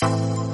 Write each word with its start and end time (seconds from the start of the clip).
thank 0.00 0.38
you 0.38 0.47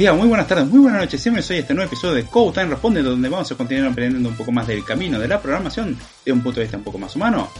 días, 0.00 0.16
muy 0.16 0.28
buenas 0.28 0.48
tardes, 0.48 0.66
muy 0.66 0.78
buenas 0.78 1.02
noches. 1.02 1.20
Siempre 1.20 1.42
soy 1.42 1.58
este 1.58 1.74
nuevo 1.74 1.86
episodio 1.86 2.14
de 2.14 2.24
Code 2.24 2.52
Time 2.52 2.70
Responde, 2.70 3.02
donde 3.02 3.28
vamos 3.28 3.52
a 3.52 3.54
continuar 3.54 3.92
aprendiendo 3.92 4.30
un 4.30 4.34
poco 4.34 4.50
más 4.50 4.66
del 4.66 4.82
camino 4.82 5.18
de 5.18 5.28
la 5.28 5.42
programación 5.42 5.94
de 6.24 6.32
un 6.32 6.40
punto 6.40 6.58
de 6.58 6.64
vista 6.64 6.78
un 6.78 6.84
poco 6.84 6.96
más 6.96 7.14
humano 7.16 7.50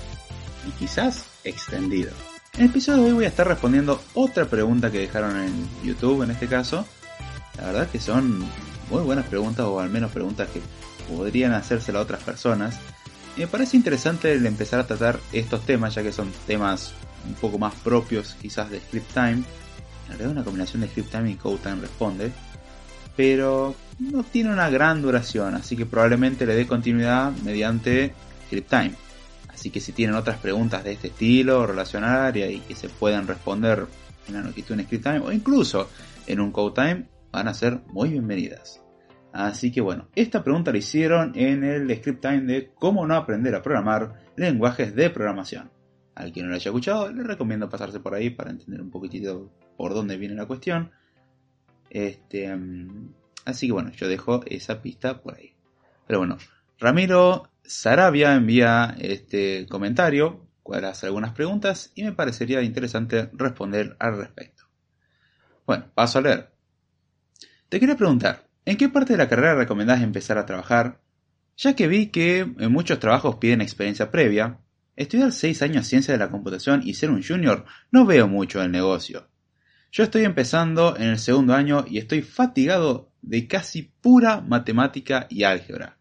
y 0.67 0.71
quizás 0.71 1.27
extendido. 1.45 2.13
En 2.55 2.63
el 2.63 2.71
episodio 2.71 3.03
de 3.03 3.09
hoy 3.09 3.13
voy 3.13 3.25
a 3.27 3.29
estar 3.29 3.47
respondiendo 3.47 4.01
otra 4.15 4.47
pregunta 4.47 4.91
que 4.91 5.01
dejaron 5.01 5.39
en 5.39 5.69
YouTube 5.85 6.23
en 6.23 6.31
este 6.31 6.47
caso. 6.47 6.87
La 7.59 7.67
verdad 7.67 7.91
que 7.91 8.01
son 8.01 8.39
muy 8.89 9.03
buenas 9.03 9.27
preguntas 9.27 9.67
o 9.67 9.79
al 9.79 9.91
menos 9.91 10.11
preguntas 10.11 10.49
que 10.49 10.63
podrían 11.15 11.53
hacérsela 11.53 11.99
a 11.99 12.03
otras 12.03 12.23
personas. 12.23 12.75
Me 13.37 13.49
parece 13.49 13.77
interesante 13.77 14.33
el 14.33 14.47
empezar 14.47 14.81
a 14.81 14.87
tratar 14.87 15.21
estos 15.35 15.67
temas 15.67 15.95
ya 15.95 16.03
que 16.03 16.11
son 16.11 16.33
temas 16.47 16.95
un 17.29 17.35
poco 17.35 17.59
más 17.59 17.75
propios 17.75 18.35
quizás 18.41 18.71
de 18.71 18.81
Script 18.81 19.13
Time 19.13 19.43
en 20.11 20.19
realidad 20.19 20.33
una 20.33 20.45
combinación 20.45 20.83
de 20.83 20.89
Script 20.89 21.11
Time 21.11 21.31
y 21.31 21.35
Code 21.37 21.59
Time 21.63 21.81
responde, 21.81 22.33
pero 23.17 23.75
no 23.99 24.23
tiene 24.25 24.53
una 24.53 24.71
gran 24.71 25.03
duración, 25.03 25.55
así 25.55 25.77
que 25.77 25.87
probablemente 25.87 26.47
le 26.47 26.55
dé 26.55 26.67
continuidad 26.67 27.33
mediante 27.45 28.13
Script 28.47 28.71
Time. 28.71 28.93
Así 29.49 29.71
que 29.71 29.81
si 29.81 29.93
tienen 29.93 30.17
otras 30.17 30.39
preguntas 30.39 30.83
de 30.85 30.93
este 30.93 31.09
estilo, 31.09 31.67
relacionar 31.67 32.37
y 32.37 32.61
que 32.61 32.75
se 32.75 32.89
puedan 32.89 33.27
responder 33.27 33.87
en 34.27 34.35
la 34.35 34.43
noticia 34.43 34.75
en 34.75 34.85
Script 34.85 35.05
Time 35.05 35.21
o 35.21 35.33
incluso 35.33 35.89
en 36.27 36.41
un 36.41 36.51
Code 36.51 36.75
Time, 36.75 37.09
van 37.31 37.49
a 37.49 37.55
ser 37.55 37.81
muy 37.89 38.11
bienvenidas. 38.11 38.81
Así 39.33 39.71
que 39.71 39.81
bueno, 39.81 40.09
esta 40.15 40.43
pregunta 40.43 40.73
la 40.73 40.79
hicieron 40.79 41.33
en 41.37 41.63
el 41.63 41.95
Script 41.97 42.23
Time 42.23 42.43
de 42.43 42.71
cómo 42.75 43.07
no 43.07 43.15
aprender 43.15 43.55
a 43.55 43.63
programar 43.63 44.15
lenguajes 44.37 44.95
de 44.95 45.11
programación. 45.11 45.71
Al 46.15 46.33
que 46.33 46.43
no 46.43 46.49
lo 46.49 46.57
haya 46.57 46.71
escuchado, 46.71 47.13
le 47.13 47.23
recomiendo 47.23 47.69
pasarse 47.69 48.01
por 48.01 48.15
ahí 48.15 48.31
para 48.31 48.51
entender 48.51 48.81
un 48.81 48.91
poquitito 48.91 49.53
por 49.81 49.95
dónde 49.95 50.19
viene 50.19 50.35
la 50.35 50.45
cuestión. 50.45 50.91
Este, 51.89 52.53
um, 52.53 53.15
así 53.47 53.67
que 53.67 53.73
bueno, 53.73 53.91
yo 53.93 54.09
dejo 54.09 54.43
esa 54.45 54.83
pista 54.83 55.23
por 55.23 55.37
ahí. 55.37 55.55
Pero 56.07 56.19
bueno, 56.19 56.37
Ramiro 56.79 57.49
Sarabia 57.65 58.35
envía 58.35 58.95
este 58.99 59.67
comentario, 59.71 60.47
cual 60.63 60.85
hace 60.85 61.07
algunas 61.07 61.33
preguntas 61.33 61.93
y 61.95 62.03
me 62.03 62.13
parecería 62.13 62.61
interesante 62.61 63.31
responder 63.33 63.97
al 63.99 64.19
respecto. 64.19 64.65
Bueno, 65.65 65.87
paso 65.95 66.19
a 66.19 66.23
leer. 66.23 66.53
Te 67.71 67.81
quería 67.81 67.97
preguntar, 67.97 68.49
¿en 68.67 68.77
qué 68.77 68.91
parte 68.91 69.15
de 69.15 69.19
la 69.19 69.31
carrera 69.31 69.55
recomendás 69.55 70.03
empezar 70.03 70.37
a 70.37 70.45
trabajar? 70.45 71.01
Ya 71.57 71.75
que 71.75 71.89
vi 71.89 72.09
que 72.09 72.41
en 72.41 72.71
muchos 72.71 73.01
trabajos 73.01 73.37
piden 73.37 73.63
experiencia 73.63 74.11
previa, 74.11 74.59
Estudiar 75.01 75.33
6 75.33 75.63
años 75.63 75.87
ciencia 75.87 76.13
de 76.13 76.19
la 76.19 76.29
computación 76.29 76.83
y 76.85 76.93
ser 76.93 77.09
un 77.09 77.23
junior 77.23 77.65
no 77.91 78.05
veo 78.05 78.29
mucho 78.29 78.63
el 78.63 78.71
negocio. 78.71 79.30
Yo 79.93 80.05
estoy 80.05 80.25
empezando 80.25 80.97
en 80.97 81.09
el 81.09 81.19
segundo 81.19 81.53
año 81.53 81.85
y 81.89 81.99
estoy 81.99 82.23
fatigado 82.23 83.11
de 83.23 83.49
casi 83.49 83.83
pura 83.83 84.41
matemática 84.41 85.27
y 85.29 85.43
álgebra. 85.43 85.99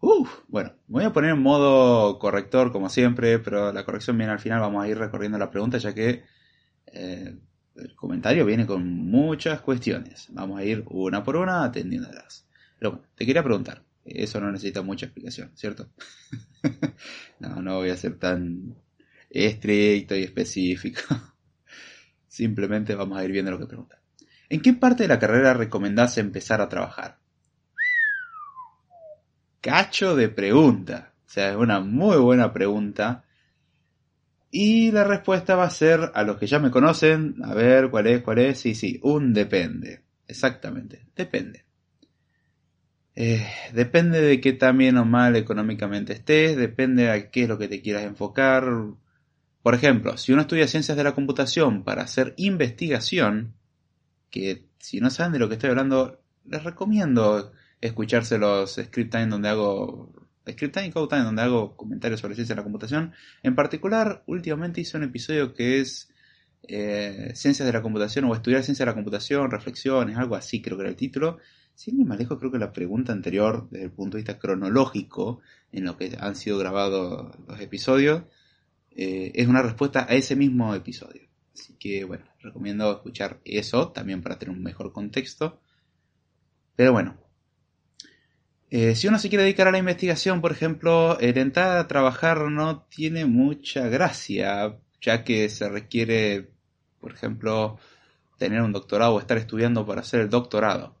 Uf, 0.00 0.40
bueno, 0.48 0.74
voy 0.88 1.04
a 1.04 1.12
poner 1.12 1.30
en 1.30 1.40
modo 1.40 2.18
corrector 2.18 2.70
como 2.70 2.90
siempre, 2.90 3.38
pero 3.38 3.72
la 3.72 3.84
corrección 3.84 4.18
viene 4.18 4.32
al 4.32 4.40
final, 4.40 4.60
vamos 4.60 4.84
a 4.84 4.88
ir 4.88 4.98
recorriendo 4.98 5.38
la 5.38 5.50
pregunta 5.50 5.78
ya 5.78 5.94
que 5.94 6.24
eh, 6.86 7.34
el 7.76 7.94
comentario 7.94 8.44
viene 8.44 8.66
con 8.66 8.86
muchas 8.86 9.62
cuestiones. 9.62 10.26
Vamos 10.30 10.58
a 10.58 10.64
ir 10.64 10.84
una 10.88 11.24
por 11.24 11.36
una 11.36 11.64
atendiéndolas. 11.64 12.46
Pero 12.78 12.90
bueno, 12.90 13.06
te 13.14 13.24
quería 13.24 13.42
preguntar, 13.42 13.84
eso 14.04 14.38
no 14.38 14.52
necesita 14.52 14.82
mucha 14.82 15.06
explicación, 15.06 15.50
¿cierto? 15.54 15.88
no, 17.40 17.62
no 17.62 17.76
voy 17.76 17.88
a 17.88 17.96
ser 17.96 18.18
tan 18.18 18.74
estricto 19.30 20.14
y 20.14 20.24
específico. 20.24 21.00
Simplemente 22.32 22.94
vamos 22.94 23.18
a 23.18 23.24
ir 23.26 23.30
viendo 23.30 23.50
lo 23.50 23.58
que 23.58 23.66
pregunta. 23.66 24.00
¿En 24.48 24.62
qué 24.62 24.72
parte 24.72 25.02
de 25.02 25.08
la 25.08 25.18
carrera 25.18 25.52
recomendás 25.52 26.16
empezar 26.16 26.62
a 26.62 26.68
trabajar? 26.70 27.18
Cacho 29.60 30.16
de 30.16 30.30
pregunta. 30.30 31.12
O 31.26 31.28
sea, 31.28 31.50
es 31.50 31.56
una 31.56 31.80
muy 31.80 32.16
buena 32.16 32.50
pregunta. 32.50 33.26
Y 34.50 34.92
la 34.92 35.04
respuesta 35.04 35.56
va 35.56 35.64
a 35.64 35.70
ser, 35.70 36.10
a 36.14 36.22
los 36.22 36.38
que 36.38 36.46
ya 36.46 36.58
me 36.58 36.70
conocen, 36.70 37.34
a 37.44 37.52
ver 37.52 37.90
cuál 37.90 38.06
es, 38.06 38.22
cuál 38.22 38.38
es, 38.38 38.60
sí, 38.60 38.74
sí, 38.74 38.98
un 39.02 39.34
depende. 39.34 40.00
Exactamente, 40.26 41.04
depende. 41.14 41.66
Eh, 43.14 43.46
depende 43.74 44.22
de 44.22 44.40
qué 44.40 44.54
tan 44.54 44.78
bien 44.78 44.96
o 44.96 45.04
mal 45.04 45.36
económicamente 45.36 46.14
estés, 46.14 46.56
depende 46.56 47.10
a 47.10 47.30
qué 47.30 47.42
es 47.42 47.48
lo 47.50 47.58
que 47.58 47.68
te 47.68 47.82
quieras 47.82 48.04
enfocar. 48.04 48.64
Por 49.62 49.74
ejemplo, 49.74 50.16
si 50.16 50.32
uno 50.32 50.42
estudia 50.42 50.66
ciencias 50.66 50.96
de 50.96 51.04
la 51.04 51.14
computación 51.14 51.84
para 51.84 52.02
hacer 52.02 52.34
investigación, 52.36 53.54
que 54.30 54.66
si 54.78 55.00
no 55.00 55.10
saben 55.10 55.32
de 55.32 55.38
lo 55.38 55.48
que 55.48 55.54
estoy 55.54 55.70
hablando, 55.70 56.20
les 56.44 56.64
recomiendo 56.64 57.52
escucharse 57.80 58.38
los 58.38 58.72
Script 58.74 59.12
Time 59.12 59.26
donde 59.26 59.48
hago 59.48 60.12
Script 60.50 60.74
Time 60.74 60.86
y 60.88 60.90
Code 60.90 61.22
donde 61.22 61.42
hago 61.42 61.76
comentarios 61.76 62.20
sobre 62.20 62.34
ciencia 62.34 62.54
de 62.54 62.60
la 62.60 62.64
computación. 62.64 63.12
En 63.42 63.54
particular, 63.54 64.24
últimamente 64.26 64.80
hice 64.80 64.96
un 64.96 65.04
episodio 65.04 65.54
que 65.54 65.80
es 65.80 66.12
eh, 66.64 67.32
ciencias 67.34 67.66
de 67.66 67.72
la 67.72 67.82
computación 67.82 68.24
o 68.24 68.34
estudiar 68.34 68.62
ciencia 68.64 68.84
de 68.84 68.90
la 68.90 68.94
computación, 68.94 69.50
reflexiones, 69.50 70.16
algo 70.16 70.34
así 70.36 70.60
creo 70.60 70.76
que 70.76 70.82
era 70.82 70.90
el 70.90 70.96
título. 70.96 71.38
Sin 71.74 72.00
ir 72.00 72.06
más 72.06 72.18
lejos, 72.18 72.38
creo 72.38 72.52
que 72.52 72.58
la 72.58 72.72
pregunta 72.72 73.12
anterior, 73.12 73.68
desde 73.70 73.86
el 73.86 73.92
punto 73.92 74.16
de 74.16 74.22
vista 74.22 74.38
cronológico, 74.38 75.40
en 75.70 75.84
lo 75.84 75.96
que 75.96 76.16
han 76.20 76.36
sido 76.36 76.58
grabados 76.58 77.34
los 77.48 77.60
episodios, 77.60 78.24
eh, 78.96 79.32
es 79.34 79.46
una 79.46 79.62
respuesta 79.62 80.06
a 80.08 80.14
ese 80.14 80.36
mismo 80.36 80.74
episodio. 80.74 81.22
Así 81.54 81.74
que, 81.78 82.04
bueno, 82.04 82.24
recomiendo 82.40 82.90
escuchar 82.92 83.40
eso 83.44 83.90
también 83.92 84.22
para 84.22 84.38
tener 84.38 84.54
un 84.54 84.62
mejor 84.62 84.92
contexto. 84.92 85.60
Pero 86.76 86.92
bueno, 86.92 87.16
eh, 88.70 88.94
si 88.94 89.06
uno 89.06 89.18
se 89.18 89.28
quiere 89.28 89.44
dedicar 89.44 89.68
a 89.68 89.70
la 89.70 89.78
investigación, 89.78 90.40
por 90.40 90.50
ejemplo, 90.50 91.18
el 91.20 91.36
entrar 91.36 91.76
a 91.76 91.88
trabajar 91.88 92.50
no 92.50 92.84
tiene 92.84 93.26
mucha 93.26 93.88
gracia, 93.88 94.78
ya 95.00 95.24
que 95.24 95.50
se 95.50 95.68
requiere, 95.68 96.52
por 96.98 97.12
ejemplo, 97.12 97.78
tener 98.38 98.62
un 98.62 98.72
doctorado 98.72 99.14
o 99.14 99.20
estar 99.20 99.36
estudiando 99.36 99.84
para 99.84 100.00
hacer 100.00 100.20
el 100.20 100.30
doctorado. 100.30 100.96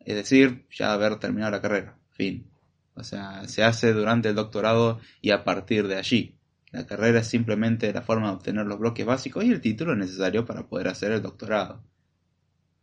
Es 0.00 0.16
decir, 0.16 0.66
ya 0.70 0.92
haber 0.92 1.16
terminado 1.20 1.52
la 1.52 1.62
carrera. 1.62 1.96
Fin. 2.10 2.50
O 2.94 3.04
sea, 3.04 3.46
se 3.46 3.62
hace 3.62 3.92
durante 3.92 4.30
el 4.30 4.34
doctorado 4.34 5.00
y 5.20 5.30
a 5.30 5.44
partir 5.44 5.86
de 5.86 5.96
allí. 5.96 6.36
La 6.72 6.86
carrera 6.86 7.20
es 7.20 7.26
simplemente 7.26 7.92
la 7.92 8.02
forma 8.02 8.28
de 8.28 8.34
obtener 8.34 8.66
los 8.66 8.78
bloques 8.78 9.04
básicos 9.04 9.44
y 9.44 9.52
el 9.52 9.60
título 9.60 9.94
necesario 9.94 10.46
para 10.46 10.66
poder 10.66 10.88
hacer 10.88 11.12
el 11.12 11.22
doctorado. 11.22 11.84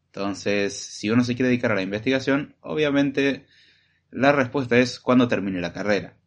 Entonces, 0.08 0.76
si 0.76 1.10
uno 1.10 1.24
se 1.24 1.36
quiere 1.36 1.50
dedicar 1.50 1.72
a 1.72 1.76
la 1.76 1.82
investigación, 1.82 2.56
obviamente 2.62 3.46
la 4.12 4.32
respuesta 4.32 4.78
es 4.78 5.00
cuando 5.00 5.28
termine 5.28 5.60
la 5.60 5.74
carrera. 5.74 6.18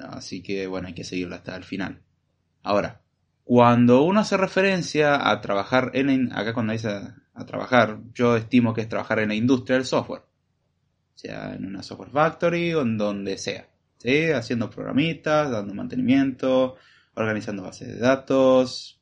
Así 0.00 0.42
que 0.42 0.66
bueno, 0.66 0.88
hay 0.88 0.94
que 0.94 1.04
seguirla 1.04 1.36
hasta 1.36 1.56
el 1.56 1.64
final. 1.64 2.02
Ahora, 2.62 3.00
cuando 3.44 4.02
uno 4.02 4.20
hace 4.20 4.36
referencia 4.36 5.28
a 5.28 5.40
trabajar 5.40 5.90
en 5.94 6.32
acá 6.32 6.54
cuando 6.54 6.72
dice 6.72 6.88
a, 6.88 7.46
trabajar, 7.46 7.98
yo 8.14 8.36
estimo 8.36 8.74
que 8.74 8.82
es 8.82 8.88
trabajar 8.88 9.18
en 9.18 9.30
la 9.30 9.34
industria 9.34 9.76
del 9.76 9.86
software. 9.86 10.22
Sea 11.14 11.54
en 11.54 11.64
una 11.64 11.82
software 11.82 12.10
factory 12.10 12.74
o 12.74 12.82
en 12.82 12.96
donde 12.96 13.38
sea. 13.38 13.69
Haciendo 14.02 14.70
programitas, 14.70 15.50
dando 15.50 15.74
mantenimiento, 15.74 16.76
organizando 17.14 17.62
bases 17.62 17.88
de 17.88 17.98
datos, 17.98 19.00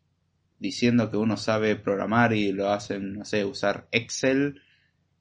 diciendo 0.58 1.10
que 1.10 1.16
uno 1.16 1.36
sabe 1.36 1.76
programar 1.76 2.32
y 2.32 2.52
lo 2.52 2.70
hacen, 2.70 3.14
no 3.14 3.24
sé, 3.24 3.44
usar 3.44 3.86
Excel 3.92 4.60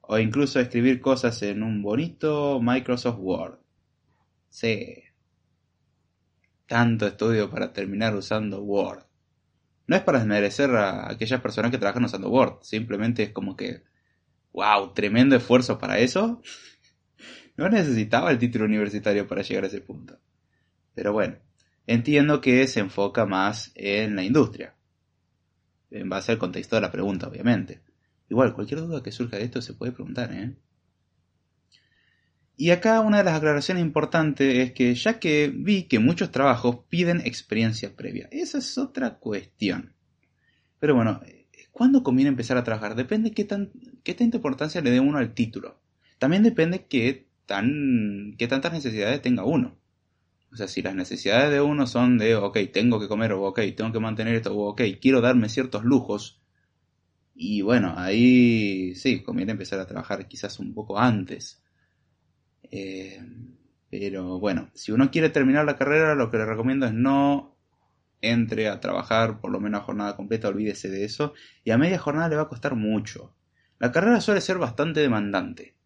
o 0.01 0.17
incluso 0.17 0.59
escribir 0.59 0.99
cosas 0.99 1.41
en 1.43 1.61
un 1.61 1.83
bonito 1.83 2.59
Microsoft 2.61 3.19
Word. 3.19 3.59
Sí. 4.49 5.03
Tanto 6.65 7.05
estudio 7.05 7.49
para 7.49 7.71
terminar 7.71 8.15
usando 8.15 8.63
Word. 8.63 9.03
No 9.85 9.95
es 9.95 10.01
para 10.01 10.19
desmerecer 10.19 10.71
a 10.71 11.09
aquellas 11.09 11.39
personas 11.39 11.71
que 11.71 11.77
trabajan 11.77 12.03
usando 12.03 12.29
Word, 12.29 12.63
simplemente 12.63 13.23
es 13.23 13.31
como 13.31 13.55
que, 13.55 13.83
wow, 14.53 14.93
tremendo 14.93 15.35
esfuerzo 15.35 15.77
para 15.77 15.99
eso. 15.99 16.41
No 17.57 17.67
necesitaba 17.69 18.31
el 18.31 18.37
título 18.37 18.65
universitario 18.65 19.27
para 19.27 19.41
llegar 19.41 19.65
a 19.65 19.67
ese 19.67 19.81
punto. 19.81 20.19
Pero 20.93 21.11
bueno, 21.11 21.37
entiendo 21.87 22.39
que 22.39 22.67
se 22.67 22.79
enfoca 22.79 23.25
más 23.25 23.71
en 23.75 24.15
la 24.15 24.23
industria. 24.23 24.75
En 25.89 26.07
base 26.07 26.31
al 26.31 26.37
contexto 26.37 26.75
de 26.75 26.83
la 26.83 26.91
pregunta, 26.91 27.27
obviamente. 27.27 27.81
Igual, 28.29 28.53
cualquier 28.53 28.81
duda 28.81 29.01
que 29.01 29.11
surja 29.11 29.37
de 29.37 29.43
esto 29.43 29.61
se 29.61 29.73
puede 29.73 29.91
preguntar, 29.91 30.31
¿eh? 30.33 30.55
Y 32.59 32.71
acá 32.71 33.01
una 33.01 33.19
de 33.19 33.23
las 33.23 33.35
aclaraciones 33.35 33.83
importantes 33.83 34.55
es 34.55 34.73
que 34.73 34.95
ya 34.95 35.19
que 35.19 35.51
vi 35.55 35.83
que 35.83 35.99
muchos 35.99 36.31
trabajos 36.31 36.79
piden 36.89 37.21
experiencia 37.21 37.95
previa, 37.95 38.27
esa 38.31 38.57
es 38.57 38.79
otra 38.79 39.19
cuestión. 39.19 39.93
Pero 40.79 40.95
bueno, 40.95 41.21
¿cuándo 41.71 42.01
conviene 42.01 42.29
empezar 42.29 42.57
a 42.57 42.63
trabajar? 42.63 42.95
Depende 42.95 43.31
qué, 43.31 43.45
tan, 43.45 43.71
qué 44.03 44.15
tanta 44.15 44.37
importancia 44.37 44.81
le 44.81 44.89
dé 44.89 44.99
uno 44.99 45.19
al 45.19 45.35
título. 45.35 45.79
También 46.17 46.41
depende 46.41 46.87
qué, 46.87 47.26
tan, 47.47 48.35
qué 48.37 48.47
tantas 48.47 48.73
necesidades 48.73 49.21
tenga 49.23 49.43
uno. 49.43 49.79
O 50.51 50.55
sea, 50.55 50.67
si 50.67 50.81
las 50.83 50.95
necesidades 50.95 51.51
de 51.51 51.61
uno 51.61 51.87
son 51.87 52.19
de, 52.19 52.35
ok, 52.35 52.57
tengo 52.71 52.99
que 52.99 53.07
comer, 53.07 53.33
o 53.33 53.43
ok, 53.43 53.59
tengo 53.75 53.91
que 53.91 53.99
mantener 53.99 54.35
esto, 54.35 54.55
o 54.55 54.69
ok, 54.69 54.81
quiero 55.01 55.21
darme 55.21 55.49
ciertos 55.49 55.83
lujos, 55.83 56.41
y 57.39 57.61
bueno, 57.61 57.93
ahí 57.97 58.95
sí, 58.95 59.21
conviene 59.21 59.51
empezar 59.51 59.79
a 59.79 59.85
trabajar 59.85 60.27
quizás 60.27 60.59
un 60.59 60.73
poco 60.73 60.97
antes. 60.97 61.61
Eh, 62.63 63.23
pero 63.91 64.39
bueno, 64.39 64.71
si 64.73 64.91
uno 64.91 65.11
quiere 65.11 65.29
terminar 65.29 65.63
la 65.65 65.77
carrera, 65.77 66.15
lo 66.15 66.31
que 66.31 66.37
le 66.37 66.47
recomiendo 66.47 66.87
es 66.87 66.93
no 66.93 67.55
entre 68.21 68.67
a 68.69 68.79
trabajar 68.79 69.39
por 69.39 69.51
lo 69.51 69.59
menos 69.59 69.81
a 69.81 69.83
jornada 69.83 70.15
completa, 70.15 70.47
olvídese 70.47 70.89
de 70.89 71.05
eso. 71.05 71.35
Y 71.63 71.69
a 71.69 71.77
media 71.77 71.99
jornada 71.99 72.27
le 72.27 72.37
va 72.37 72.43
a 72.43 72.49
costar 72.49 72.73
mucho. 72.75 73.35
La 73.77 73.91
carrera 73.91 74.19
suele 74.19 74.41
ser 74.41 74.57
bastante 74.57 75.01
demandante. 75.01 75.76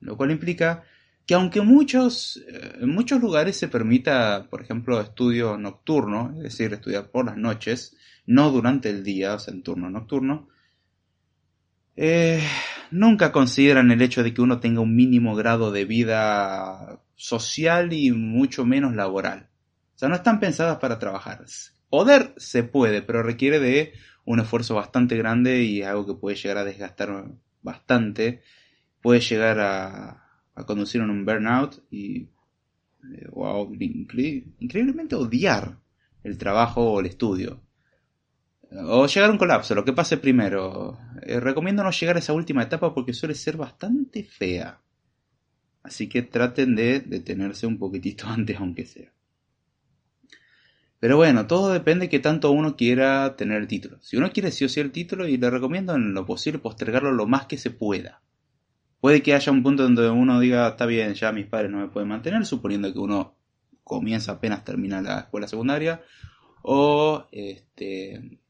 Lo 0.00 0.16
cual 0.16 0.30
implica 0.30 0.84
que 1.26 1.34
aunque 1.34 1.60
muchos, 1.60 2.42
eh, 2.48 2.78
en 2.80 2.88
muchos 2.90 3.20
lugares 3.20 3.56
se 3.56 3.68
permita, 3.68 4.46
por 4.48 4.62
ejemplo, 4.62 5.00
estudio 5.00 5.58
nocturno, 5.58 6.32
es 6.36 6.42
decir, 6.44 6.72
estudiar 6.72 7.10
por 7.10 7.26
las 7.26 7.36
noches, 7.36 7.96
no 8.26 8.50
durante 8.50 8.90
el 8.90 9.04
día, 9.04 9.34
o 9.34 9.38
sea, 9.38 9.52
en 9.52 9.62
turno 9.62 9.90
nocturno, 9.90 10.48
eh, 11.96 12.40
nunca 12.90 13.32
consideran 13.32 13.90
el 13.90 14.00
hecho 14.02 14.22
de 14.22 14.32
que 14.32 14.40
uno 14.40 14.60
tenga 14.60 14.80
un 14.80 14.94
mínimo 14.94 15.34
grado 15.34 15.72
de 15.72 15.84
vida 15.84 17.00
social 17.16 17.92
y 17.92 18.12
mucho 18.12 18.64
menos 18.64 18.94
laboral. 18.94 19.48
O 19.96 19.98
sea, 19.98 20.08
no 20.08 20.14
están 20.14 20.38
pensadas 20.38 20.78
para 20.78 20.98
trabajar. 20.98 21.44
Poder 21.90 22.34
se 22.36 22.62
puede, 22.62 23.02
pero 23.02 23.22
requiere 23.22 23.58
de 23.58 23.92
un 24.24 24.40
esfuerzo 24.40 24.76
bastante 24.76 25.16
grande 25.16 25.62
y 25.62 25.82
algo 25.82 26.06
que 26.06 26.14
puede 26.14 26.36
llegar 26.36 26.58
a 26.58 26.64
desgastar 26.64 27.24
bastante. 27.62 28.42
Puede 29.08 29.20
llegar 29.20 29.58
a, 29.58 30.22
a 30.54 30.66
conducir 30.66 31.00
en 31.00 31.08
un 31.08 31.24
burnout 31.24 31.82
y 31.90 32.28
eh, 33.10 33.26
o 33.32 33.72
increíblemente 33.72 35.14
odiar 35.14 35.78
el 36.22 36.36
trabajo 36.36 36.92
o 36.92 37.00
el 37.00 37.06
estudio. 37.06 37.62
O 38.70 39.06
llegar 39.06 39.30
a 39.30 39.32
un 39.32 39.38
colapso, 39.38 39.74
lo 39.74 39.82
que 39.86 39.94
pase 39.94 40.18
primero. 40.18 40.98
Eh, 41.22 41.40
recomiendo 41.40 41.82
no 41.82 41.90
llegar 41.90 42.16
a 42.16 42.18
esa 42.18 42.34
última 42.34 42.62
etapa 42.62 42.92
porque 42.92 43.14
suele 43.14 43.34
ser 43.34 43.56
bastante 43.56 44.24
fea. 44.24 44.78
Así 45.82 46.06
que 46.06 46.20
traten 46.20 46.76
de 46.76 47.00
detenerse 47.00 47.66
un 47.66 47.78
poquitito 47.78 48.26
antes, 48.28 48.58
aunque 48.58 48.84
sea. 48.84 49.10
Pero 51.00 51.16
bueno, 51.16 51.46
todo 51.46 51.72
depende 51.72 52.04
de 52.04 52.08
que 52.10 52.18
tanto 52.18 52.50
uno 52.50 52.76
quiera 52.76 53.36
tener 53.36 53.56
el 53.62 53.68
título. 53.68 53.96
Si 54.02 54.18
uno 54.18 54.30
quiere 54.32 54.50
sí 54.50 54.66
o 54.66 54.68
sí 54.68 54.80
el 54.80 54.92
título, 54.92 55.26
y 55.26 55.38
le 55.38 55.48
recomiendo 55.48 55.94
en 55.94 56.12
lo 56.12 56.26
posible 56.26 56.58
postergarlo 56.58 57.10
lo 57.10 57.26
más 57.26 57.46
que 57.46 57.56
se 57.56 57.70
pueda. 57.70 58.20
Puede 59.00 59.22
que 59.22 59.34
haya 59.34 59.52
un 59.52 59.62
punto 59.62 59.84
donde 59.84 60.08
uno 60.10 60.40
diga, 60.40 60.68
está 60.68 60.86
bien, 60.86 61.14
ya 61.14 61.32
mis 61.32 61.46
padres 61.46 61.70
no 61.70 61.78
me 61.78 61.88
pueden 61.88 62.08
mantener, 62.08 62.44
suponiendo 62.44 62.92
que 62.92 62.98
uno 62.98 63.36
comienza 63.84 64.32
apenas 64.32 64.64
termina 64.64 65.00
la 65.00 65.20
escuela 65.20 65.46
secundaria, 65.46 66.02
o 66.62 67.26
este, 67.30 68.40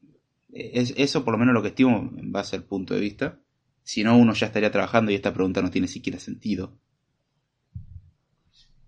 es, 0.51 0.93
eso 0.97 1.23
por 1.23 1.33
lo 1.33 1.37
menos 1.37 1.53
lo 1.53 1.61
que 1.61 1.69
estimo 1.69 2.11
en 2.17 2.31
base 2.31 2.55
al 2.55 2.63
punto 2.63 2.93
de 2.93 2.99
vista. 2.99 3.39
Si 3.83 4.03
no, 4.03 4.17
uno 4.17 4.33
ya 4.33 4.47
estaría 4.47 4.71
trabajando 4.71 5.11
y 5.11 5.15
esta 5.15 5.33
pregunta 5.33 5.61
no 5.61 5.71
tiene 5.71 5.87
siquiera 5.87 6.19
sentido. 6.19 6.77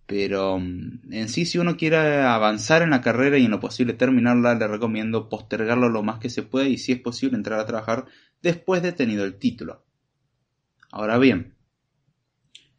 Pero 0.05 0.59
mm, 0.59 1.13
en 1.13 1.29
sí, 1.29 1.45
si 1.45 1.57
uno 1.57 1.77
quiere 1.77 2.21
avanzar 2.21 2.81
en 2.81 2.89
la 2.89 3.01
carrera 3.01 3.37
y 3.37 3.45
en 3.45 3.51
lo 3.51 3.59
posible 3.59 3.93
terminarla, 3.93 4.55
le 4.55 4.67
recomiendo 4.67 5.29
postergarlo 5.29 5.89
lo 5.89 6.03
más 6.03 6.19
que 6.19 6.29
se 6.29 6.43
pueda 6.43 6.67
y 6.67 6.77
si 6.77 6.91
es 6.91 6.99
posible 6.99 7.37
entrar 7.37 7.59
a 7.59 7.65
trabajar 7.65 8.05
después 8.41 8.81
de 8.81 8.91
tenido 8.91 9.23
el 9.23 9.37
título. 9.37 9.85
Ahora 10.91 11.17
bien, 11.17 11.55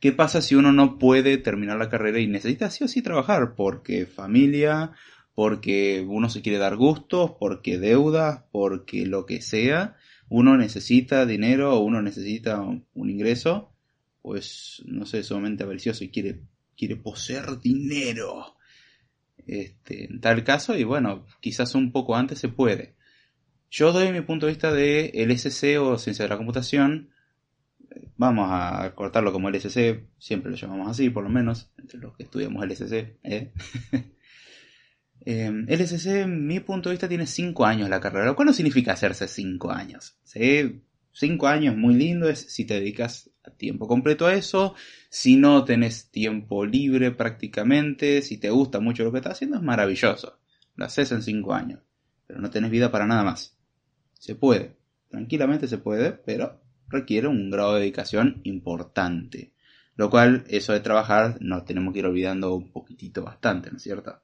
¿qué 0.00 0.12
pasa 0.12 0.42
si 0.42 0.54
uno 0.54 0.73
no 0.73 0.99
puede 0.99 1.38
terminar 1.38 1.78
la 1.78 1.88
carrera 1.88 2.21
y 2.21 2.26
necesita 2.26 2.71
sí 2.71 2.85
o 2.85 2.88
sí 2.88 3.02
trabajar? 3.02 3.54
Porque 3.54 4.07
familia, 4.07 4.92
porque 5.35 6.04
uno 6.07 6.28
se 6.28 6.42
quiere 6.42 6.59
dar 6.59 6.76
gustos, 6.76 7.33
porque 7.40 7.78
deudas, 7.78 8.45
porque 8.52 9.07
lo 9.07 9.25
que 9.25 9.40
sea, 9.40 9.97
uno 10.28 10.57
necesita 10.57 11.26
dinero 11.26 11.75
o 11.75 11.81
uno 11.81 12.02
necesita 12.02 12.61
un 12.61 13.11
ingreso, 13.11 13.73
pues 14.23 14.83
no 14.87 15.04
sé, 15.04 15.23
sumamente 15.23 15.64
avaricioso 15.64 16.04
y 16.04 16.11
quiere, 16.11 16.42
quiere 16.76 16.97
poseer 16.97 17.59
dinero. 17.61 18.57
Este, 19.47 20.04
en 20.04 20.21
tal 20.21 20.45
caso, 20.45 20.76
y 20.76 20.85
bueno, 20.85 21.26
quizás 21.40 21.75
un 21.75 21.92
poco 21.92 22.14
antes 22.14 22.38
se 22.38 22.49
puede. 22.49 22.95
Yo 23.71 23.92
doy 23.92 24.12
mi 24.12 24.21
punto 24.21 24.47
de 24.47 24.52
vista 24.52 24.73
de 24.73 25.12
LSC 25.14 25.78
o 25.81 25.99
ciencia 25.99 26.25
de 26.25 26.28
la 26.28 26.37
computación. 26.37 27.12
Vamos 28.17 28.49
a 28.51 28.95
cortarlo 28.95 29.33
como 29.33 29.51
LSC, 29.51 30.07
siempre 30.19 30.51
lo 30.51 30.57
llamamos 30.57 30.89
así, 30.89 31.11
por 31.11 31.25
lo 31.25 31.31
menos, 31.31 31.73
entre 31.79 31.99
los 31.99 32.17
que 32.17 32.25
estudiamos 32.25 32.65
LSC. 32.65 33.19
¿eh? 33.23 33.53
Eh, 35.25 35.53
LSC, 35.69 36.27
mi 36.27 36.59
punto 36.59 36.89
de 36.89 36.95
vista, 36.95 37.09
tiene 37.09 37.29
5 37.29 37.65
años 37.65 37.89
la 37.89 38.01
carrera, 38.01 38.27
lo 38.27 38.35
cual 38.35 38.47
no 38.47 38.53
significa 38.53 38.93
hacerse 38.93 39.29
5 39.29 39.71
años. 39.71 40.19
5 40.25 41.47
años 41.47 41.77
muy 41.77 41.95
lindo 41.95 42.29
es 42.29 42.41
si 42.41 42.65
te 42.65 42.75
dedicas 42.75 43.31
a 43.45 43.53
tiempo 43.53 43.87
completo 43.87 44.27
a 44.27 44.35
eso, 44.35 44.75
si 45.11 45.37
no 45.37 45.65
tenés 45.65 46.11
tiempo 46.11 46.67
libre 46.67 47.13
prácticamente, 47.13 48.21
si 48.23 48.39
te 48.39 48.51
gusta 48.51 48.81
mucho 48.81 49.05
lo 49.05 49.13
que 49.13 49.19
estás 49.19 49.35
haciendo, 49.35 49.59
es 49.59 49.63
maravilloso. 49.63 50.41
Lo 50.75 50.87
haces 50.87 51.13
en 51.13 51.23
5 51.23 51.55
años, 51.55 51.79
pero 52.27 52.41
no 52.41 52.51
tenés 52.51 52.73
vida 52.73 52.91
para 52.91 53.07
nada 53.07 53.23
más. 53.23 53.57
Se 54.19 54.35
puede, 54.35 54.77
tranquilamente 55.09 55.69
se 55.69 55.79
puede, 55.79 56.11
pero 56.11 56.62
requiere 56.93 57.27
un 57.27 57.51
grado 57.51 57.75
de 57.75 57.81
dedicación 57.81 58.41
importante. 58.45 59.53
Lo 59.97 60.11
cual, 60.11 60.45
eso 60.49 60.73
de 60.73 60.81
trabajar, 60.81 61.39
nos 61.41 61.65
tenemos 61.65 61.93
que 61.93 62.01
ir 62.01 62.07
olvidando 62.07 62.55
un 62.55 62.71
poquitito 62.71 63.23
bastante, 63.25 63.71
¿no 63.71 63.79
es 63.79 63.83
cierto? 63.83 64.23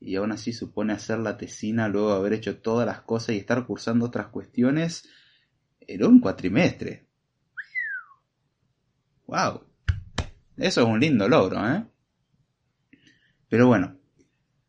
y 0.00 0.16
aún 0.16 0.32
así 0.32 0.52
supone 0.52 0.92
hacer 0.92 1.18
la 1.18 1.36
tesina 1.36 1.88
luego 1.88 2.12
de 2.12 2.16
haber 2.16 2.32
hecho 2.34 2.58
todas 2.58 2.86
las 2.86 3.00
cosas 3.00 3.34
y 3.34 3.38
estar 3.38 3.66
cursando 3.66 4.06
otras 4.06 4.28
cuestiones 4.28 5.08
en 5.80 6.04
un 6.04 6.20
cuatrimestre. 6.20 7.06
¡Wow! 9.26 9.64
Eso 10.56 10.82
es 10.82 10.86
un 10.86 11.00
lindo 11.00 11.28
logro, 11.28 11.66
¿eh? 11.68 11.84
Pero 13.48 13.66
bueno, 13.66 13.96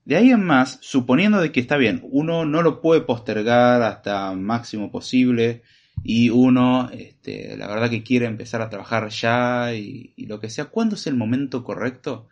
de 0.06 0.16
ahí 0.16 0.32
en 0.32 0.44
más, 0.44 0.80
suponiendo 0.82 1.40
de 1.40 1.52
que 1.52 1.60
está 1.60 1.78
bien, 1.78 2.02
uno 2.12 2.46
no 2.46 2.62
lo 2.62 2.82
puede 2.82 3.02
postergar 3.02 3.82
hasta 3.82 4.34
máximo 4.34 4.92
posible 4.92 5.64
y 6.04 6.30
uno, 6.30 6.90
este, 6.92 7.58
la 7.58 7.68
verdad 7.68 7.90
que 7.90 8.04
quiere 8.04 8.26
empezar 8.26 8.62
a 8.62 8.70
trabajar 8.70 9.10
ya 9.10 9.74
y, 9.74 10.14
lo 10.26 10.40
que 10.40 10.50
sea, 10.50 10.66
¿cuándo 10.66 10.96
es 10.96 11.08
el 11.08 11.16
momento 11.16 11.64
correcto? 11.64 12.28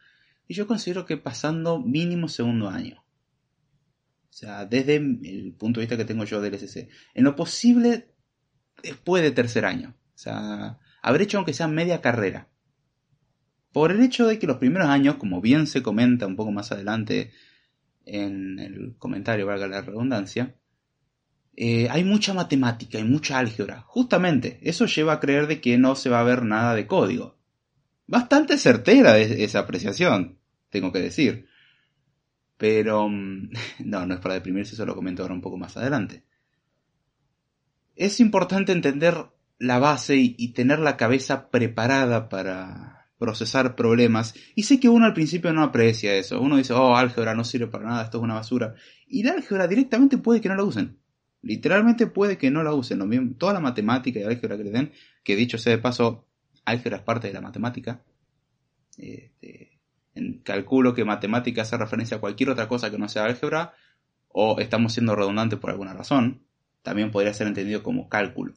Y 0.47 0.53
yo 0.53 0.67
considero 0.67 1.05
que 1.05 1.17
pasando 1.17 1.79
mínimo 1.79 2.29
segundo 2.29 2.69
año. 2.69 3.03
O 4.29 4.33
sea, 4.33 4.65
desde 4.65 4.95
el 4.95 5.53
punto 5.57 5.79
de 5.79 5.86
vista 5.86 5.97
que 5.97 6.05
tengo 6.05 6.24
yo 6.24 6.41
del 6.41 6.53
SC. 6.53 6.89
En 7.13 7.24
lo 7.24 7.36
posible, 7.36 8.13
después 8.81 9.24
de 9.24 9.31
tercer 9.31 9.65
año. 9.65 9.95
O 10.15 10.17
sea, 10.17 10.79
haber 11.01 11.21
hecho 11.24 11.38
aunque 11.38 11.53
sea 11.53 11.67
media 11.67 12.01
carrera. 12.01 12.47
Por 13.74 13.91
el 13.91 14.01
hecho 14.01 14.27
de 14.27 14.39
que 14.39 14.47
los 14.47 14.57
primeros 14.57 14.88
años, 14.88 15.15
como 15.15 15.41
bien 15.41 15.67
se 15.67 15.83
comenta 15.83 16.25
un 16.25 16.36
poco 16.36 16.51
más 16.51 16.71
adelante 16.71 17.31
en 18.05 18.59
el 18.59 18.95
comentario, 18.97 19.45
valga 19.45 19.67
la 19.67 19.81
redundancia, 19.81 20.55
eh, 21.60 21.90
hay 21.90 22.04
mucha 22.04 22.36
matemática 22.36 23.00
y 23.00 23.04
mucha 23.04 23.40
álgebra. 23.40 23.82
Justamente, 23.88 24.60
eso 24.62 24.86
lleva 24.86 25.14
a 25.14 25.20
creer 25.20 25.48
de 25.48 25.60
que 25.60 25.80
no 25.80 25.96
se 25.96 26.08
va 26.08 26.20
a 26.20 26.24
ver 26.24 26.44
nada 26.44 26.76
de 26.76 26.86
código. 26.86 27.36
Bastante 28.06 28.60
certera 28.60 29.18
esa 29.18 29.60
apreciación, 29.60 30.38
tengo 30.70 30.92
que 30.92 31.00
decir. 31.00 31.48
Pero 32.58 33.10
mm, 33.10 33.50
no, 33.86 34.06
no 34.06 34.14
es 34.14 34.20
para 34.20 34.36
deprimirse, 34.36 34.76
eso 34.76 34.86
lo 34.86 34.96
comento 34.96 35.24
ahora 35.24 35.34
un 35.34 35.42
poco 35.42 35.58
más 35.58 35.76
adelante. 35.76 36.24
Es 37.96 38.20
importante 38.20 38.72
entender 38.72 39.16
la 39.58 39.80
base 39.80 40.16
y, 40.16 40.50
tener 40.50 40.78
la 40.78 40.96
cabeza 40.96 41.50
preparada 41.50 42.30
para 42.30 43.10
procesar 43.18 43.76
problemas. 43.76 44.36
Y 44.54 44.64
sé 44.64 44.80
que 44.80 44.90
uno 44.90 45.08
al 45.08 45.16
principio 45.16 45.52
no 45.54 45.64
aprecia 45.64 46.14
eso. 46.14 46.40
Uno 46.40 46.58
dice, 46.58 46.74
oh, 46.74 46.96
álgebra 46.96 47.34
no 47.34 47.44
sirve 47.44 47.66
para 47.66 47.86
nada, 47.86 48.04
esto 48.04 48.20
es 48.20 48.24
una 48.24 48.36
basura. 48.36 48.76
Y 49.08 49.24
la 49.24 49.32
álgebra 49.32 49.68
directamente 49.68 50.20
puede 50.20 50.40
que 50.40 50.50
no 50.50 50.56
la 50.56 50.64
usen. 50.64 51.00
Literalmente 51.41 52.08
puede 52.08 52.38
que 52.38 52.51
no 52.51 52.63
la 52.63 52.74
usen. 52.74 53.36
toda 53.38 53.53
la 53.53 53.60
matemática 53.60 54.20
y 54.20 54.24
álgebra 54.24 54.58
que 54.58 54.63
le 54.63 54.72
den, 54.72 54.91
que 55.24 55.36
dicho 55.36 55.58
sea 55.58 55.72
de 55.72 55.77
paso, 55.77 56.27
álgebra 56.65 56.98
es 56.98 57.03
parte 57.03 57.27
de 57.27 57.34
la 57.34 57.41
matemática. 57.41 58.03
Este, 58.98 59.79
calculo 60.44 60.94
que 60.94 61.06
matemática 61.06 61.62
hace 61.62 61.77
referencia 61.77 62.17
a 62.17 62.20
cualquier 62.20 62.50
otra 62.50 62.67
cosa 62.67 62.89
que 62.89 62.98
no 62.98 63.08
sea 63.08 63.25
álgebra, 63.25 63.74
o 64.29 64.60
estamos 64.60 64.94
siendo 64.94 65.15
redundantes 65.15 65.60
por 65.60 65.70
alguna 65.70 65.94
razón. 65.94 66.44
También 66.82 67.12
podría 67.12 67.34
ser 67.34 67.48
entendido 67.48 67.84
como 67.84 68.10
cálculo. 68.10 68.53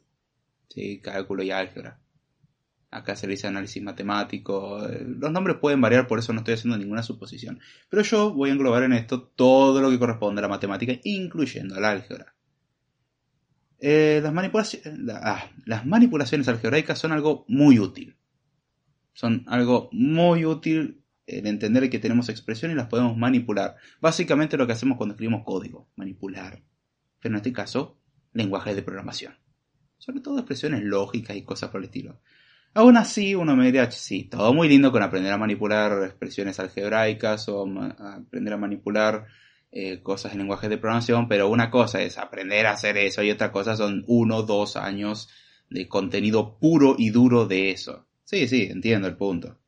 Cálculo 1.03 1.43
y 1.43 1.51
álgebra. 1.51 1.99
Acá 2.91 3.15
se 3.15 3.27
le 3.27 3.33
dice 3.33 3.47
análisis 3.47 3.83
matemático. 3.83 4.87
Los 5.07 5.31
nombres 5.31 5.59
pueden 5.61 5.81
variar, 5.81 6.07
por 6.07 6.19
eso 6.19 6.33
no 6.33 6.41
estoy 6.41 6.55
haciendo 6.55 6.77
ninguna 6.77 7.03
suposición. 7.03 7.61
Pero 7.89 8.03
yo 8.03 8.33
voy 8.33 8.51
a 8.51 8.53
englobar 8.53 8.83
en 8.83 8.93
esto 8.93 9.23
todo 9.23 9.81
lo 9.81 9.91
que 9.91 9.99
corresponde 9.99 10.41
a 10.41 10.43
la 10.43 10.49
matemática, 10.49 10.95
incluyendo 11.05 11.79
la 11.79 11.91
álgebra. 11.91 12.35
Eh, 13.81 14.21
las, 14.23 14.33
manipulaciones, 14.33 14.93
ah, 15.15 15.51
las 15.65 15.87
manipulaciones 15.87 16.49
algebraicas 16.49 16.99
son 16.99 17.13
algo 17.13 17.45
muy 17.49 17.79
útil. 17.79 18.17
Son 19.15 19.45
algo 19.49 19.89
muy 19.93 20.45
útil 20.45 21.03
en 21.27 21.47
entender 21.47 21.89
que 21.89 21.99
tenemos 21.99 22.29
expresiones 22.29 22.75
y 22.75 22.79
las 22.79 22.89
podemos 22.89 23.17
manipular. 23.17 23.77
Básicamente 24.01 24.57
lo 24.57 24.67
que 24.67 24.75
hacemos 24.75 24.99
cuando 24.99 25.15
escribimos 25.15 25.45
código, 25.45 25.89
manipular. 25.97 26.63
Pero 27.21 27.35
en 27.35 27.37
este 27.37 27.53
caso, 27.53 27.99
lenguajes 28.33 28.77
de 28.77 28.83
programación. 28.83 29.35
Sobre 29.99 30.21
todo 30.21 30.39
expresiones 30.39 30.83
lógicas 30.83 31.37
y 31.37 31.43
cosas 31.43 31.71
por 31.71 31.81
el 31.81 31.87
estilo. 31.87 32.21
Aún 32.73 32.97
así, 32.97 33.35
uno 33.35 33.57
me 33.57 33.67
diría, 33.67 33.91
sí, 33.91 34.25
todo 34.25 34.55
muy 34.55 34.69
lindo 34.69 34.93
con 34.93 35.03
aprender 35.03 35.33
a 35.33 35.39
manipular 35.39 36.05
expresiones 36.05 36.61
algebraicas 36.61 37.49
o 37.49 37.67
aprender 37.99 38.55
a 38.55 38.59
manipular 38.59 39.27
eh, 39.73 40.03
cosas 40.03 40.33
en 40.33 40.39
lenguajes 40.39 40.69
de 40.69 40.79
programación, 40.79 41.29
pero 41.29 41.49
una 41.49 41.71
cosa 41.71 42.03
es 42.03 42.19
aprender 42.19 42.67
a 42.67 42.73
hacer 42.73 42.97
eso 42.97 43.23
y 43.23 43.31
otra 43.31 43.53
cosa 43.53 43.77
son 43.77 44.05
uno, 44.09 44.43
dos 44.43 44.77
años 44.77 45.29
de 45.69 45.87
contenido 45.87 46.59
puro 46.59 46.97
y 46.99 47.11
duro 47.11 47.47
de 47.47 47.71
eso. 47.71 48.09
Sí, 48.25 48.49
sí, 48.49 48.69
entiendo 48.71 49.07
el 49.07 49.17
punto. 49.17 49.61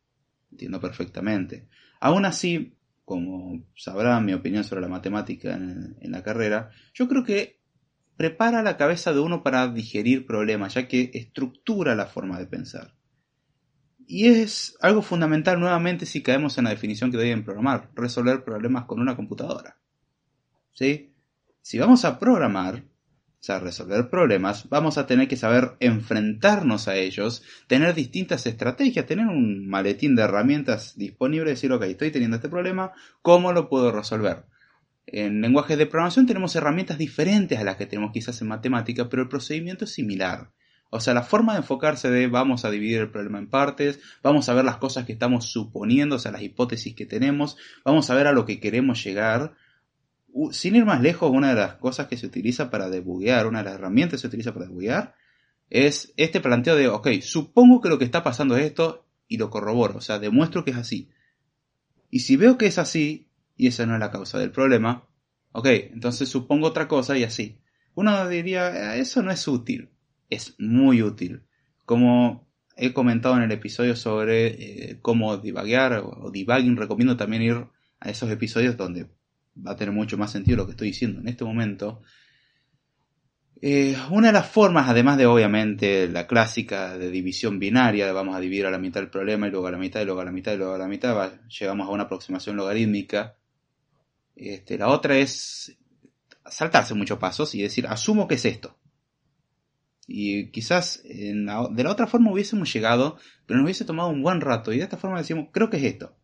Entiendo 0.50 0.80
perfectamente. 0.80 1.68
Aún 2.00 2.24
así, 2.24 2.76
como 3.04 3.64
sabrán 3.76 4.24
mi 4.24 4.32
opinión 4.32 4.64
sobre 4.64 4.82
la 4.82 4.88
matemática 4.88 5.54
en, 5.54 5.96
en 6.00 6.10
la 6.10 6.22
carrera, 6.22 6.70
yo 6.92 7.08
creo 7.08 7.22
que 7.24 7.60
prepara 8.16 8.62
la 8.62 8.76
cabeza 8.76 9.12
de 9.12 9.20
uno 9.20 9.42
para 9.42 9.68
digerir 9.68 10.26
problemas, 10.26 10.74
ya 10.74 10.88
que 10.88 11.10
estructura 11.14 11.94
la 11.94 12.06
forma 12.06 12.38
de 12.38 12.46
pensar. 12.46 12.94
Y 14.06 14.26
es 14.26 14.76
algo 14.80 15.02
fundamental 15.02 15.60
nuevamente 15.60 16.06
si 16.06 16.22
caemos 16.22 16.58
en 16.58 16.64
la 16.64 16.70
definición 16.70 17.10
que 17.10 17.16
deben 17.16 17.44
programar, 17.44 17.90
resolver 17.94 18.44
problemas 18.44 18.84
con 18.84 19.00
una 19.00 19.16
computadora. 19.16 19.81
¿Sí? 20.72 21.14
Si 21.60 21.78
vamos 21.78 22.04
a 22.04 22.18
programar, 22.18 22.84
o 23.42 23.44
sea, 23.44 23.58
resolver 23.58 24.08
problemas, 24.08 24.68
vamos 24.68 24.98
a 24.98 25.06
tener 25.06 25.28
que 25.28 25.36
saber 25.36 25.76
enfrentarnos 25.80 26.88
a 26.88 26.96
ellos, 26.96 27.42
tener 27.66 27.94
distintas 27.94 28.46
estrategias, 28.46 29.06
tener 29.06 29.26
un 29.26 29.68
maletín 29.68 30.14
de 30.14 30.22
herramientas 30.22 30.96
disponible, 30.96 31.50
decir, 31.50 31.72
ok, 31.72 31.82
estoy 31.84 32.10
teniendo 32.10 32.36
este 32.36 32.48
problema, 32.48 32.92
¿cómo 33.20 33.52
lo 33.52 33.68
puedo 33.68 33.90
resolver? 33.90 34.44
En 35.06 35.40
lenguajes 35.40 35.76
de 35.76 35.86
programación 35.86 36.26
tenemos 36.26 36.54
herramientas 36.54 36.98
diferentes 36.98 37.58
a 37.58 37.64
las 37.64 37.76
que 37.76 37.86
tenemos 37.86 38.12
quizás 38.12 38.40
en 38.40 38.48
matemática, 38.48 39.08
pero 39.08 39.22
el 39.22 39.28
procedimiento 39.28 39.84
es 39.84 39.92
similar. 39.92 40.52
O 40.90 41.00
sea, 41.00 41.14
la 41.14 41.22
forma 41.22 41.54
de 41.54 41.60
enfocarse 41.60 42.10
de 42.10 42.26
vamos 42.26 42.64
a 42.64 42.70
dividir 42.70 43.00
el 43.00 43.10
problema 43.10 43.38
en 43.38 43.48
partes, 43.48 43.98
vamos 44.22 44.48
a 44.48 44.54
ver 44.54 44.64
las 44.64 44.76
cosas 44.76 45.06
que 45.06 45.14
estamos 45.14 45.50
suponiendo, 45.50 46.16
o 46.16 46.18
sea, 46.18 46.32
las 46.32 46.42
hipótesis 46.42 46.94
que 46.94 47.06
tenemos, 47.06 47.56
vamos 47.84 48.10
a 48.10 48.14
ver 48.14 48.26
a 48.26 48.32
lo 48.32 48.44
que 48.44 48.60
queremos 48.60 49.02
llegar, 49.02 49.54
sin 50.50 50.76
ir 50.76 50.84
más 50.84 51.00
lejos, 51.00 51.30
una 51.30 51.50
de 51.50 51.60
las 51.60 51.74
cosas 51.74 52.06
que 52.06 52.16
se 52.16 52.26
utiliza 52.26 52.70
para 52.70 52.88
debuguear, 52.88 53.46
una 53.46 53.58
de 53.58 53.64
las 53.66 53.74
herramientas 53.74 54.18
que 54.18 54.22
se 54.22 54.26
utiliza 54.28 54.52
para 54.52 54.66
debuguear, 54.66 55.14
es 55.70 56.12
este 56.16 56.40
planteo 56.40 56.76
de, 56.76 56.88
ok, 56.88 57.08
supongo 57.20 57.80
que 57.80 57.88
lo 57.88 57.98
que 57.98 58.04
está 58.04 58.22
pasando 58.22 58.56
es 58.56 58.66
esto 58.66 59.06
y 59.28 59.38
lo 59.38 59.50
corroboro, 59.50 59.98
o 59.98 60.00
sea, 60.00 60.18
demuestro 60.18 60.64
que 60.64 60.72
es 60.72 60.76
así. 60.76 61.10
Y 62.10 62.20
si 62.20 62.36
veo 62.36 62.58
que 62.58 62.66
es 62.66 62.78
así, 62.78 63.28
y 63.56 63.68
esa 63.68 63.86
no 63.86 63.94
es 63.94 64.00
la 64.00 64.10
causa 64.10 64.38
del 64.38 64.50
problema, 64.50 65.08
ok, 65.52 65.66
entonces 65.66 66.28
supongo 66.28 66.66
otra 66.66 66.88
cosa 66.88 67.16
y 67.16 67.24
así. 67.24 67.58
Uno 67.94 68.28
diría, 68.28 68.96
eh, 68.96 69.00
eso 69.00 69.22
no 69.22 69.30
es 69.30 69.46
útil, 69.48 69.90
es 70.30 70.54
muy 70.58 71.02
útil. 71.02 71.42
Como 71.84 72.46
he 72.76 72.92
comentado 72.92 73.36
en 73.36 73.42
el 73.42 73.52
episodio 73.52 73.96
sobre 73.96 74.46
eh, 74.90 74.98
cómo 75.02 75.36
debuguear 75.36 76.02
o 76.04 76.30
debugging, 76.30 76.76
recomiendo 76.76 77.16
también 77.16 77.42
ir 77.42 77.66
a 78.00 78.10
esos 78.10 78.30
episodios 78.30 78.76
donde 78.76 79.06
va 79.56 79.72
a 79.72 79.76
tener 79.76 79.94
mucho 79.94 80.16
más 80.16 80.32
sentido 80.32 80.58
lo 80.58 80.66
que 80.66 80.72
estoy 80.72 80.88
diciendo 80.88 81.20
en 81.20 81.28
este 81.28 81.44
momento. 81.44 82.02
Eh, 83.64 83.96
una 84.10 84.28
de 84.28 84.32
las 84.32 84.48
formas, 84.48 84.88
además 84.88 85.16
de 85.18 85.26
obviamente 85.26 86.08
la 86.08 86.26
clásica 86.26 86.98
de 86.98 87.10
división 87.10 87.60
binaria, 87.60 88.12
vamos 88.12 88.34
a 88.34 88.40
dividir 88.40 88.66
a 88.66 88.72
la 88.72 88.78
mitad 88.78 89.02
el 89.02 89.08
problema 89.08 89.46
y 89.46 89.50
luego 89.52 89.68
a 89.68 89.70
la 89.70 89.78
mitad 89.78 90.00
y 90.00 90.04
luego 90.04 90.20
a 90.20 90.24
la 90.24 90.32
mitad 90.32 90.52
y 90.52 90.56
luego 90.56 90.74
a 90.74 90.78
la 90.78 90.88
mitad, 90.88 91.32
llegamos 91.48 91.86
a 91.86 91.92
una 91.92 92.02
aproximación 92.04 92.56
logarítmica. 92.56 93.36
Este, 94.34 94.78
la 94.78 94.88
otra 94.88 95.16
es 95.16 95.78
saltarse 96.44 96.94
muchos 96.94 97.18
pasos 97.18 97.54
y 97.54 97.62
decir, 97.62 97.86
asumo 97.86 98.26
que 98.26 98.34
es 98.34 98.44
esto. 98.44 98.76
Y 100.08 100.50
quizás 100.50 101.00
de 101.04 101.84
la 101.84 101.90
otra 101.90 102.08
forma 102.08 102.32
hubiésemos 102.32 102.72
llegado, 102.72 103.16
pero 103.46 103.58
nos 103.58 103.66
hubiese 103.66 103.84
tomado 103.84 104.08
un 104.08 104.22
buen 104.22 104.40
rato. 104.40 104.72
Y 104.72 104.78
de 104.78 104.84
esta 104.84 104.96
forma 104.96 105.18
decimos, 105.18 105.50
creo 105.52 105.70
que 105.70 105.76
es 105.76 105.84
esto. 105.84 106.16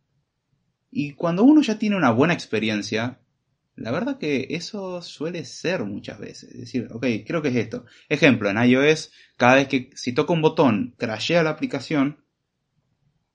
Y 0.91 1.13
cuando 1.13 1.43
uno 1.43 1.61
ya 1.61 1.77
tiene 1.77 1.95
una 1.95 2.11
buena 2.11 2.33
experiencia, 2.33 3.19
la 3.79 3.91
verdad 3.91 4.17
que 4.17 4.47
eso 4.49 5.01
suele 5.01 5.45
ser 5.45 5.85
muchas 5.85 6.19
veces. 6.19 6.51
Es 6.51 6.59
decir, 6.59 6.89
ok, 6.91 7.05
creo 7.25 7.41
que 7.41 7.47
es 7.49 7.55
esto. 7.55 7.85
Ejemplo, 8.09 8.49
en 8.49 8.61
iOS, 8.61 9.11
cada 9.37 9.55
vez 9.55 9.67
que 9.67 9.89
si 9.95 10.13
toco 10.13 10.33
un 10.33 10.41
botón, 10.41 10.95
crashea 10.97 11.43
la 11.43 11.51
aplicación, 11.51 12.17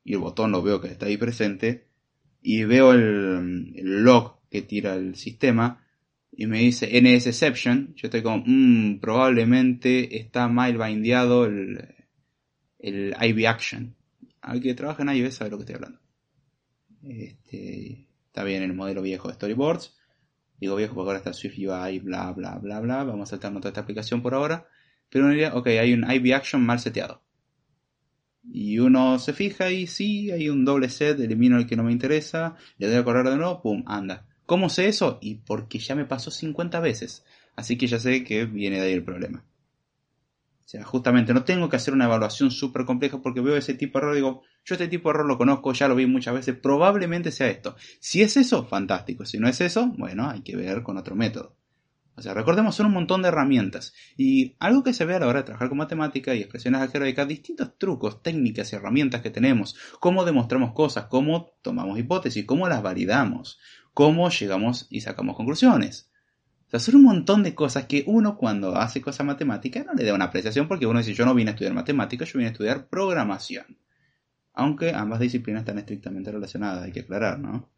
y 0.04 0.12
el 0.12 0.18
botón 0.18 0.52
lo 0.52 0.62
veo 0.62 0.82
que 0.82 0.88
está 0.88 1.06
ahí 1.06 1.16
presente, 1.16 1.86
y 2.42 2.64
veo 2.64 2.92
el, 2.92 3.72
log 4.04 4.40
que 4.50 4.60
tira 4.60 4.94
el 4.96 5.14
sistema, 5.14 5.82
y 6.30 6.46
me 6.46 6.58
dice 6.58 6.90
NSception, 7.00 7.94
yo 7.94 8.08
estoy 8.08 8.22
como, 8.22 8.42
mmm, 8.44 8.98
probablemente 8.98 10.18
está 10.18 10.48
mal 10.48 10.76
bindeado 10.76 11.46
el, 11.46 11.94
el 12.80 13.16
IB 13.18 13.46
Action. 13.46 13.94
Al 14.42 14.60
que 14.60 14.74
trabaja 14.74 15.04
en 15.04 15.16
iOS 15.16 15.36
sabe 15.36 15.52
lo 15.52 15.56
que 15.56 15.62
estoy 15.62 15.76
hablando. 15.76 16.03
Este, 17.06 18.08
está 18.26 18.44
bien 18.44 18.62
el 18.62 18.74
modelo 18.74 19.02
viejo 19.02 19.28
de 19.28 19.34
Storyboards. 19.34 19.96
Digo 20.58 20.76
viejo 20.76 20.94
porque 20.94 21.08
ahora 21.08 21.18
está 21.18 21.32
Swift 21.32 21.58
UI, 21.58 21.98
bla, 22.00 22.32
bla, 22.32 22.58
bla, 22.58 22.80
bla. 22.80 23.04
Vamos 23.04 23.28
a 23.28 23.30
saltarnos 23.30 23.60
toda 23.60 23.70
esta 23.70 23.80
aplicación 23.82 24.22
por 24.22 24.34
ahora. 24.34 24.66
Pero 25.10 25.24
uno 25.24 25.34
diría, 25.34 25.54
ok, 25.54 25.66
hay 25.66 25.92
un 25.92 26.10
IB 26.10 26.34
Action 26.34 26.64
mal 26.64 26.80
seteado. 26.80 27.22
Y 28.42 28.78
uno 28.78 29.18
se 29.18 29.32
fija 29.32 29.70
y 29.70 29.86
sí, 29.86 30.30
hay 30.30 30.48
un 30.48 30.64
doble 30.64 30.88
set, 30.88 31.18
elimino 31.18 31.56
el 31.56 31.66
que 31.66 31.76
no 31.76 31.82
me 31.82 31.92
interesa, 31.92 32.56
le 32.78 32.88
doy 32.88 32.96
a 32.96 33.04
correr 33.04 33.28
de 33.28 33.36
nuevo, 33.36 33.62
pum, 33.62 33.82
anda. 33.86 34.26
¿Cómo 34.46 34.68
sé 34.68 34.88
eso? 34.88 35.18
Y 35.22 35.36
porque 35.36 35.78
ya 35.78 35.94
me 35.94 36.04
pasó 36.04 36.30
50 36.30 36.80
veces. 36.80 37.24
Así 37.56 37.78
que 37.78 37.86
ya 37.86 37.98
sé 37.98 38.24
que 38.24 38.44
viene 38.44 38.80
de 38.80 38.86
ahí 38.88 38.92
el 38.92 39.04
problema. 39.04 39.44
O 40.64 40.68
sea, 40.68 40.84
justamente 40.84 41.32
no 41.32 41.44
tengo 41.44 41.68
que 41.68 41.76
hacer 41.76 41.94
una 41.94 42.04
evaluación 42.06 42.50
súper 42.50 42.84
compleja 42.84 43.22
porque 43.22 43.40
veo 43.40 43.56
ese 43.56 43.74
tipo 43.74 43.98
de 43.98 44.02
error 44.02 44.14
y 44.14 44.16
digo, 44.16 44.42
yo 44.64 44.74
este 44.74 44.88
tipo 44.88 45.08
de 45.08 45.14
error 45.14 45.26
lo 45.26 45.38
conozco, 45.38 45.72
ya 45.72 45.88
lo 45.88 45.94
vi 45.94 46.06
muchas 46.06 46.34
veces, 46.34 46.56
probablemente 46.56 47.30
sea 47.30 47.48
esto. 47.48 47.76
Si 48.00 48.22
es 48.22 48.36
eso, 48.36 48.64
fantástico. 48.64 49.26
Si 49.26 49.38
no 49.38 49.48
es 49.48 49.60
eso, 49.60 49.92
bueno, 49.98 50.28
hay 50.28 50.40
que 50.40 50.56
ver 50.56 50.82
con 50.82 50.96
otro 50.96 51.14
método. 51.14 51.56
O 52.16 52.22
sea, 52.22 52.32
recordemos, 52.32 52.76
son 52.76 52.86
un 52.86 52.92
montón 52.92 53.22
de 53.22 53.28
herramientas. 53.28 53.92
Y 54.16 54.54
algo 54.60 54.84
que 54.84 54.94
se 54.94 55.04
ve 55.04 55.16
a 55.16 55.18
la 55.18 55.26
hora 55.26 55.40
de 55.40 55.46
trabajar 55.46 55.68
con 55.68 55.78
matemática 55.78 56.34
y 56.34 56.40
expresiones 56.40 56.80
algebraicas, 56.80 57.26
distintos 57.26 57.76
trucos, 57.76 58.22
técnicas 58.22 58.72
y 58.72 58.76
herramientas 58.76 59.20
que 59.20 59.30
tenemos. 59.30 59.76
Cómo 59.98 60.24
demostramos 60.24 60.72
cosas, 60.72 61.06
cómo 61.06 61.50
tomamos 61.60 61.98
hipótesis, 61.98 62.46
cómo 62.46 62.68
las 62.68 62.82
validamos, 62.82 63.58
cómo 63.92 64.30
llegamos 64.30 64.86
y 64.90 65.00
sacamos 65.00 65.36
conclusiones. 65.36 66.10
O 66.68 66.70
sea, 66.70 66.80
son 66.80 66.96
un 66.96 67.02
montón 67.02 67.42
de 67.42 67.54
cosas 67.54 67.86
que 67.86 68.04
uno 68.06 68.36
cuando 68.36 68.76
hace 68.76 69.00
cosas 69.00 69.26
matemáticas 69.26 69.84
no 69.84 69.94
le 69.94 70.04
da 70.04 70.14
una 70.14 70.26
apreciación 70.26 70.68
porque 70.68 70.86
uno 70.86 71.00
dice 71.00 71.14
yo 71.14 71.26
no 71.26 71.34
vine 71.34 71.50
a 71.50 71.54
estudiar 71.54 71.74
matemáticas, 71.74 72.32
yo 72.32 72.38
vine 72.38 72.48
a 72.48 72.52
estudiar 72.52 72.88
programación. 72.88 73.76
Aunque 74.54 74.92
ambas 74.94 75.20
disciplinas 75.20 75.60
están 75.60 75.78
estrictamente 75.78 76.30
relacionadas, 76.30 76.84
hay 76.84 76.92
que 76.92 77.00
aclarar, 77.00 77.38
¿no? 77.38 77.68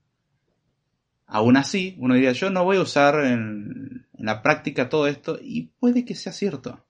Aún 1.26 1.56
así, 1.56 1.96
uno 1.98 2.14
diría, 2.14 2.32
yo 2.32 2.50
no 2.50 2.62
voy 2.62 2.76
a 2.76 2.82
usar 2.82 3.24
en, 3.24 4.06
en, 4.12 4.26
la 4.26 4.42
práctica 4.42 4.88
todo 4.88 5.08
esto 5.08 5.38
y 5.42 5.72
puede 5.80 6.04
que 6.04 6.14
sea 6.14 6.32
cierto. 6.32 6.86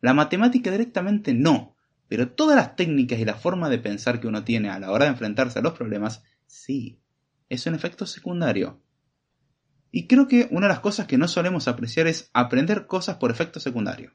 La 0.00 0.14
matemática 0.14 0.70
directamente 0.70 1.34
no, 1.34 1.74
pero 2.06 2.30
todas 2.30 2.56
las 2.56 2.76
técnicas 2.76 3.18
y 3.18 3.24
la 3.24 3.34
forma 3.34 3.68
de 3.68 3.78
pensar 3.78 4.20
que 4.20 4.28
uno 4.28 4.44
tiene 4.44 4.70
a 4.70 4.78
la 4.78 4.92
hora 4.92 5.06
de 5.06 5.12
enfrentarse 5.12 5.58
a 5.58 5.62
los 5.62 5.72
problemas, 5.72 6.22
sí. 6.46 7.00
Es 7.48 7.66
un 7.66 7.74
efecto 7.74 8.06
secundario. 8.06 8.80
Y 9.90 10.06
creo 10.06 10.28
que 10.28 10.46
una 10.50 10.66
de 10.66 10.72
las 10.72 10.80
cosas 10.80 11.06
que 11.06 11.18
no 11.18 11.26
solemos 11.26 11.66
apreciar 11.66 12.06
es 12.06 12.30
aprender 12.32 12.86
cosas 12.86 13.16
por 13.16 13.30
efecto 13.30 13.58
secundario. 13.58 14.12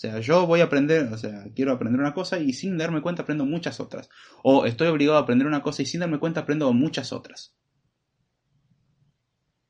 O 0.00 0.02
sea, 0.02 0.18
yo 0.18 0.46
voy 0.46 0.60
a 0.60 0.64
aprender, 0.64 1.12
o 1.12 1.18
sea, 1.18 1.44
quiero 1.54 1.72
aprender 1.72 2.00
una 2.00 2.14
cosa 2.14 2.38
y 2.38 2.54
sin 2.54 2.78
darme 2.78 3.02
cuenta 3.02 3.20
aprendo 3.20 3.44
muchas 3.44 3.80
otras. 3.80 4.08
O 4.42 4.64
estoy 4.64 4.88
obligado 4.88 5.18
a 5.18 5.20
aprender 5.20 5.46
una 5.46 5.60
cosa 5.60 5.82
y 5.82 5.84
sin 5.84 6.00
darme 6.00 6.18
cuenta 6.18 6.40
aprendo 6.40 6.72
muchas 6.72 7.12
otras. 7.12 7.54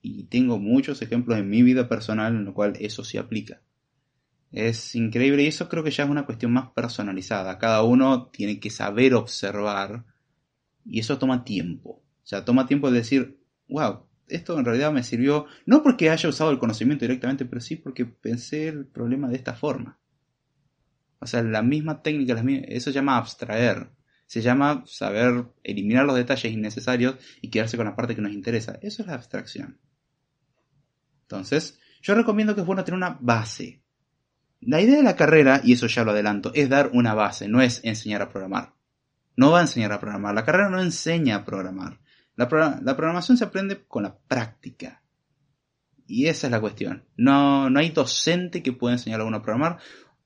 Y 0.00 0.28
tengo 0.28 0.56
muchos 0.56 1.02
ejemplos 1.02 1.36
en 1.36 1.50
mi 1.50 1.64
vida 1.64 1.88
personal 1.88 2.36
en 2.36 2.44
lo 2.44 2.54
cual 2.54 2.74
eso 2.78 3.02
se 3.02 3.18
aplica. 3.18 3.60
Es 4.52 4.94
increíble 4.94 5.42
y 5.42 5.48
eso 5.48 5.68
creo 5.68 5.82
que 5.82 5.90
ya 5.90 6.04
es 6.04 6.10
una 6.10 6.26
cuestión 6.26 6.52
más 6.52 6.70
personalizada. 6.76 7.58
Cada 7.58 7.82
uno 7.82 8.28
tiene 8.28 8.60
que 8.60 8.70
saber 8.70 9.14
observar 9.14 10.04
y 10.84 11.00
eso 11.00 11.18
toma 11.18 11.42
tiempo. 11.42 12.04
O 12.22 12.26
sea, 12.26 12.44
toma 12.44 12.68
tiempo 12.68 12.88
de 12.92 12.98
decir, 12.98 13.40
wow, 13.68 14.04
esto 14.28 14.56
en 14.56 14.64
realidad 14.64 14.92
me 14.92 15.02
sirvió, 15.02 15.46
no 15.66 15.82
porque 15.82 16.08
haya 16.08 16.28
usado 16.28 16.52
el 16.52 16.60
conocimiento 16.60 17.04
directamente, 17.04 17.46
pero 17.46 17.60
sí 17.60 17.74
porque 17.74 18.06
pensé 18.06 18.68
el 18.68 18.86
problema 18.86 19.28
de 19.28 19.34
esta 19.34 19.54
forma. 19.54 19.99
O 21.20 21.26
sea, 21.26 21.42
la 21.42 21.62
misma 21.62 22.02
técnica, 22.02 22.42
eso 22.68 22.90
se 22.90 22.94
llama 22.94 23.16
abstraer. 23.16 23.90
Se 24.26 24.40
llama 24.40 24.84
saber 24.86 25.46
eliminar 25.62 26.06
los 26.06 26.16
detalles 26.16 26.52
innecesarios 26.52 27.16
y 27.40 27.50
quedarse 27.50 27.76
con 27.76 27.86
la 27.86 27.96
parte 27.96 28.14
que 28.14 28.22
nos 28.22 28.32
interesa. 28.32 28.78
Eso 28.80 29.02
es 29.02 29.08
la 29.08 29.14
abstracción. 29.14 29.78
Entonces, 31.22 31.78
yo 32.00 32.14
recomiendo 32.14 32.54
que 32.54 32.62
es 32.62 32.66
bueno 32.66 32.84
tener 32.84 32.96
una 32.96 33.18
base. 33.20 33.82
La 34.60 34.80
idea 34.80 34.96
de 34.96 35.02
la 35.02 35.16
carrera, 35.16 35.60
y 35.64 35.72
eso 35.72 35.86
ya 35.86 36.04
lo 36.04 36.10
adelanto, 36.10 36.52
es 36.54 36.68
dar 36.68 36.90
una 36.92 37.14
base, 37.14 37.48
no 37.48 37.60
es 37.60 37.80
enseñar 37.84 38.22
a 38.22 38.28
programar. 38.28 38.74
No 39.36 39.50
va 39.50 39.58
a 39.58 39.62
enseñar 39.62 39.92
a 39.92 40.00
programar. 40.00 40.34
La 40.34 40.44
carrera 40.44 40.68
no 40.68 40.80
enseña 40.80 41.36
a 41.36 41.44
programar. 41.44 41.98
La, 42.36 42.48
programación 42.48 43.36
se 43.36 43.44
aprende 43.44 43.84
con 43.86 44.02
la 44.02 44.16
práctica. 44.16 45.02
Y 46.06 46.26
esa 46.26 46.46
es 46.46 46.50
la 46.50 46.60
cuestión. 46.60 47.04
No, 47.16 47.70
no 47.70 47.78
hay 47.80 47.90
docente 47.90 48.62
que 48.62 48.72
pueda 48.72 48.94
enseñar 48.94 49.20
a 49.20 49.24
uno 49.24 49.38
a 49.38 49.42
programar. 49.42 49.78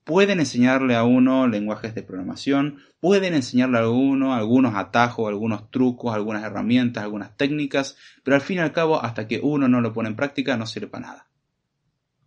Pueden 0.05 0.39
enseñarle 0.39 0.95
a 0.95 1.03
uno 1.03 1.47
lenguajes 1.47 1.95
de 1.95 2.03
programación, 2.03 2.77
pueden 2.99 3.33
enseñarle 3.33 3.79
a 3.79 3.89
uno 3.89 4.35
algunos 4.35 4.75
atajos, 4.75 5.27
algunos 5.27 5.71
trucos, 5.71 6.13
algunas 6.13 6.43
herramientas, 6.43 7.03
algunas 7.03 7.35
técnicas, 7.35 7.97
pero 8.23 8.35
al 8.35 8.41
fin 8.41 8.57
y 8.57 8.61
al 8.61 8.71
cabo, 8.71 9.03
hasta 9.03 9.27
que 9.27 9.39
uno 9.41 9.67
no 9.67 9.81
lo 9.81 9.93
pone 9.93 10.09
en 10.09 10.15
práctica, 10.15 10.57
no 10.57 10.67
sirve 10.67 10.87
para 10.87 11.07
nada. 11.07 11.27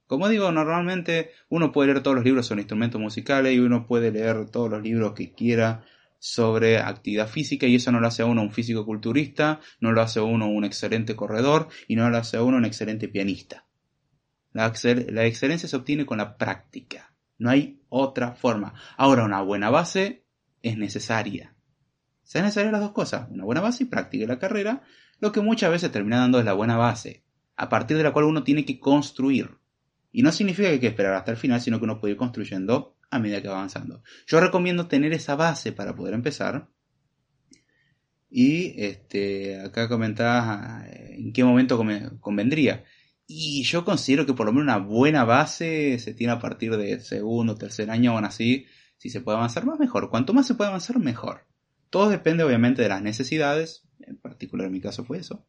Como 0.09 0.29
digo, 0.29 0.51
normalmente 0.51 1.31
uno 1.51 1.71
puede 1.71 1.93
leer 1.93 2.03
todos 2.03 2.17
los 2.17 2.25
libros 2.25 2.47
sobre 2.47 2.63
instrumentos 2.63 3.01
musicales 3.01 3.55
y 3.55 3.61
uno 3.61 3.87
puede 3.87 4.11
leer 4.11 4.51
todos 4.51 4.71
los 4.71 4.83
libros 4.83 5.13
que 5.13 5.33
quiera 5.33 5.85
sobre 6.19 6.79
actividad 6.79 7.29
física 7.29 7.67
y 7.67 7.77
eso 7.77 7.93
no 7.93 8.01
lo 8.01 8.09
hace 8.09 8.23
a 8.23 8.27
uno 8.27 8.43
un 8.43 8.51
físico 8.51 8.85
culturista, 8.85 9.61
no 9.81 9.93
lo 9.93 10.01
hace 10.01 10.19
a 10.19 10.25
uno 10.25 10.49
un 10.49 10.65
excelente 10.65 11.15
corredor 11.15 11.69
y 11.87 11.95
no 11.95 12.11
lo 12.11 12.17
hace 12.17 12.39
a 12.39 12.43
uno 12.43 12.57
un 12.57 12.65
excelente 12.65 13.07
pianista. 13.07 13.67
La, 14.53 14.73
la 15.11 15.27
excelencia 15.27 15.69
se 15.69 15.77
obtiene 15.77 16.07
con 16.07 16.19
la 16.19 16.37
práctica. 16.37 17.08
No 17.39 17.51
hay 17.51 17.81
otra 17.89 18.33
forma. 18.33 18.75
Ahora, 18.97 19.25
una 19.25 19.41
buena 19.43 19.71
base 19.71 20.25
es 20.63 20.77
necesaria. 20.77 21.55
Sean 22.23 22.45
necesarias 22.45 22.73
las 22.73 22.83
dos 22.83 22.93
cosas, 22.93 23.29
una 23.31 23.45
buena 23.45 23.63
base 23.63 23.85
y 23.85 23.87
práctica. 23.87 24.27
la 24.27 24.39
carrera, 24.39 24.83
lo 25.21 25.33
que 25.33 25.41
muchas 25.41 25.71
veces 25.71 25.91
termina 25.91 26.19
dando 26.19 26.39
es 26.39 26.45
la 26.45 26.53
buena 26.53 26.77
base, 26.77 27.25
a 27.57 27.69
partir 27.69 27.97
de 27.97 28.03
la 28.03 28.13
cual 28.13 28.27
uno 28.27 28.45
tiene 28.45 28.65
que 28.65 28.79
construir. 28.79 29.57
Y 30.13 30.23
no 30.23 30.33
significa 30.33 30.69
que 30.69 30.75
hay 30.75 30.81
que 30.81 30.89
esperar 30.89 31.15
hasta 31.15 31.31
el 31.31 31.37
final, 31.37 31.61
sino 31.61 31.79
que 31.79 31.85
uno 31.85 32.01
puede 32.01 32.13
ir 32.13 32.19
construyendo 32.19 32.97
a 33.11 33.19
medida 33.19 33.41
que 33.41 33.49
va 33.49 33.55
avanzando. 33.55 34.03
Yo 34.27 34.41
recomiendo 34.41 34.87
tener 34.89 35.13
esa 35.13 35.37
base 35.37 35.73
para 35.73 35.95
poder 35.95 36.15
empezar. 36.15 36.69
Y 38.31 38.75
este, 38.83 39.61
acá 39.61 39.89
comentabas 39.89 40.45
ah, 40.47 40.87
en 40.91 41.33
qué 41.33 41.45
momento 41.45 41.83
convendría. 42.21 42.85
Y 43.31 43.63
yo 43.63 43.85
considero 43.85 44.25
que 44.25 44.33
por 44.33 44.47
lo 44.47 44.53
menos 44.53 44.65
una 44.65 44.79
buena 44.79 45.25
base 45.25 45.99
se 45.99 46.15
tiene 46.15 46.33
a 46.33 46.39
partir 46.39 46.75
de 46.79 46.99
segundo, 47.01 47.57
tercer 47.57 47.91
año, 47.91 48.13
aún 48.13 48.25
así, 48.25 48.65
si 48.97 49.11
se 49.11 49.21
puede 49.21 49.37
avanzar 49.37 49.67
más, 49.67 49.79
mejor. 49.79 50.09
Cuanto 50.09 50.33
más 50.33 50.47
se 50.47 50.55
puede 50.55 50.69
avanzar, 50.69 50.99
mejor. 50.99 51.47
Todo 51.91 52.09
depende 52.09 52.43
obviamente 52.43 52.81
de 52.81 52.89
las 52.89 53.03
necesidades, 53.03 53.87
en 54.01 54.17
particular 54.17 54.67
en 54.67 54.73
mi 54.73 54.81
caso 54.81 55.05
fue 55.05 55.19
eso. 55.19 55.47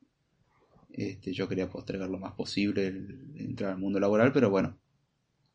Este, 0.92 1.32
yo 1.32 1.48
quería 1.48 1.70
postergar 1.70 2.10
lo 2.10 2.20
más 2.20 2.34
posible 2.34 2.88
entrar 3.36 3.72
al 3.72 3.80
mundo 3.80 4.02
laboral, 4.02 4.34
pero 4.34 4.50
bueno, 4.50 4.78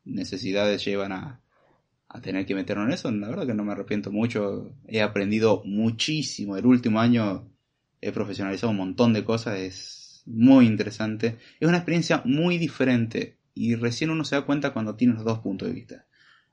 necesidades 0.03 0.83
llevan 0.83 1.11
a, 1.11 1.43
a 2.07 2.21
tener 2.21 2.47
que 2.47 2.55
meternos 2.55 2.87
en 2.87 2.93
eso. 2.93 3.11
La 3.11 3.29
verdad 3.29 3.45
que 3.45 3.53
no 3.53 3.63
me 3.63 3.73
arrepiento 3.73 4.11
mucho. 4.11 4.75
He 4.87 5.03
aprendido 5.03 5.61
muchísimo. 5.63 6.57
El 6.57 6.65
último 6.65 6.99
año 6.99 7.51
he 8.01 8.11
profesionalizado 8.11 8.71
un 8.71 8.77
montón 8.77 9.13
de 9.13 9.23
cosas. 9.23 9.59
Es 9.59 10.04
muy 10.25 10.65
interesante. 10.65 11.37
Es 11.59 11.67
una 11.67 11.77
experiencia 11.77 12.21
muy 12.25 12.57
diferente. 12.57 13.39
Y 13.53 13.75
recién 13.75 14.09
uno 14.09 14.25
se 14.25 14.35
da 14.35 14.45
cuenta 14.45 14.73
cuando 14.73 14.95
tiene 14.95 15.13
los 15.13 15.23
dos 15.23 15.39
puntos 15.39 15.67
de 15.67 15.73
vista. 15.73 16.05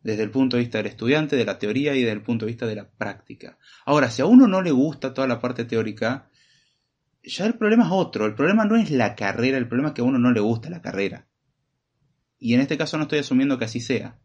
Desde 0.02 0.22
el 0.22 0.30
punto 0.30 0.56
de 0.56 0.62
vista 0.62 0.78
del 0.78 0.88
estudiante, 0.88 1.36
de 1.36 1.44
la 1.44 1.58
teoría 1.58 1.94
y 1.94 2.00
desde 2.00 2.12
el 2.12 2.22
punto 2.22 2.44
de 2.44 2.52
vista 2.52 2.66
de 2.66 2.76
la 2.76 2.90
práctica. 2.90 3.58
Ahora, 3.84 4.10
si 4.10 4.22
a 4.22 4.26
uno 4.26 4.46
no 4.46 4.62
le 4.62 4.70
gusta 4.70 5.14
toda 5.14 5.26
la 5.26 5.40
parte 5.40 5.64
teórica, 5.64 6.28
ya 7.22 7.46
el 7.46 7.54
problema 7.54 7.84
es 7.84 7.90
otro. 7.92 8.26
El 8.26 8.34
problema 8.34 8.64
no 8.64 8.76
es 8.76 8.90
la 8.90 9.14
carrera, 9.14 9.58
el 9.58 9.68
problema 9.68 9.88
es 9.88 9.94
que 9.94 10.00
a 10.00 10.04
uno 10.04 10.18
no 10.18 10.32
le 10.32 10.40
gusta 10.40 10.70
la 10.70 10.82
carrera. 10.82 11.26
Y 12.38 12.54
en 12.54 12.60
este 12.60 12.76
caso 12.76 12.96
no 12.96 13.04
estoy 13.04 13.20
asumiendo 13.20 13.58
que 13.58 13.64
así 13.64 13.80
sea. 13.80 14.18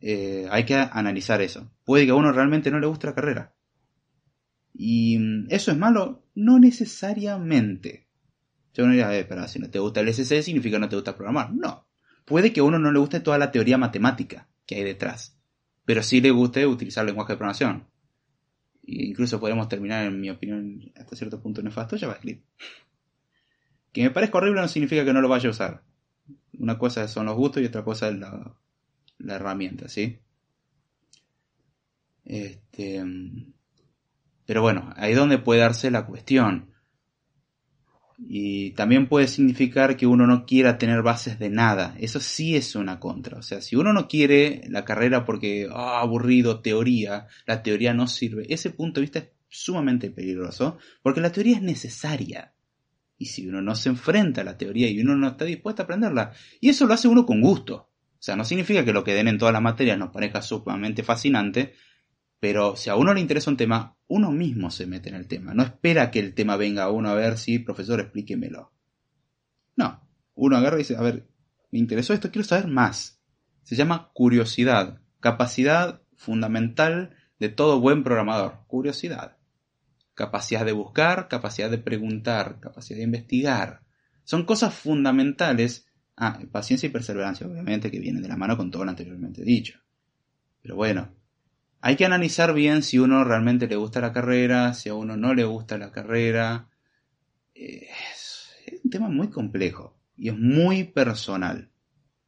Eh, 0.00 0.48
hay 0.50 0.64
que 0.64 0.74
analizar 0.74 1.40
eso. 1.40 1.72
Puede 1.84 2.04
que 2.04 2.10
a 2.10 2.16
uno 2.16 2.32
realmente 2.32 2.70
no 2.70 2.80
le 2.80 2.88
guste 2.88 3.06
la 3.06 3.14
carrera. 3.14 3.54
¿Y 4.74 5.18
mm, 5.18 5.46
eso 5.50 5.70
es 5.70 5.78
malo? 5.78 6.26
No 6.34 6.58
necesariamente. 6.58 8.08
Yo 8.74 8.84
uno 8.84 8.92
diría, 8.92 9.16
eh, 9.18 9.24
pero 9.24 9.46
si 9.48 9.58
no 9.58 9.70
te 9.70 9.78
gusta 9.78 10.00
el 10.00 10.08
SC 10.08 10.42
significa 10.42 10.76
que 10.76 10.80
no 10.80 10.88
te 10.88 10.96
gusta 10.96 11.16
programar. 11.16 11.52
No. 11.52 11.86
Puede 12.24 12.52
que 12.52 12.60
a 12.60 12.64
uno 12.64 12.78
no 12.78 12.92
le 12.92 12.98
guste 12.98 13.20
toda 13.20 13.38
la 13.38 13.50
teoría 13.50 13.78
matemática 13.78 14.48
que 14.66 14.76
hay 14.76 14.84
detrás, 14.84 15.36
pero 15.84 16.02
sí 16.02 16.20
le 16.20 16.30
guste 16.30 16.66
utilizar 16.66 17.04
lenguaje 17.04 17.32
de 17.32 17.36
programación. 17.36 17.88
E 18.84 19.06
incluso 19.06 19.40
podemos 19.40 19.68
terminar, 19.68 20.06
en 20.06 20.20
mi 20.20 20.30
opinión, 20.30 20.92
hasta 20.96 21.16
cierto 21.16 21.40
punto 21.42 21.62
nefasto, 21.62 21.98
JavaScript. 21.98 22.44
Que 23.92 24.02
me 24.02 24.10
parezca 24.10 24.38
horrible 24.38 24.60
no 24.60 24.68
significa 24.68 25.04
que 25.04 25.12
no 25.12 25.20
lo 25.20 25.28
vaya 25.28 25.48
a 25.48 25.52
usar. 25.52 25.82
Una 26.58 26.78
cosa 26.78 27.06
son 27.08 27.26
los 27.26 27.36
gustos 27.36 27.62
y 27.62 27.66
otra 27.66 27.84
cosa 27.84 28.08
es 28.08 28.18
la, 28.18 28.56
la 29.18 29.34
herramienta, 29.34 29.88
¿sí? 29.88 30.18
Este, 32.24 33.04
pero 34.46 34.62
bueno, 34.62 34.92
ahí 34.96 35.14
donde 35.14 35.38
puede 35.38 35.60
darse 35.60 35.90
la 35.90 36.06
cuestión. 36.06 36.71
Y 38.24 38.70
también 38.72 39.08
puede 39.08 39.26
significar 39.26 39.96
que 39.96 40.06
uno 40.06 40.26
no 40.26 40.46
quiera 40.46 40.78
tener 40.78 41.02
bases 41.02 41.38
de 41.38 41.50
nada. 41.50 41.94
Eso 41.98 42.20
sí 42.20 42.54
es 42.56 42.74
una 42.76 43.00
contra. 43.00 43.38
O 43.38 43.42
sea, 43.42 43.60
si 43.60 43.76
uno 43.76 43.92
no 43.92 44.06
quiere 44.08 44.62
la 44.68 44.84
carrera 44.84 45.24
porque, 45.24 45.68
ah, 45.70 46.00
aburrido, 46.00 46.60
teoría, 46.60 47.26
la 47.46 47.62
teoría 47.62 47.94
no 47.94 48.06
sirve. 48.06 48.46
Ese 48.48 48.70
punto 48.70 49.00
de 49.00 49.02
vista 49.02 49.18
es 49.18 49.28
sumamente 49.48 50.10
peligroso 50.10 50.78
porque 51.02 51.20
la 51.20 51.32
teoría 51.32 51.56
es 51.56 51.62
necesaria. 51.62 52.54
Y 53.18 53.26
si 53.26 53.46
uno 53.46 53.60
no 53.60 53.74
se 53.74 53.88
enfrenta 53.88 54.40
a 54.40 54.44
la 54.44 54.56
teoría 54.56 54.88
y 54.88 55.00
uno 55.00 55.16
no 55.16 55.28
está 55.28 55.44
dispuesto 55.44 55.82
a 55.82 55.84
aprenderla, 55.84 56.32
y 56.60 56.70
eso 56.70 56.86
lo 56.86 56.94
hace 56.94 57.08
uno 57.08 57.26
con 57.26 57.40
gusto. 57.40 57.74
O 57.74 58.24
sea, 58.24 58.36
no 58.36 58.44
significa 58.44 58.84
que 58.84 58.92
lo 58.92 59.02
que 59.04 59.14
den 59.14 59.28
en 59.28 59.38
todas 59.38 59.52
las 59.52 59.62
materias 59.62 59.98
nos 59.98 60.10
parezca 60.10 60.42
sumamente 60.42 61.02
fascinante, 61.02 61.74
pero 62.42 62.74
si 62.74 62.90
a 62.90 62.96
uno 62.96 63.14
le 63.14 63.20
interesa 63.20 63.50
un 63.50 63.56
tema, 63.56 63.96
uno 64.08 64.32
mismo 64.32 64.72
se 64.72 64.84
mete 64.84 65.10
en 65.10 65.14
el 65.14 65.28
tema. 65.28 65.54
No 65.54 65.62
espera 65.62 66.10
que 66.10 66.18
el 66.18 66.34
tema 66.34 66.56
venga 66.56 66.82
a 66.82 66.90
uno 66.90 67.08
a 67.08 67.14
ver 67.14 67.38
si, 67.38 67.60
profesor, 67.60 68.00
explíquemelo. 68.00 68.72
No. 69.76 70.08
Uno 70.34 70.56
agarra 70.56 70.74
y 70.74 70.78
dice, 70.78 70.96
a 70.96 71.02
ver, 71.02 71.28
me 71.70 71.78
interesó 71.78 72.12
esto, 72.12 72.32
quiero 72.32 72.42
saber 72.44 72.66
más. 72.66 73.22
Se 73.62 73.76
llama 73.76 74.10
curiosidad. 74.12 75.00
Capacidad 75.20 76.02
fundamental 76.16 77.14
de 77.38 77.48
todo 77.48 77.78
buen 77.78 78.02
programador. 78.02 78.64
Curiosidad. 78.66 79.36
Capacidad 80.14 80.66
de 80.66 80.72
buscar, 80.72 81.28
capacidad 81.28 81.70
de 81.70 81.78
preguntar, 81.78 82.58
capacidad 82.58 82.96
de 82.96 83.04
investigar. 83.04 83.84
Son 84.24 84.44
cosas 84.46 84.74
fundamentales. 84.74 85.86
Ah, 86.16 86.40
paciencia 86.50 86.88
y 86.88 86.90
perseverancia, 86.90 87.46
obviamente, 87.46 87.88
que 87.88 88.00
vienen 88.00 88.20
de 88.20 88.28
la 88.28 88.36
mano 88.36 88.56
con 88.56 88.72
todo 88.72 88.84
lo 88.84 88.90
anteriormente 88.90 89.44
dicho. 89.44 89.78
Pero 90.60 90.74
bueno, 90.74 91.21
hay 91.84 91.96
que 91.96 92.04
analizar 92.04 92.54
bien 92.54 92.84
si 92.84 93.00
uno 93.00 93.24
realmente 93.24 93.66
le 93.66 93.74
gusta 93.74 94.00
la 94.00 94.12
carrera, 94.12 94.72
si 94.72 94.88
a 94.88 94.94
uno 94.94 95.16
no 95.16 95.34
le 95.34 95.42
gusta 95.42 95.78
la 95.78 95.90
carrera. 95.90 96.68
Es, 97.52 98.54
un 98.84 98.90
tema 98.90 99.08
muy 99.08 99.30
complejo 99.30 99.98
y 100.16 100.28
es 100.28 100.38
muy 100.38 100.84
personal. 100.84 101.72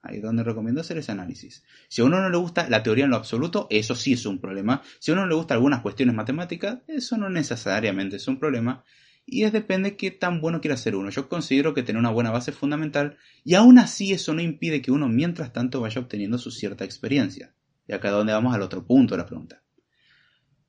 Ahí 0.02 0.16
es 0.16 0.22
donde 0.22 0.42
recomiendo 0.42 0.80
hacer 0.80 0.98
ese 0.98 1.12
análisis. 1.12 1.62
Si 1.86 2.02
a 2.02 2.04
uno 2.04 2.20
no 2.20 2.30
le 2.30 2.36
gusta 2.36 2.68
la 2.68 2.82
teoría 2.82 3.04
en 3.04 3.12
lo 3.12 3.16
absoluto, 3.16 3.68
eso 3.70 3.94
sí 3.94 4.14
es 4.14 4.26
un 4.26 4.40
problema. 4.40 4.82
Si 4.98 5.12
a 5.12 5.14
uno 5.14 5.22
no 5.22 5.28
le 5.28 5.36
gusta 5.36 5.54
algunas 5.54 5.82
cuestiones 5.82 6.16
matemáticas, 6.16 6.80
eso 6.88 7.16
no 7.16 7.30
necesariamente 7.30 8.16
es 8.16 8.26
un 8.26 8.40
problema. 8.40 8.82
Y 9.24 9.44
es 9.44 9.52
depende 9.52 9.90
de 9.90 9.96
qué 9.96 10.10
tan 10.10 10.40
bueno 10.40 10.60
quiera 10.60 10.76
ser 10.76 10.96
uno. 10.96 11.10
Yo 11.10 11.28
considero 11.28 11.74
que 11.74 11.84
tener 11.84 12.00
una 12.00 12.10
buena 12.10 12.32
base 12.32 12.50
es 12.50 12.56
fundamental 12.56 13.18
y 13.44 13.54
aún 13.54 13.78
así 13.78 14.12
eso 14.12 14.34
no 14.34 14.42
impide 14.42 14.82
que 14.82 14.90
uno 14.90 15.08
mientras 15.08 15.52
tanto 15.52 15.80
vaya 15.80 16.00
obteniendo 16.00 16.38
su 16.38 16.50
cierta 16.50 16.84
experiencia. 16.84 17.54
Y 17.86 17.92
acá 17.92 18.08
es 18.08 18.14
donde 18.14 18.32
vamos 18.32 18.54
al 18.54 18.62
otro 18.62 18.86
punto 18.86 19.14
de 19.14 19.18
la 19.18 19.26
pregunta. 19.26 19.62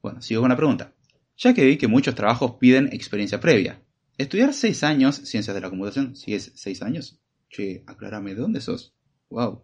Bueno, 0.01 0.21
sigo 0.21 0.41
con 0.41 0.49
la 0.49 0.57
pregunta. 0.57 0.93
Ya 1.37 1.53
que 1.53 1.65
vi 1.65 1.77
que 1.77 1.87
muchos 1.87 2.15
trabajos 2.15 2.55
piden 2.59 2.89
experiencia 2.93 3.39
previa. 3.39 3.81
¿Estudiar 4.17 4.53
seis 4.53 4.83
años 4.83 5.15
ciencias 5.15 5.53
de 5.53 5.61
la 5.61 5.69
computación? 5.69 6.15
Si 6.15 6.33
es 6.33 6.51
seis 6.55 6.81
años. 6.81 7.19
Che, 7.49 7.83
aclárame, 7.85 8.35
¿de 8.35 8.41
dónde 8.41 8.61
sos? 8.61 8.95
Wow. 9.29 9.63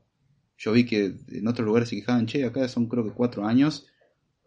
Yo 0.57 0.73
vi 0.73 0.85
que 0.85 1.15
en 1.29 1.47
otros 1.47 1.65
lugares 1.65 1.89
se 1.89 1.95
quejaban, 1.95 2.25
che, 2.25 2.45
acá 2.45 2.67
son 2.67 2.87
creo 2.87 3.03
que 3.03 3.11
cuatro 3.11 3.45
años. 3.45 3.87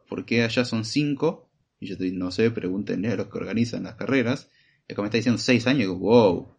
¿Por 0.08 0.24
qué 0.24 0.42
allá 0.42 0.64
son 0.64 0.84
cinco? 0.84 1.50
Y 1.80 1.86
yo 1.86 1.96
te 1.96 2.10
no 2.12 2.30
sé, 2.30 2.50
pregúntenle 2.50 3.08
a 3.10 3.16
los 3.16 3.26
que 3.28 3.38
organizan 3.38 3.84
las 3.84 3.94
carreras. 3.94 4.50
Y 4.88 4.92
acá 4.92 5.02
me 5.02 5.08
está 5.08 5.16
diciendo 5.16 5.38
seis 5.38 5.66
años 5.66 5.80
y 5.80 5.82
digo, 5.82 5.98
wow. 5.98 6.56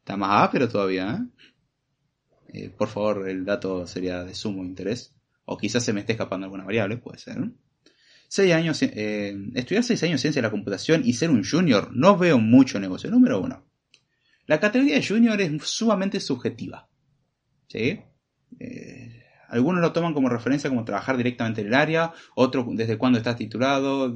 Está 0.00 0.16
más 0.16 0.48
pero 0.50 0.68
todavía, 0.68 1.14
¿eh? 1.20 1.46
Eh, 2.52 2.70
por 2.70 2.88
favor, 2.88 3.28
el 3.28 3.44
dato 3.44 3.86
sería 3.86 4.24
de 4.24 4.34
sumo 4.34 4.64
interés. 4.64 5.14
O 5.44 5.56
quizás 5.56 5.84
se 5.84 5.92
me 5.92 6.00
esté 6.00 6.12
escapando 6.12 6.44
alguna 6.44 6.64
variable, 6.64 6.96
puede 6.96 7.18
ser. 7.18 7.38
Seis 8.28 8.52
años, 8.52 8.82
eh, 8.82 9.36
estudiar 9.54 9.84
seis 9.84 10.02
años 10.02 10.20
ciencia 10.20 10.40
de 10.42 10.46
la 10.46 10.50
computación 10.50 11.02
y 11.04 11.12
ser 11.12 11.30
un 11.30 11.44
junior, 11.44 11.90
no 11.92 12.16
veo 12.16 12.38
mucho 12.38 12.80
negocio. 12.80 13.10
Número 13.10 13.40
uno, 13.40 13.64
la 14.46 14.58
categoría 14.58 14.96
de 14.96 15.06
junior 15.06 15.40
es 15.40 15.62
sumamente 15.62 16.18
subjetiva. 16.20 16.88
¿Sí? 17.68 18.00
Eh, 18.58 19.22
algunos 19.48 19.80
lo 19.80 19.92
toman 19.92 20.14
como 20.14 20.28
referencia 20.28 20.70
como 20.70 20.84
trabajar 20.84 21.16
directamente 21.16 21.60
en 21.60 21.68
el 21.68 21.74
área, 21.74 22.12
otros 22.34 22.66
desde 22.70 22.98
cuándo 22.98 23.18
estás 23.18 23.36
titulado. 23.36 24.14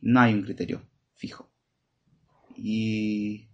No 0.00 0.20
hay 0.20 0.34
un 0.34 0.42
criterio 0.42 0.88
fijo. 1.14 1.50
Y 2.56 3.48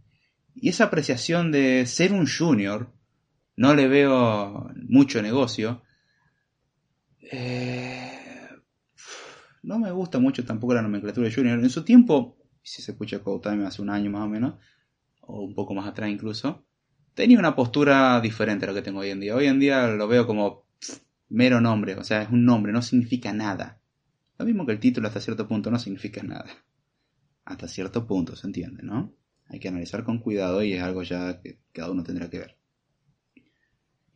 esa 0.60 0.84
apreciación 0.84 1.50
de 1.50 1.86
ser 1.86 2.12
un 2.12 2.26
junior 2.26 2.92
no 3.56 3.74
le 3.74 3.88
veo 3.88 4.70
mucho 4.88 5.22
negocio. 5.22 5.82
Eh, 7.20 8.12
no 9.62 9.78
me 9.78 9.90
gusta 9.90 10.18
mucho 10.18 10.44
tampoco 10.44 10.74
la 10.74 10.82
nomenclatura 10.82 11.28
de 11.28 11.34
Junior. 11.34 11.58
En 11.58 11.70
su 11.70 11.84
tiempo, 11.84 12.36
si 12.62 12.82
se 12.82 12.92
escucha 12.92 13.20
Code 13.20 13.64
hace 13.66 13.82
un 13.82 13.90
año 13.90 14.10
más 14.10 14.22
o 14.22 14.28
menos, 14.28 14.54
o 15.22 15.42
un 15.42 15.54
poco 15.54 15.74
más 15.74 15.88
atrás 15.88 16.10
incluso, 16.10 16.64
tenía 17.14 17.38
una 17.38 17.56
postura 17.56 18.20
diferente 18.20 18.66
a 18.66 18.68
lo 18.68 18.74
que 18.74 18.82
tengo 18.82 19.00
hoy 19.00 19.10
en 19.10 19.20
día. 19.20 19.34
Hoy 19.34 19.46
en 19.46 19.58
día 19.58 19.88
lo 19.88 20.06
veo 20.06 20.26
como 20.26 20.66
mero 21.28 21.60
nombre, 21.60 21.96
o 21.96 22.04
sea, 22.04 22.22
es 22.22 22.30
un 22.30 22.44
nombre, 22.44 22.72
no 22.72 22.82
significa 22.82 23.32
nada. 23.32 23.80
Lo 24.38 24.44
mismo 24.44 24.66
que 24.66 24.72
el 24.72 24.80
título 24.80 25.08
hasta 25.08 25.20
cierto 25.20 25.48
punto 25.48 25.70
no 25.70 25.78
significa 25.78 26.22
nada. 26.22 26.46
Hasta 27.44 27.68
cierto 27.68 28.06
punto, 28.06 28.36
se 28.36 28.46
entiende, 28.46 28.82
¿no? 28.82 29.14
Hay 29.48 29.58
que 29.60 29.68
analizar 29.68 30.04
con 30.04 30.18
cuidado 30.18 30.62
y 30.62 30.74
es 30.74 30.82
algo 30.82 31.02
ya 31.02 31.40
que 31.40 31.58
cada 31.72 31.90
uno 31.90 32.02
tendrá 32.02 32.28
que 32.28 32.40
ver. 32.40 32.56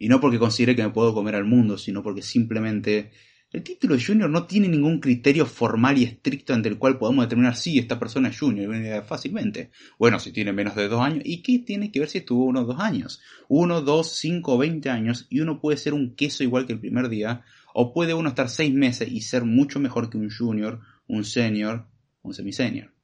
Y 0.00 0.08
no 0.08 0.18
porque 0.18 0.38
considere 0.38 0.74
que 0.74 0.82
me 0.82 0.88
puedo 0.88 1.12
comer 1.12 1.34
al 1.34 1.44
mundo, 1.44 1.76
sino 1.76 2.02
porque 2.02 2.22
simplemente 2.22 3.10
el 3.52 3.62
título 3.62 3.94
de 3.94 4.02
junior 4.02 4.30
no 4.30 4.46
tiene 4.46 4.66
ningún 4.66 4.98
criterio 4.98 5.44
formal 5.44 5.98
y 5.98 6.04
estricto 6.04 6.54
ante 6.54 6.70
el 6.70 6.78
cual 6.78 6.96
podamos 6.96 7.26
determinar 7.26 7.54
si 7.54 7.78
esta 7.78 7.98
persona 7.98 8.30
es 8.30 8.40
junior 8.40 9.04
fácilmente. 9.04 9.72
Bueno, 9.98 10.18
si 10.18 10.32
tiene 10.32 10.54
menos 10.54 10.74
de 10.74 10.88
dos 10.88 11.02
años, 11.02 11.20
¿y 11.26 11.42
qué 11.42 11.58
tiene 11.58 11.92
que 11.92 12.00
ver 12.00 12.08
si 12.08 12.16
estuvo 12.18 12.46
uno 12.46 12.62
o 12.62 12.64
dos 12.64 12.80
años? 12.80 13.20
Uno, 13.46 13.82
dos, 13.82 14.12
cinco, 14.16 14.56
veinte 14.56 14.88
años, 14.88 15.26
y 15.28 15.40
uno 15.40 15.60
puede 15.60 15.76
ser 15.76 15.92
un 15.92 16.14
queso 16.14 16.42
igual 16.44 16.66
que 16.66 16.72
el 16.72 16.80
primer 16.80 17.10
día, 17.10 17.44
o 17.74 17.92
puede 17.92 18.14
uno 18.14 18.30
estar 18.30 18.48
seis 18.48 18.72
meses 18.72 19.06
y 19.06 19.20
ser 19.20 19.44
mucho 19.44 19.80
mejor 19.80 20.08
que 20.08 20.16
un 20.16 20.30
junior, 20.30 20.80
un 21.08 21.24
senior, 21.24 21.88
un 22.22 22.32
semisenior, 22.32 22.94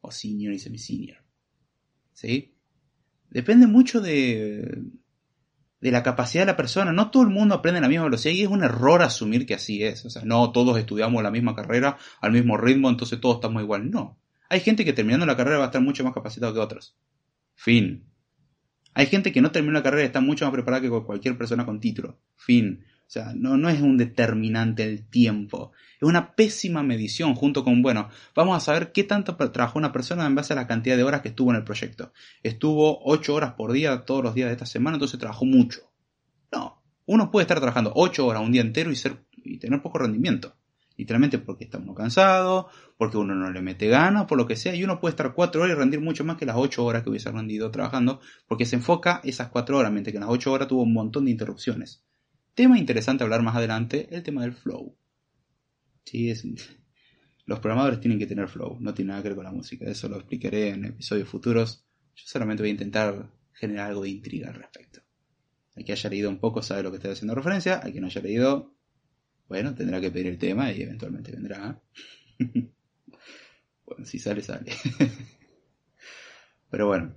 o 0.00 0.10
senior 0.10 0.54
y 0.54 0.58
semisenior. 0.58 1.18
¿Sí? 2.14 2.54
Depende 3.28 3.66
mucho 3.66 4.00
de, 4.00 4.80
de 5.80 5.90
la 5.90 6.02
capacidad 6.02 6.42
de 6.42 6.52
la 6.52 6.56
persona. 6.56 6.92
No 6.92 7.10
todo 7.10 7.22
el 7.22 7.30
mundo 7.30 7.54
aprende 7.54 7.78
a 7.78 7.82
la 7.82 7.88
misma 7.88 8.04
velocidad 8.04 8.34
y 8.34 8.42
es 8.42 8.48
un 8.48 8.64
error 8.64 9.02
asumir 9.02 9.46
que 9.46 9.54
así 9.54 9.84
es. 9.84 10.04
O 10.04 10.10
sea, 10.10 10.22
no 10.24 10.50
todos 10.52 10.78
estudiamos 10.78 11.22
la 11.22 11.30
misma 11.30 11.54
carrera 11.54 11.98
al 12.20 12.32
mismo 12.32 12.56
ritmo, 12.56 12.88
entonces 12.88 13.20
todos 13.20 13.36
estamos 13.36 13.62
igual. 13.62 13.90
No. 13.90 14.18
Hay 14.48 14.60
gente 14.60 14.84
que 14.84 14.92
terminando 14.92 15.26
la 15.26 15.36
carrera 15.36 15.58
va 15.58 15.64
a 15.64 15.66
estar 15.66 15.82
mucho 15.82 16.04
más 16.04 16.14
capacitado 16.14 16.54
que 16.54 16.60
otros. 16.60 16.96
Fin. 17.54 18.04
Hay 18.94 19.06
gente 19.06 19.32
que 19.32 19.40
no 19.40 19.52
terminó 19.52 19.74
la 19.74 19.82
carrera 19.82 20.02
y 20.02 20.06
está 20.06 20.20
mucho 20.20 20.44
más 20.44 20.52
preparada 20.52 20.82
que 20.82 20.90
cualquier 20.90 21.36
persona 21.36 21.64
con 21.64 21.80
título. 21.80 22.18
Fin. 22.36 22.84
O 23.08 23.10
sea, 23.10 23.32
no, 23.34 23.56
no 23.56 23.70
es 23.70 23.80
un 23.80 23.96
determinante 23.96 24.84
el 24.84 25.08
tiempo. 25.08 25.72
Es 25.96 26.06
una 26.06 26.34
pésima 26.34 26.82
medición 26.82 27.34
junto 27.34 27.64
con, 27.64 27.80
bueno, 27.80 28.10
vamos 28.34 28.54
a 28.58 28.60
saber 28.60 28.92
qué 28.92 29.02
tanto 29.02 29.34
trabajó 29.34 29.78
una 29.78 29.92
persona 29.92 30.26
en 30.26 30.34
base 30.34 30.52
a 30.52 30.56
la 30.56 30.66
cantidad 30.66 30.94
de 30.94 31.04
horas 31.04 31.22
que 31.22 31.28
estuvo 31.28 31.50
en 31.50 31.56
el 31.56 31.64
proyecto. 31.64 32.12
Estuvo 32.42 33.00
8 33.04 33.34
horas 33.34 33.54
por 33.54 33.72
día 33.72 34.04
todos 34.04 34.22
los 34.22 34.34
días 34.34 34.48
de 34.48 34.52
esta 34.52 34.66
semana, 34.66 34.96
entonces 34.96 35.18
trabajó 35.18 35.46
mucho. 35.46 35.90
No, 36.52 36.82
uno 37.06 37.30
puede 37.30 37.44
estar 37.44 37.56
trabajando 37.56 37.92
8 37.94 38.26
horas 38.26 38.42
un 38.42 38.52
día 38.52 38.60
entero 38.60 38.90
y, 38.90 38.96
ser, 38.96 39.24
y 39.42 39.56
tener 39.56 39.80
poco 39.80 40.00
rendimiento. 40.00 40.54
Literalmente 40.98 41.38
porque 41.38 41.64
está 41.64 41.78
uno 41.78 41.94
cansado, 41.94 42.68
porque 42.98 43.16
uno 43.16 43.34
no 43.34 43.50
le 43.50 43.62
mete 43.62 43.88
ganas, 43.88 44.26
por 44.26 44.36
lo 44.36 44.46
que 44.46 44.56
sea, 44.56 44.74
y 44.74 44.84
uno 44.84 45.00
puede 45.00 45.12
estar 45.12 45.32
4 45.32 45.62
horas 45.62 45.74
y 45.74 45.78
rendir 45.78 46.02
mucho 46.02 46.24
más 46.26 46.36
que 46.36 46.44
las 46.44 46.56
8 46.58 46.84
horas 46.84 47.02
que 47.04 47.08
hubiese 47.08 47.30
rendido 47.32 47.70
trabajando, 47.70 48.20
porque 48.46 48.66
se 48.66 48.76
enfoca 48.76 49.22
esas 49.24 49.48
4 49.48 49.78
horas, 49.78 49.92
mientras 49.92 50.12
que 50.12 50.18
en 50.18 50.24
las 50.24 50.30
8 50.30 50.52
horas 50.52 50.68
tuvo 50.68 50.82
un 50.82 50.92
montón 50.92 51.24
de 51.24 51.30
interrupciones. 51.30 52.04
Tema 52.58 52.76
interesante 52.76 53.22
hablar 53.22 53.40
más 53.42 53.54
adelante, 53.54 54.08
el 54.10 54.24
tema 54.24 54.42
del 54.42 54.52
flow. 54.52 54.98
Sí, 56.04 56.28
es... 56.28 56.44
Los 57.46 57.60
programadores 57.60 58.00
tienen 58.00 58.18
que 58.18 58.26
tener 58.26 58.48
flow, 58.48 58.78
no 58.80 58.92
tiene 58.92 59.10
nada 59.10 59.22
que 59.22 59.28
ver 59.28 59.36
con 59.36 59.44
la 59.44 59.52
música. 59.52 59.88
Eso 59.88 60.08
lo 60.08 60.16
explicaré 60.16 60.70
en 60.70 60.86
episodios 60.86 61.28
futuros. 61.28 61.86
Yo 62.16 62.24
solamente 62.26 62.64
voy 62.64 62.70
a 62.70 62.72
intentar 62.72 63.30
generar 63.52 63.90
algo 63.90 64.02
de 64.02 64.08
intriga 64.08 64.48
al 64.48 64.56
respecto. 64.56 65.02
Hay 65.76 65.84
que 65.84 65.92
haya 65.92 66.10
leído 66.10 66.28
un 66.28 66.40
poco 66.40 66.60
sabe 66.60 66.82
lo 66.82 66.90
que 66.90 66.96
estoy 66.96 67.12
haciendo 67.12 67.36
referencia. 67.36 67.80
Hay 67.80 67.92
que 67.92 68.00
no 68.00 68.08
haya 68.08 68.22
leído, 68.22 68.74
bueno, 69.46 69.76
tendrá 69.76 70.00
que 70.00 70.10
pedir 70.10 70.26
el 70.26 70.38
tema 70.38 70.72
y 70.72 70.82
eventualmente 70.82 71.30
vendrá. 71.30 71.80
bueno, 73.86 74.04
si 74.04 74.18
sale, 74.18 74.42
sale. 74.42 74.72
Pero 76.70 76.88
bueno. 76.88 77.14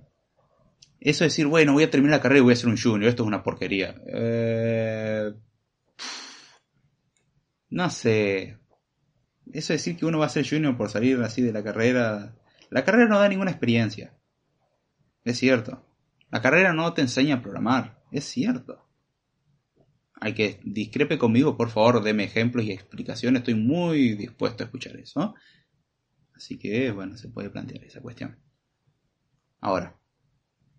Eso 1.04 1.24
de 1.24 1.30
decir, 1.30 1.48
bueno, 1.48 1.72
voy 1.72 1.82
a 1.82 1.90
terminar 1.90 2.18
la 2.18 2.22
carrera 2.22 2.38
y 2.38 2.42
voy 2.44 2.52
a 2.52 2.56
ser 2.56 2.68
un 2.68 2.78
junior, 2.78 3.08
esto 3.08 3.24
es 3.24 3.26
una 3.26 3.42
porquería. 3.42 4.00
Eh, 4.06 5.32
no 7.70 7.90
sé. 7.90 8.58
Eso 9.52 9.72
de 9.72 9.78
decir 9.78 9.96
que 9.96 10.06
uno 10.06 10.20
va 10.20 10.26
a 10.26 10.28
ser 10.28 10.48
junior 10.48 10.76
por 10.76 10.90
salir 10.90 11.20
así 11.20 11.42
de 11.42 11.52
la 11.52 11.64
carrera. 11.64 12.36
La 12.70 12.84
carrera 12.84 13.08
no 13.08 13.18
da 13.18 13.28
ninguna 13.28 13.50
experiencia. 13.50 14.16
Es 15.24 15.38
cierto. 15.38 15.84
La 16.30 16.40
carrera 16.40 16.72
no 16.72 16.92
te 16.94 17.00
enseña 17.00 17.36
a 17.36 17.42
programar. 17.42 18.00
Es 18.12 18.24
cierto. 18.24 18.88
Hay 20.20 20.34
que 20.34 20.60
discrepe 20.62 21.18
conmigo, 21.18 21.56
por 21.56 21.70
favor, 21.70 22.00
deme 22.04 22.22
ejemplos 22.22 22.64
y 22.64 22.70
explicaciones. 22.70 23.40
Estoy 23.40 23.54
muy 23.54 24.14
dispuesto 24.14 24.62
a 24.62 24.66
escuchar 24.66 24.96
eso. 24.98 25.34
Así 26.36 26.60
que, 26.60 26.92
bueno, 26.92 27.16
se 27.16 27.28
puede 27.28 27.50
plantear 27.50 27.82
esa 27.82 28.00
cuestión. 28.00 28.38
Ahora, 29.60 29.98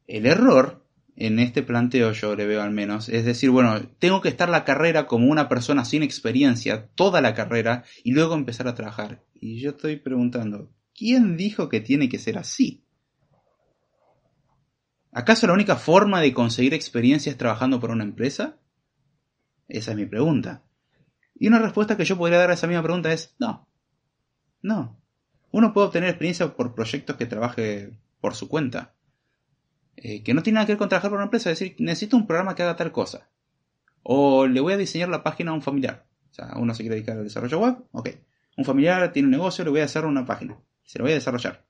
el 0.07 0.25
error 0.25 0.83
en 1.15 1.39
este 1.39 1.61
planteo 1.61 2.11
yo 2.11 2.35
le 2.35 2.45
veo 2.45 2.61
al 2.61 2.71
menos, 2.71 3.09
es 3.09 3.25
decir, 3.25 3.51
bueno, 3.51 3.79
tengo 3.99 4.21
que 4.21 4.29
estar 4.29 4.49
la 4.49 4.65
carrera 4.65 5.05
como 5.05 5.27
una 5.27 5.47
persona 5.47 5.85
sin 5.85 6.03
experiencia, 6.03 6.87
toda 6.95 7.21
la 7.21 7.33
carrera, 7.33 7.83
y 8.03 8.11
luego 8.11 8.33
empezar 8.33 8.67
a 8.67 8.75
trabajar. 8.75 9.23
Y 9.33 9.59
yo 9.59 9.71
estoy 9.71 9.97
preguntando, 9.97 10.71
¿quién 10.95 11.37
dijo 11.37 11.69
que 11.69 11.81
tiene 11.81 12.09
que 12.09 12.19
ser 12.19 12.37
así? 12.37 12.83
¿Acaso 15.11 15.45
la 15.45 15.53
única 15.53 15.75
forma 15.75 16.21
de 16.21 16.33
conseguir 16.33 16.73
experiencia 16.73 17.31
es 17.31 17.37
trabajando 17.37 17.79
por 17.79 17.91
una 17.91 18.03
empresa? 18.03 18.57
Esa 19.67 19.91
es 19.91 19.97
mi 19.97 20.07
pregunta. 20.07 20.63
Y 21.35 21.47
una 21.47 21.59
respuesta 21.59 21.95
que 21.95 22.05
yo 22.05 22.17
podría 22.17 22.39
dar 22.39 22.49
a 22.49 22.55
esa 22.55 22.67
misma 22.67 22.81
pregunta 22.81 23.13
es 23.13 23.35
no. 23.39 23.67
No. 24.61 24.99
Uno 25.51 25.71
puede 25.71 25.87
obtener 25.87 26.09
experiencia 26.09 26.55
por 26.55 26.73
proyectos 26.73 27.15
que 27.15 27.27
trabaje 27.27 27.99
por 28.21 28.33
su 28.33 28.49
cuenta. 28.49 28.92
Eh, 29.95 30.23
que 30.23 30.33
no 30.33 30.43
tiene 30.43 30.55
nada 30.55 30.65
que 30.65 30.73
ver 30.73 30.79
con 30.79 30.89
trabajar 30.89 31.11
por 31.11 31.17
una 31.17 31.25
empresa, 31.25 31.51
es 31.51 31.59
decir, 31.59 31.75
necesito 31.79 32.17
un 32.17 32.25
programa 32.25 32.55
que 32.55 32.63
haga 32.63 32.75
tal 32.75 32.91
cosa. 32.91 33.29
O 34.01 34.47
le 34.47 34.59
voy 34.59 34.73
a 34.73 34.77
diseñar 34.77 35.09
la 35.09 35.23
página 35.23 35.51
a 35.51 35.53
un 35.53 35.61
familiar. 35.61 36.05
O 36.31 36.33
sea, 36.33 36.53
uno 36.57 36.73
se 36.73 36.83
quiere 36.83 36.95
dedicar 36.95 37.17
al 37.17 37.23
desarrollo 37.23 37.59
web, 37.59 37.77
ok. 37.91 38.09
Un 38.57 38.65
familiar 38.65 39.11
tiene 39.11 39.27
un 39.27 39.31
negocio, 39.31 39.63
le 39.63 39.71
voy 39.71 39.81
a 39.81 39.85
hacer 39.85 40.05
una 40.05 40.25
página. 40.25 40.57
Se 40.83 40.99
la 40.99 41.03
voy 41.03 41.11
a 41.11 41.15
desarrollar. 41.15 41.65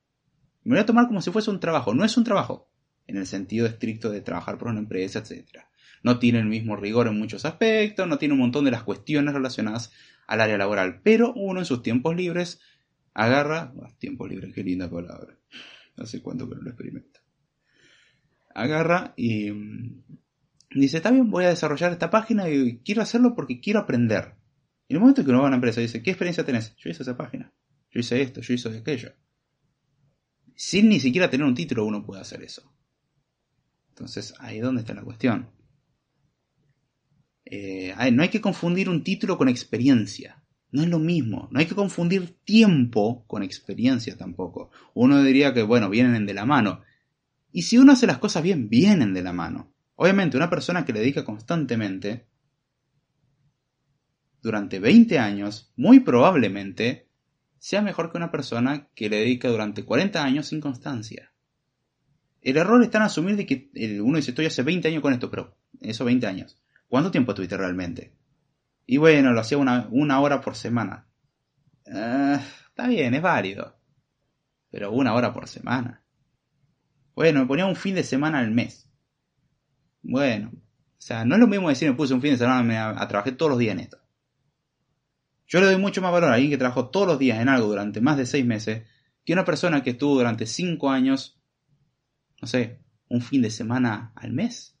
Me 0.64 0.74
voy 0.74 0.80
a 0.80 0.86
tomar 0.86 1.06
como 1.06 1.20
si 1.20 1.30
fuese 1.30 1.50
un 1.50 1.60
trabajo. 1.60 1.94
No 1.94 2.04
es 2.04 2.16
un 2.16 2.24
trabajo, 2.24 2.70
en 3.06 3.16
el 3.16 3.26
sentido 3.26 3.66
estricto 3.66 4.10
de 4.10 4.20
trabajar 4.20 4.58
por 4.58 4.68
una 4.68 4.80
empresa, 4.80 5.18
etc. 5.18 5.60
No 6.02 6.18
tiene 6.18 6.38
el 6.38 6.46
mismo 6.46 6.76
rigor 6.76 7.06
en 7.06 7.18
muchos 7.18 7.44
aspectos, 7.44 8.08
no 8.08 8.18
tiene 8.18 8.34
un 8.34 8.40
montón 8.40 8.64
de 8.64 8.70
las 8.70 8.82
cuestiones 8.82 9.34
relacionadas 9.34 9.92
al 10.26 10.40
área 10.40 10.58
laboral. 10.58 11.00
Pero 11.02 11.32
uno 11.34 11.60
en 11.60 11.66
sus 11.66 11.82
tiempos 11.82 12.16
libres 12.16 12.60
agarra... 13.12 13.72
tiempo 13.98 14.26
libre, 14.26 14.52
qué 14.52 14.62
linda 14.62 14.90
palabra. 14.90 15.38
Hace 15.96 16.20
cuánto 16.20 16.48
que 16.48 16.56
no 16.56 16.62
lo 16.62 16.70
experimento. 16.70 17.20
Agarra 18.54 19.12
y 19.16 19.50
mm, 19.50 20.04
dice, 20.74 20.98
está 20.98 21.10
bien, 21.10 21.30
voy 21.30 21.44
a 21.44 21.50
desarrollar 21.50 21.92
esta 21.92 22.10
página 22.10 22.48
y 22.48 22.78
quiero 22.78 23.02
hacerlo 23.02 23.34
porque 23.34 23.60
quiero 23.60 23.80
aprender. 23.80 24.36
Y 24.88 24.94
en 24.94 24.96
el 24.96 25.00
momento 25.00 25.24
que 25.24 25.30
uno 25.30 25.40
va 25.40 25.44
a 25.44 25.48
una 25.48 25.56
empresa 25.56 25.80
dice, 25.80 26.02
¿qué 26.02 26.10
experiencia 26.10 26.44
tenés? 26.44 26.74
Yo 26.76 26.90
hice 26.90 27.02
esa 27.02 27.16
página. 27.16 27.52
Yo 27.90 28.00
hice 28.00 28.22
esto, 28.22 28.40
yo 28.40 28.54
hice 28.54 28.76
aquello. 28.76 29.12
Sin 30.54 30.88
ni 30.88 31.00
siquiera 31.00 31.30
tener 31.30 31.46
un 31.46 31.54
título 31.54 31.84
uno 31.84 32.04
puede 32.04 32.20
hacer 32.20 32.42
eso. 32.42 32.72
Entonces, 33.90 34.34
ahí 34.40 34.58
es 34.58 34.62
donde 34.62 34.80
está 34.80 34.94
la 34.94 35.02
cuestión. 35.02 35.50
Eh, 37.44 37.94
no 38.12 38.22
hay 38.22 38.28
que 38.28 38.40
confundir 38.40 38.88
un 38.88 39.04
título 39.04 39.38
con 39.38 39.48
experiencia. 39.48 40.42
No 40.72 40.82
es 40.82 40.88
lo 40.88 40.98
mismo. 40.98 41.48
No 41.52 41.60
hay 41.60 41.66
que 41.66 41.74
confundir 41.74 42.38
tiempo 42.44 43.24
con 43.28 43.44
experiencia 43.44 44.16
tampoco. 44.16 44.70
Uno 44.94 45.22
diría 45.22 45.54
que, 45.54 45.62
bueno, 45.62 45.88
vienen 45.88 46.26
de 46.26 46.34
la 46.34 46.44
mano. 46.44 46.82
Y 47.54 47.62
si 47.62 47.78
uno 47.78 47.92
hace 47.92 48.08
las 48.08 48.18
cosas 48.18 48.42
bien, 48.42 48.68
vienen 48.68 49.14
de 49.14 49.22
la 49.22 49.32
mano. 49.32 49.72
Obviamente, 49.94 50.36
una 50.36 50.50
persona 50.50 50.84
que 50.84 50.92
le 50.92 50.98
dedica 50.98 51.24
constantemente, 51.24 52.26
durante 54.42 54.80
20 54.80 55.20
años, 55.20 55.72
muy 55.76 56.00
probablemente 56.00 57.08
sea 57.58 57.80
mejor 57.80 58.10
que 58.10 58.16
una 58.16 58.32
persona 58.32 58.88
que 58.96 59.08
le 59.08 59.18
dedica 59.18 59.48
durante 59.48 59.84
40 59.84 60.24
años 60.24 60.48
sin 60.48 60.60
constancia. 60.60 61.32
El 62.42 62.56
error 62.56 62.82
está 62.82 62.98
en 62.98 63.04
asumir 63.04 63.36
de 63.36 63.46
que 63.46 63.70
uno 64.02 64.16
dice, 64.16 64.32
estoy 64.32 64.46
hace 64.46 64.64
20 64.64 64.88
años 64.88 65.00
con 65.00 65.12
esto, 65.12 65.30
pero 65.30 65.56
esos 65.80 66.04
20 66.04 66.26
años, 66.26 66.60
¿cuánto 66.88 67.12
tiempo 67.12 67.30
estuviste 67.30 67.56
realmente? 67.56 68.16
Y 68.84 68.96
bueno, 68.96 69.32
lo 69.32 69.38
hacía 69.38 69.58
una, 69.58 69.86
una 69.92 70.18
hora 70.18 70.40
por 70.40 70.56
semana. 70.56 71.06
Eh, 71.86 72.40
está 72.68 72.88
bien, 72.88 73.14
es 73.14 73.22
válido. 73.22 73.78
Pero 74.72 74.90
una 74.90 75.14
hora 75.14 75.32
por 75.32 75.46
semana. 75.46 76.03
Bueno, 77.14 77.40
me 77.40 77.46
ponía 77.46 77.66
un 77.66 77.76
fin 77.76 77.94
de 77.94 78.02
semana 78.02 78.40
al 78.40 78.50
mes. 78.50 78.90
Bueno, 80.02 80.52
o 80.54 81.00
sea, 81.06 81.24
no 81.24 81.34
es 81.34 81.40
lo 81.40 81.46
mismo 81.46 81.68
decir 81.68 81.88
me 81.88 81.96
puse 81.96 82.14
un 82.14 82.20
fin 82.20 82.32
de 82.32 82.38
semana 82.38 82.62
me, 82.62 82.76
a, 82.76 83.06
trabajar 83.08 83.36
todos 83.36 83.50
los 83.50 83.58
días 83.58 83.72
en 83.72 83.80
esto. 83.80 83.98
Yo 85.46 85.60
le 85.60 85.66
doy 85.66 85.76
mucho 85.76 86.00
más 86.02 86.12
valor 86.12 86.30
a 86.30 86.34
alguien 86.34 86.50
que 86.50 86.58
trabajó 86.58 86.88
todos 86.88 87.06
los 87.06 87.18
días 87.18 87.40
en 87.40 87.48
algo 87.48 87.68
durante 87.68 88.00
más 88.00 88.16
de 88.16 88.26
seis 88.26 88.44
meses 88.44 88.84
que 89.24 89.32
una 89.32 89.44
persona 89.44 89.82
que 89.82 89.90
estuvo 89.90 90.14
durante 90.14 90.46
cinco 90.46 90.90
años, 90.90 91.40
no 92.40 92.48
sé, 92.48 92.80
un 93.08 93.20
fin 93.20 93.42
de 93.42 93.50
semana 93.50 94.12
al 94.16 94.32
mes. 94.32 94.76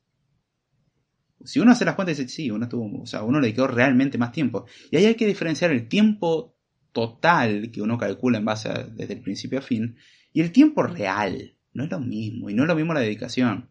Si 1.44 1.60
uno 1.60 1.72
hace 1.72 1.84
las 1.84 1.94
cuentas 1.94 2.16
dice, 2.16 2.30
sí, 2.30 2.50
uno 2.50 2.64
estuvo, 2.64 3.02
o 3.02 3.06
sea, 3.06 3.22
uno 3.22 3.40
le 3.40 3.52
quedó 3.52 3.66
realmente 3.66 4.18
más 4.18 4.32
tiempo. 4.32 4.66
Y 4.90 4.96
ahí 4.96 5.06
hay 5.06 5.14
que 5.14 5.26
diferenciar 5.26 5.70
el 5.70 5.88
tiempo 5.88 6.56
total 6.92 7.70
que 7.70 7.82
uno 7.82 7.98
calcula 7.98 8.38
en 8.38 8.44
base 8.44 8.68
a, 8.68 8.84
desde 8.84 9.14
el 9.14 9.20
principio 9.20 9.58
a 9.58 9.62
fin 9.62 9.96
y 10.32 10.40
el 10.40 10.52
tiempo 10.52 10.82
real. 10.82 11.53
No 11.74 11.84
es 11.84 11.90
lo 11.90 12.00
mismo, 12.00 12.48
y 12.48 12.54
no 12.54 12.62
es 12.62 12.68
lo 12.68 12.76
mismo 12.76 12.94
la 12.94 13.00
dedicación. 13.00 13.70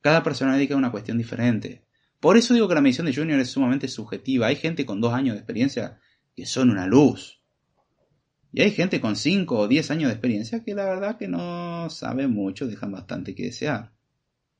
Cada 0.00 0.22
persona 0.22 0.56
dedica 0.56 0.76
una 0.76 0.90
cuestión 0.90 1.18
diferente. 1.18 1.84
Por 2.20 2.36
eso 2.36 2.54
digo 2.54 2.68
que 2.68 2.74
la 2.74 2.80
medición 2.80 3.06
de 3.06 3.14
junior 3.14 3.40
es 3.40 3.50
sumamente 3.50 3.88
subjetiva. 3.88 4.46
Hay 4.46 4.56
gente 4.56 4.86
con 4.86 5.00
dos 5.00 5.12
años 5.12 5.34
de 5.34 5.40
experiencia 5.40 5.98
que 6.34 6.46
son 6.46 6.70
una 6.70 6.86
luz. 6.86 7.42
Y 8.52 8.62
hay 8.62 8.70
gente 8.70 9.00
con 9.00 9.16
cinco 9.16 9.58
o 9.58 9.68
diez 9.68 9.90
años 9.90 10.08
de 10.08 10.14
experiencia 10.14 10.62
que 10.62 10.74
la 10.74 10.84
verdad 10.84 11.18
que 11.18 11.26
no 11.26 11.90
sabe 11.90 12.28
mucho, 12.28 12.66
dejan 12.66 12.92
bastante 12.92 13.34
que 13.34 13.44
desear. 13.44 13.92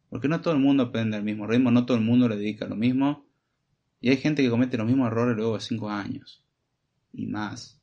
Porque 0.08 0.28
no 0.28 0.40
todo 0.40 0.54
el 0.54 0.60
mundo 0.60 0.82
aprende 0.82 1.16
al 1.16 1.24
mismo 1.24 1.46
ritmo, 1.46 1.70
no 1.70 1.86
todo 1.86 1.96
el 1.96 2.02
mundo 2.02 2.28
le 2.28 2.36
dedica 2.36 2.66
lo 2.66 2.76
mismo. 2.76 3.26
Y 4.00 4.10
hay 4.10 4.16
gente 4.16 4.42
que 4.42 4.50
comete 4.50 4.76
los 4.76 4.86
mismos 4.86 5.06
errores 5.06 5.36
luego 5.36 5.54
de 5.54 5.60
5 5.60 5.88
años. 5.88 6.44
Y 7.12 7.26
más. 7.26 7.80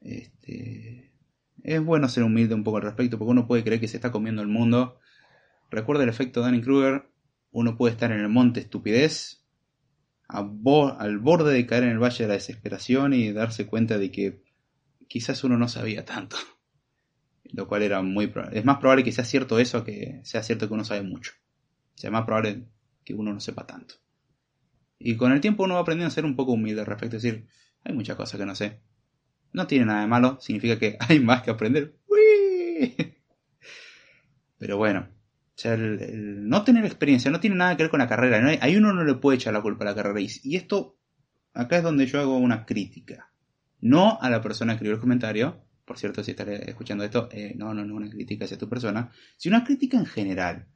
Este, 0.00 1.13
es 1.64 1.84
bueno 1.84 2.08
ser 2.08 2.22
humilde 2.22 2.54
un 2.54 2.62
poco 2.62 2.76
al 2.76 2.84
respecto, 2.84 3.18
porque 3.18 3.32
uno 3.32 3.48
puede 3.48 3.64
creer 3.64 3.80
que 3.80 3.88
se 3.88 3.96
está 3.96 4.12
comiendo 4.12 4.42
el 4.42 4.48
mundo. 4.48 5.00
Recuerda 5.70 6.04
el 6.04 6.08
efecto 6.08 6.40
Danny-Kruger. 6.40 7.08
Uno 7.50 7.76
puede 7.76 7.92
estar 7.92 8.12
en 8.12 8.20
el 8.20 8.28
monte 8.28 8.60
estupidez, 8.60 9.44
al 10.28 11.18
borde 11.18 11.52
de 11.52 11.66
caer 11.66 11.84
en 11.84 11.90
el 11.90 11.98
valle 11.98 12.24
de 12.24 12.28
la 12.28 12.34
desesperación 12.34 13.12
y 13.12 13.32
darse 13.32 13.66
cuenta 13.66 13.98
de 13.98 14.10
que 14.10 14.42
quizás 15.08 15.44
uno 15.44 15.56
no 15.56 15.68
sabía 15.68 16.04
tanto 16.04 16.36
lo 17.54 17.68
cual 17.68 17.82
era 17.82 18.02
muy 18.02 18.26
probable. 18.26 18.58
Es 18.58 18.64
más 18.64 18.78
probable 18.78 19.04
que 19.04 19.12
sea 19.12 19.24
cierto 19.24 19.58
eso 19.58 19.84
que 19.84 20.20
sea 20.24 20.42
cierto 20.42 20.66
que 20.66 20.74
uno 20.74 20.84
sabe 20.84 21.02
mucho. 21.02 21.32
O 21.94 21.98
sea, 21.98 22.08
es 22.08 22.12
más 22.12 22.24
probable 22.24 22.64
que 23.04 23.14
uno 23.14 23.32
no 23.32 23.40
sepa 23.40 23.66
tanto. 23.66 23.94
Y 24.98 25.16
con 25.16 25.32
el 25.32 25.40
tiempo 25.40 25.62
uno 25.62 25.74
va 25.74 25.80
aprendiendo 25.80 26.08
a 26.08 26.14
ser 26.14 26.24
un 26.24 26.34
poco 26.34 26.52
humilde 26.52 26.80
al 26.80 26.86
respecto, 26.86 27.16
es 27.16 27.22
decir, 27.22 27.46
hay 27.84 27.94
muchas 27.94 28.16
cosas 28.16 28.40
que 28.40 28.46
no 28.46 28.54
sé. 28.54 28.80
No 29.54 29.66
tiene 29.66 29.86
nada 29.86 30.02
de 30.02 30.08
malo, 30.08 30.38
significa 30.40 30.78
que 30.78 30.98
hay 31.08 31.20
más 31.20 31.42
que 31.42 31.50
aprender. 31.50 31.96
Pero 34.58 34.76
bueno, 34.76 35.08
o 35.10 35.52
sea, 35.54 35.74
el, 35.74 36.48
no 36.48 36.64
tener 36.64 36.84
experiencia 36.84 37.30
no 37.30 37.38
tiene 37.38 37.56
nada 37.56 37.76
que 37.76 37.84
ver 37.84 37.90
con 37.90 38.00
la 38.00 38.08
carrera. 38.08 38.58
Ahí 38.60 38.76
uno 38.76 38.92
no 38.92 39.04
le 39.04 39.14
puede 39.14 39.36
echar 39.36 39.52
la 39.52 39.62
culpa 39.62 39.84
a 39.84 39.88
la 39.88 39.94
carrera. 39.94 40.20
Y, 40.20 40.56
esto, 40.56 40.98
acá 41.52 41.78
es 41.78 41.82
donde 41.84 42.06
yo 42.06 42.20
hago 42.20 42.36
una 42.36 42.66
crítica. 42.66 43.30
No 43.80 44.18
a 44.20 44.28
la 44.28 44.42
persona 44.42 44.72
que 44.72 44.76
escribió 44.76 44.94
el 44.96 45.00
comentario, 45.00 45.64
por 45.84 45.98
cierto, 45.98 46.24
si 46.24 46.32
estaré 46.32 46.68
escuchando 46.68 47.04
esto, 47.04 47.28
eh, 47.30 47.54
no, 47.56 47.72
no, 47.74 47.84
no 47.84 47.94
una 47.94 48.10
crítica 48.10 48.46
hacia 48.46 48.58
tu 48.58 48.68
persona, 48.68 49.12
sino 49.36 49.56
una 49.56 49.64
crítica 49.64 49.96
en 49.96 50.06
general. 50.06 50.66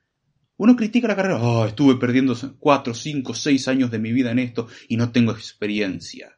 Uno 0.57 0.77
critica 0.77 1.09
la 1.09 1.17
carrera, 1.17 1.43
oh, 1.43 1.67
estuve 1.67 1.97
perdiendo 1.97 2.37
4, 2.59 2.95
5, 2.95 3.35
6 3.35 3.69
años 3.69 3.91
de 3.91 3.99
mi 3.99 4.13
vida 4.13 4.31
en 4.31 4.39
esto 4.39 4.69
y 4.89 4.97
no 4.97 5.11
tengo 5.11 5.33
experiencia. 5.33 6.38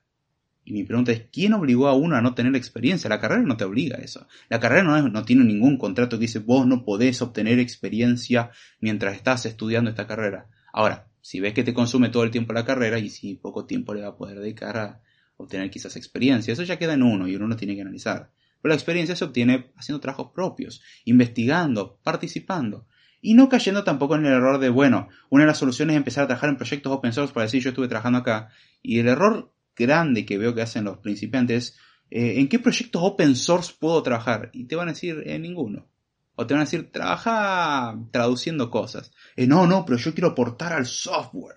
Y 0.70 0.72
mi 0.72 0.85
pregunta 0.85 1.11
es, 1.11 1.24
¿quién 1.33 1.52
obligó 1.52 1.88
a 1.88 1.94
uno 1.94 2.14
a 2.14 2.22
no 2.22 2.33
tener 2.33 2.54
experiencia? 2.54 3.11
La 3.11 3.18
carrera 3.18 3.42
no 3.42 3.56
te 3.56 3.64
obliga 3.64 3.96
a 3.98 4.02
eso. 4.02 4.28
La 4.48 4.61
carrera 4.61 4.85
no, 4.85 5.09
no 5.09 5.24
tiene 5.24 5.42
ningún 5.42 5.76
contrato 5.76 6.16
que 6.16 6.26
dice, 6.26 6.38
vos 6.38 6.64
no 6.64 6.85
podés 6.85 7.20
obtener 7.22 7.59
experiencia 7.59 8.52
mientras 8.78 9.16
estás 9.16 9.46
estudiando 9.46 9.90
esta 9.90 10.06
carrera. 10.06 10.46
Ahora, 10.72 11.09
si 11.20 11.40
ves 11.40 11.54
que 11.54 11.64
te 11.64 11.74
consume 11.74 12.09
todo 12.09 12.22
el 12.22 12.30
tiempo 12.30 12.52
la 12.52 12.64
carrera 12.64 13.00
y 13.00 13.11
si 13.11 13.35
poco 13.35 13.66
tiempo 13.66 13.94
le 13.94 14.02
va 14.02 14.11
a 14.11 14.16
poder 14.16 14.38
dedicar 14.38 14.76
a 14.76 15.00
obtener 15.38 15.68
quizás 15.70 15.96
experiencia, 15.96 16.52
eso 16.52 16.62
ya 16.62 16.78
queda 16.78 16.94
en 16.94 17.02
uno 17.02 17.26
y 17.26 17.35
uno 17.35 17.48
no 17.48 17.56
tiene 17.56 17.74
que 17.74 17.80
analizar. 17.80 18.30
Pero 18.62 18.68
la 18.68 18.76
experiencia 18.76 19.16
se 19.16 19.24
obtiene 19.24 19.72
haciendo 19.74 19.98
trabajos 19.98 20.30
propios, 20.33 20.83
investigando, 21.04 21.98
participando. 22.04 22.87
Y 23.20 23.35
no 23.35 23.48
cayendo 23.48 23.83
tampoco 23.83 24.14
en 24.14 24.24
el 24.24 24.35
error 24.35 24.61
de, 24.61 24.68
bueno, 24.68 25.09
una 25.30 25.42
de 25.42 25.48
las 25.48 25.59
soluciones 25.59 25.94
es 25.94 25.98
empezar 25.98 26.22
a 26.22 26.26
trabajar 26.28 26.50
en 26.50 26.59
proyectos 26.59 26.92
open 26.92 27.12
source 27.12 27.35
para 27.35 27.46
decir 27.46 27.61
yo 27.61 27.70
estuve 27.70 27.88
trabajando 27.88 28.20
acá. 28.20 28.50
Y 28.83 29.00
el 29.00 29.09
error 29.09 29.52
grande 29.76 30.26
que 30.26 30.38
veo 30.38 30.54
que 30.54 30.62
hacen 30.62 30.85
los 30.85 30.98
principiantes 30.98 31.56
es, 31.56 31.78
eh, 32.11 32.40
¿en 32.40 32.48
qué 32.48 32.59
proyectos 32.59 33.02
open 33.04 33.37
source 33.37 33.72
puedo 33.78 34.02
trabajar? 34.02 34.50
Y 34.52 34.64
te 34.64 34.76
van 34.76 34.88
a 34.88 34.92
decir, 34.92 35.22
en 35.26 35.42
ninguno. 35.42 35.88
O 36.35 36.46
te 36.46 36.54
van 36.54 36.62
a 36.62 36.64
decir, 36.64 36.90
trabaja 36.90 37.98
traduciendo 38.11 38.70
cosas. 38.70 39.12
Eh, 39.37 39.46
no, 39.46 39.66
no, 39.66 39.85
pero 39.85 39.98
yo 39.98 40.12
quiero 40.14 40.28
aportar 40.28 40.72
al 40.72 40.87
software. 40.87 41.56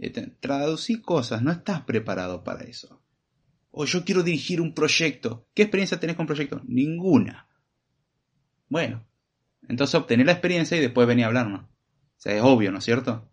Eh, 0.00 0.10
traducir 0.40 1.02
cosas, 1.02 1.42
no 1.42 1.50
estás 1.50 1.82
preparado 1.82 2.44
para 2.44 2.64
eso. 2.64 3.02
O 3.70 3.84
yo 3.84 4.04
quiero 4.04 4.22
dirigir 4.22 4.60
un 4.60 4.74
proyecto. 4.74 5.48
¿Qué 5.54 5.62
experiencia 5.62 5.98
tenés 5.98 6.16
con 6.16 6.26
proyectos? 6.26 6.62
Ninguna. 6.66 7.48
Bueno, 8.68 9.06
entonces 9.68 9.94
obtener 9.94 10.26
la 10.26 10.32
experiencia 10.32 10.76
y 10.76 10.80
después 10.80 11.06
venir 11.06 11.24
a 11.24 11.28
hablarnos. 11.28 11.62
O 11.62 12.18
sea, 12.18 12.34
es 12.34 12.42
obvio, 12.42 12.72
¿no 12.72 12.78
es 12.78 12.84
cierto? 12.84 13.28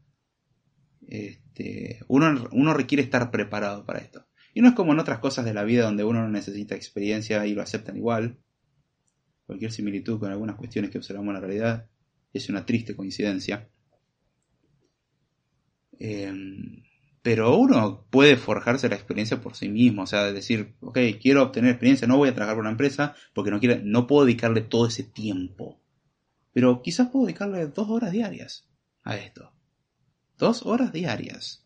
Este, 1.14 2.00
uno, 2.08 2.50
uno 2.54 2.74
requiere 2.74 3.04
estar 3.04 3.30
preparado 3.30 3.86
para 3.86 4.00
esto. 4.00 4.26
Y 4.56 4.62
no 4.62 4.70
es 4.70 4.74
como 4.74 4.94
en 4.94 5.00
otras 5.00 5.20
cosas 5.20 5.46
de 5.46 5.54
la 5.54 5.64
vida 5.64 5.84
donde 5.84 6.04
uno 6.04 6.24
no 6.24 6.30
necesita 6.30 6.74
experiencia 6.74 7.46
y 7.46 7.54
lo 7.54 7.62
aceptan 7.62 7.98
igual. 7.98 8.40
Cualquier 9.46 9.72
similitud 9.72 10.20
con 10.20 10.32
algunas 10.32 10.56
cuestiones 10.56 10.90
que 10.90 10.98
observamos 10.98 11.28
en 11.28 11.34
la 11.36 11.40
realidad 11.42 11.88
es 12.34 12.50
una 12.50 12.66
triste 12.66 12.96
coincidencia. 12.96 13.70
Em, 16.00 16.82
pero 17.22 17.58
uno 17.58 18.08
puede 18.10 18.36
forjarse 18.36 18.90
la 18.90 18.96
experiencia 18.96 19.40
por 19.40 19.56
sí 19.56 19.70
mismo, 19.70 20.02
o 20.02 20.08
sea, 20.08 20.32
decir, 20.32 20.74
ok, 20.80 20.98
quiero 21.22 21.44
obtener 21.44 21.70
experiencia, 21.70 22.08
no 22.08 22.18
voy 22.18 22.30
a 22.30 22.34
trabajar 22.34 22.56
por 22.56 22.64
una 22.64 22.72
empresa 22.72 23.14
porque 23.36 23.52
no, 23.52 23.60
quiero, 23.60 23.80
no 23.84 24.08
puedo 24.08 24.26
dedicarle 24.26 24.62
todo 24.62 24.88
ese 24.88 25.04
tiempo. 25.04 25.80
Pero 26.54 26.82
quizás 26.82 27.10
puedo 27.10 27.28
dedicarle 27.28 27.68
dos 27.68 27.88
horas 27.92 28.12
diarias 28.12 28.68
a 29.04 29.16
esto. 29.16 29.54
Dos 30.44 30.66
horas 30.66 30.92
diarias. 30.92 31.66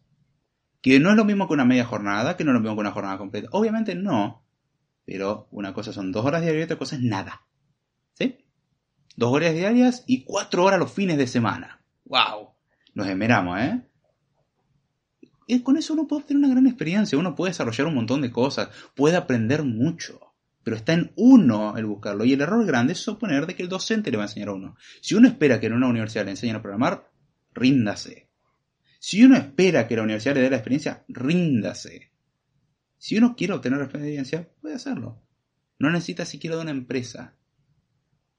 Que 0.81 0.99
no 0.99 1.09
es 1.09 1.15
lo 1.15 1.25
mismo 1.25 1.47
que 1.47 1.55
una 1.55 1.65
media 1.65 1.83
jornada, 1.83 2.37
que 2.37 2.43
no 2.43 2.51
es 2.51 2.53
lo 2.53 2.59
mismo 2.59 2.75
que 2.75 2.81
una 2.81 2.91
jornada 2.91 3.17
completa. 3.17 3.49
Obviamente 3.51 3.95
no. 3.95 4.45
Pero 5.03 5.47
una 5.49 5.73
cosa 5.73 5.91
son 5.91 6.11
dos 6.11 6.23
horas 6.23 6.43
diarias 6.43 6.61
y 6.61 6.65
otra 6.65 6.77
cosa 6.77 6.95
es 6.95 7.01
nada. 7.01 7.41
¿Sí? 8.13 8.37
Dos 9.15 9.33
horas 9.33 9.55
diarias 9.55 10.03
y 10.05 10.25
cuatro 10.25 10.63
horas 10.63 10.77
los 10.77 10.91
fines 10.91 11.17
de 11.17 11.25
semana. 11.25 11.81
¡Wow! 12.05 12.49
Nos 12.93 13.07
esmeramos, 13.07 13.59
¿eh? 13.61 13.81
Y 15.47 15.61
con 15.61 15.77
eso 15.77 15.93
uno 15.93 16.07
puede 16.07 16.21
obtener 16.21 16.43
una 16.43 16.53
gran 16.53 16.67
experiencia, 16.67 17.17
uno 17.17 17.33
puede 17.33 17.53
desarrollar 17.53 17.87
un 17.87 17.95
montón 17.95 18.21
de 18.21 18.29
cosas, 18.29 18.69
puede 18.93 19.15
aprender 19.15 19.63
mucho. 19.63 20.19
Pero 20.61 20.77
está 20.77 20.93
en 20.93 21.13
uno 21.15 21.77
el 21.77 21.87
buscarlo. 21.87 22.25
Y 22.25 22.33
el 22.33 22.41
error 22.41 22.63
grande 22.63 22.93
es 22.93 22.99
suponer 22.99 23.47
de 23.47 23.55
que 23.55 23.63
el 23.63 23.69
docente 23.69 24.11
le 24.11 24.17
va 24.17 24.25
a 24.25 24.27
enseñar 24.27 24.49
a 24.49 24.53
uno. 24.53 24.75
Si 25.01 25.15
uno 25.15 25.27
espera 25.27 25.59
que 25.59 25.65
en 25.65 25.73
una 25.73 25.87
universidad 25.87 26.25
le 26.25 26.31
enseñen 26.31 26.57
a 26.57 26.61
programar, 26.61 27.09
ríndase. 27.55 28.26
Si 28.99 29.23
uno 29.23 29.37
espera 29.37 29.87
que 29.87 29.95
la 29.95 30.03
universidad 30.03 30.35
le 30.35 30.41
dé 30.41 30.49
la 30.49 30.57
experiencia, 30.57 31.05
ríndase. 31.07 32.11
Si 32.97 33.17
uno 33.17 33.35
quiere 33.35 33.53
obtener 33.53 33.79
la 33.79 33.85
experiencia, 33.85 34.49
puede 34.61 34.75
hacerlo. 34.75 35.21
No 35.79 35.91
necesita 35.91 36.25
siquiera 36.25 36.55
de 36.55 36.63
una 36.63 36.71
empresa. 36.71 37.35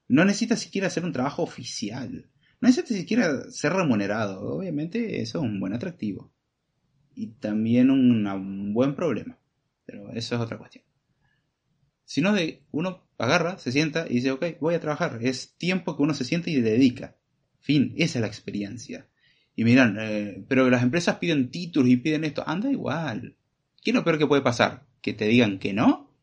No 0.07 0.25
necesita 0.25 0.57
siquiera 0.57 0.87
hacer 0.87 1.05
un 1.05 1.13
trabajo 1.13 1.43
oficial. 1.43 2.29
No 2.59 2.67
necesita 2.67 2.99
siquiera 2.99 3.49
ser 3.51 3.73
remunerado. 3.73 4.41
Obviamente 4.41 5.21
eso 5.21 5.39
es 5.39 5.43
un 5.43 5.59
buen 5.59 5.73
atractivo. 5.73 6.33
Y 7.15 7.27
también 7.27 7.89
un 7.89 8.73
buen 8.73 8.95
problema. 8.95 9.39
Pero 9.85 10.11
eso 10.11 10.35
es 10.35 10.41
otra 10.41 10.57
cuestión. 10.57 10.83
Sino 12.03 12.33
de 12.33 12.63
uno 12.71 13.07
agarra, 13.17 13.57
se 13.59 13.71
sienta 13.71 14.07
y 14.09 14.15
dice, 14.15 14.31
ok, 14.31 14.45
voy 14.59 14.73
a 14.73 14.79
trabajar. 14.79 15.19
Es 15.21 15.55
tiempo 15.55 15.95
que 15.95 16.03
uno 16.03 16.13
se 16.13 16.25
siente 16.25 16.51
y 16.51 16.55
le 16.55 16.71
dedica. 16.71 17.15
Fin, 17.59 17.93
esa 17.97 18.19
es 18.19 18.21
la 18.21 18.27
experiencia. 18.27 19.08
Y 19.59 19.65
miran, 19.65 19.97
eh, 19.99 20.45
pero 20.47 20.69
las 20.69 20.83
empresas 20.83 21.17
piden 21.17 21.51
títulos 21.51 21.89
y 21.89 21.97
piden 21.97 22.23
esto. 22.23 22.45
Anda 22.47 22.71
igual. 22.71 23.35
¿Qué 23.83 23.91
es 23.91 23.93
lo 23.93 24.05
peor 24.05 24.17
que 24.17 24.25
puede 24.25 24.41
pasar? 24.41 24.87
¿Que 25.01 25.11
te 25.11 25.25
digan 25.25 25.59
que 25.59 25.73
no? 25.73 26.15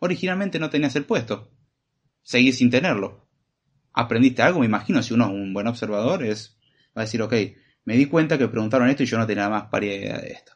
Originalmente 0.00 0.58
no 0.58 0.68
tenías 0.68 0.96
el 0.96 1.04
puesto. 1.04 1.52
Seguís 2.24 2.58
sin 2.58 2.70
tenerlo. 2.70 3.28
Aprendiste 3.92 4.42
algo, 4.42 4.58
me 4.58 4.66
imagino, 4.66 5.00
si 5.00 5.14
uno 5.14 5.26
es 5.26 5.30
un 5.30 5.54
buen 5.54 5.68
observador, 5.68 6.24
es, 6.24 6.58
va 6.86 7.02
a 7.02 7.04
decir, 7.04 7.22
ok, 7.22 7.34
me 7.84 7.96
di 7.96 8.06
cuenta 8.06 8.36
que 8.36 8.48
preguntaron 8.48 8.88
esto 8.88 9.04
y 9.04 9.06
yo 9.06 9.16
no 9.16 9.28
tenía 9.28 9.44
nada 9.44 9.60
más 9.60 9.70
para 9.70 9.86
idea 9.86 10.18
de 10.18 10.32
esto. 10.32 10.54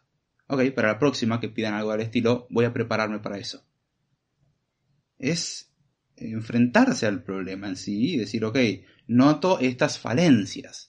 Ok, 0.49 0.73
para 0.75 0.89
la 0.89 0.99
próxima 0.99 1.39
que 1.39 1.49
pidan 1.49 1.75
algo 1.75 1.93
al 1.93 2.01
estilo, 2.01 2.49
voy 2.51 2.65
a 2.65 2.73
prepararme 2.73 3.21
para 3.21 3.39
eso. 3.39 3.65
Es 5.17 5.73
enfrentarse 6.17 7.07
al 7.07 7.23
problema 7.23 7.69
en 7.69 7.77
sí 7.77 8.15
y 8.15 8.17
decir, 8.17 8.45
ok, 8.45 8.59
noto 9.07 9.61
estas 9.61 10.01
falencias 10.01 10.88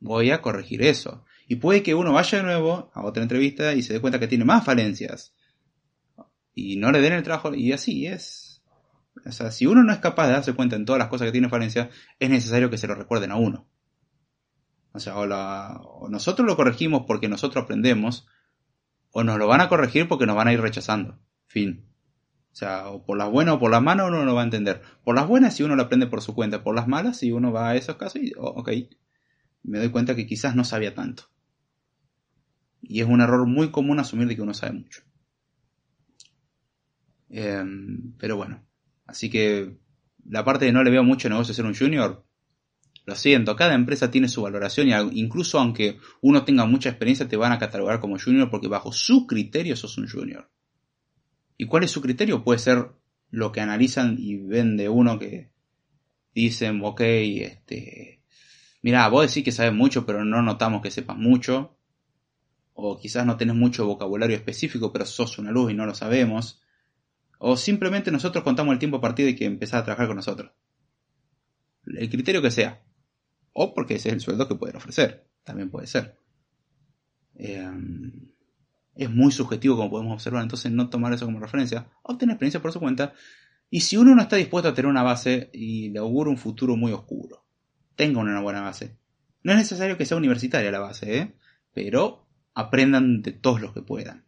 voy 0.00 0.30
a 0.30 0.42
corregir 0.42 0.82
eso. 0.82 1.24
Y 1.46 1.56
puede 1.56 1.82
que 1.82 1.94
uno 1.94 2.12
vaya 2.12 2.38
de 2.38 2.44
nuevo 2.44 2.90
a 2.94 3.04
otra 3.04 3.22
entrevista 3.22 3.74
y 3.74 3.82
se 3.82 3.92
dé 3.92 4.00
cuenta 4.00 4.18
que 4.18 4.28
tiene 4.28 4.44
más 4.44 4.64
falencias. 4.64 5.34
Y 6.54 6.76
no 6.76 6.90
le 6.90 7.00
den 7.00 7.12
el 7.12 7.22
trabajo. 7.22 7.54
Y 7.54 7.72
así 7.72 8.06
es. 8.06 8.62
O 9.24 9.32
sea, 9.32 9.50
si 9.50 9.66
uno 9.66 9.82
no 9.82 9.92
es 9.92 9.98
capaz 9.98 10.26
de 10.26 10.32
darse 10.32 10.52
cuenta 10.54 10.76
en 10.76 10.84
todas 10.84 10.98
las 10.98 11.08
cosas 11.08 11.26
que 11.26 11.32
tiene 11.32 11.48
falencias, 11.48 11.88
es 12.18 12.30
necesario 12.30 12.70
que 12.70 12.78
se 12.78 12.86
lo 12.86 12.94
recuerden 12.94 13.32
a 13.32 13.36
uno. 13.36 13.66
O 14.92 14.98
sea, 14.98 15.16
o, 15.18 16.08
nosotros 16.08 16.46
lo 16.46 16.56
corregimos 16.56 17.04
porque 17.06 17.28
nosotros 17.28 17.64
aprendemos, 17.64 18.26
o 19.12 19.22
nos 19.22 19.38
lo 19.38 19.46
van 19.46 19.60
a 19.60 19.68
corregir 19.68 20.08
porque 20.08 20.26
nos 20.26 20.36
van 20.36 20.48
a 20.48 20.52
ir 20.52 20.60
rechazando. 20.60 21.18
Fin. 21.46 21.86
O 22.52 22.54
sea, 22.54 22.88
o 22.88 23.04
por 23.04 23.16
las 23.16 23.30
buenas 23.30 23.54
o 23.54 23.58
por 23.60 23.70
las 23.70 23.82
malas 23.82 24.08
uno 24.08 24.18
no 24.18 24.24
lo 24.24 24.34
va 24.34 24.40
a 24.40 24.44
entender. 24.44 24.82
Por 25.04 25.14
las 25.14 25.28
buenas 25.28 25.54
si 25.54 25.62
uno 25.62 25.76
lo 25.76 25.82
aprende 25.82 26.06
por 26.06 26.22
su 26.22 26.34
cuenta, 26.34 26.64
por 26.64 26.74
las 26.74 26.88
malas 26.88 27.18
si 27.18 27.30
uno 27.30 27.52
va 27.52 27.70
a 27.70 27.76
esos 27.76 27.96
casos 27.96 28.22
y, 28.22 28.32
ok, 28.36 28.70
me 29.62 29.78
doy 29.78 29.90
cuenta 29.90 30.16
que 30.16 30.26
quizás 30.26 30.56
no 30.56 30.64
sabía 30.64 30.94
tanto. 30.94 31.24
Y 32.82 33.00
es 33.00 33.06
un 33.06 33.20
error 33.20 33.46
muy 33.46 33.70
común 33.70 34.00
asumir 34.00 34.26
de 34.28 34.36
que 34.36 34.42
uno 34.42 34.54
sabe 34.54 34.72
mucho. 34.72 35.02
Em, 37.28 38.12
pero 38.18 38.36
bueno, 38.36 38.66
así 39.06 39.30
que 39.30 39.78
la 40.24 40.44
parte 40.44 40.64
de 40.64 40.72
no 40.72 40.82
le 40.82 40.90
veo 40.90 41.04
mucho 41.04 41.28
negocio 41.28 41.54
ser 41.54 41.64
un 41.64 41.74
junior, 41.74 42.24
lo 43.06 43.14
siento, 43.14 43.56
cada 43.56 43.74
empresa 43.74 44.10
tiene 44.10 44.28
su 44.28 44.42
valoración 44.42 44.88
y 44.88 45.20
incluso 45.20 45.58
aunque 45.58 45.98
uno 46.20 46.44
tenga 46.44 46.66
mucha 46.66 46.90
experiencia 46.90 47.28
te 47.28 47.36
van 47.36 47.52
a 47.52 47.58
catalogar 47.58 48.00
como 48.00 48.18
junior 48.18 48.50
porque 48.50 48.68
bajo 48.68 48.92
su 48.92 49.26
criterio 49.26 49.76
sos 49.76 49.98
un 49.98 50.08
junior. 50.08 50.50
¿Y 51.56 51.66
cuál 51.66 51.84
es 51.84 51.90
su 51.90 52.00
criterio? 52.00 52.44
Puede 52.44 52.58
ser 52.58 52.90
lo 53.30 53.52
que 53.52 53.60
analizan 53.60 54.16
y 54.18 54.36
ven 54.36 54.76
de 54.76 54.88
uno 54.88 55.18
que 55.18 55.50
dicen, 56.34 56.80
ok, 56.84 57.00
este, 57.00 58.19
mira, 58.82 59.08
vos 59.08 59.26
decís 59.26 59.44
que 59.44 59.52
sabes 59.52 59.72
mucho, 59.72 60.06
pero 60.06 60.24
no 60.24 60.42
notamos 60.42 60.82
que 60.82 60.90
sepas 60.90 61.16
mucho. 61.16 61.76
O 62.74 62.98
quizás 62.98 63.26
no 63.26 63.36
tenés 63.36 63.56
mucho 63.56 63.86
vocabulario 63.86 64.36
específico, 64.36 64.92
pero 64.92 65.04
sos 65.04 65.38
una 65.38 65.50
luz 65.50 65.70
y 65.70 65.74
no 65.74 65.86
lo 65.86 65.94
sabemos. 65.94 66.62
O 67.38 67.56
simplemente 67.56 68.10
nosotros 68.10 68.44
contamos 68.44 68.72
el 68.72 68.78
tiempo 68.78 68.98
a 68.98 69.00
partir 69.00 69.26
de 69.26 69.34
que 69.34 69.44
empezás 69.44 69.82
a 69.82 69.84
trabajar 69.84 70.06
con 70.06 70.16
nosotros. 70.16 70.52
El 71.86 72.08
criterio 72.08 72.42
que 72.42 72.50
sea. 72.50 72.82
O 73.52 73.74
porque 73.74 73.94
ese 73.94 74.08
es 74.08 74.14
el 74.14 74.20
sueldo 74.20 74.48
que 74.48 74.54
pueden 74.54 74.76
ofrecer. 74.76 75.28
También 75.44 75.70
puede 75.70 75.86
ser. 75.86 76.18
Em, 77.34 78.30
es 78.94 79.10
muy 79.10 79.32
subjetivo 79.32 79.76
como 79.76 79.90
podemos 79.90 80.12
observar, 80.14 80.42
entonces 80.42 80.70
no 80.70 80.88
tomar 80.88 81.12
eso 81.12 81.24
como 81.24 81.40
referencia. 81.40 81.90
Obtener 82.02 82.34
experiencia 82.34 82.60
por 82.60 82.72
su 82.72 82.80
cuenta. 82.80 83.14
Y 83.70 83.80
si 83.80 83.96
uno 83.96 84.14
no 84.14 84.22
está 84.22 84.36
dispuesto 84.36 84.68
a 84.68 84.74
tener 84.74 84.90
una 84.90 85.02
base 85.02 85.50
y 85.52 85.90
le 85.90 85.98
augura 85.98 86.30
un 86.30 86.36
futuro 86.36 86.76
muy 86.76 86.92
oscuro 86.92 87.44
tengan 88.00 88.28
una 88.28 88.40
buena 88.40 88.62
base. 88.62 88.96
No 89.42 89.52
es 89.52 89.58
necesario 89.58 89.98
que 89.98 90.06
sea 90.06 90.16
universitaria 90.16 90.70
la 90.70 90.78
base, 90.78 91.18
¿eh? 91.18 91.34
pero 91.74 92.26
aprendan 92.54 93.20
de 93.20 93.32
todos 93.32 93.60
los 93.60 93.74
que 93.74 93.82
puedan. 93.82 94.24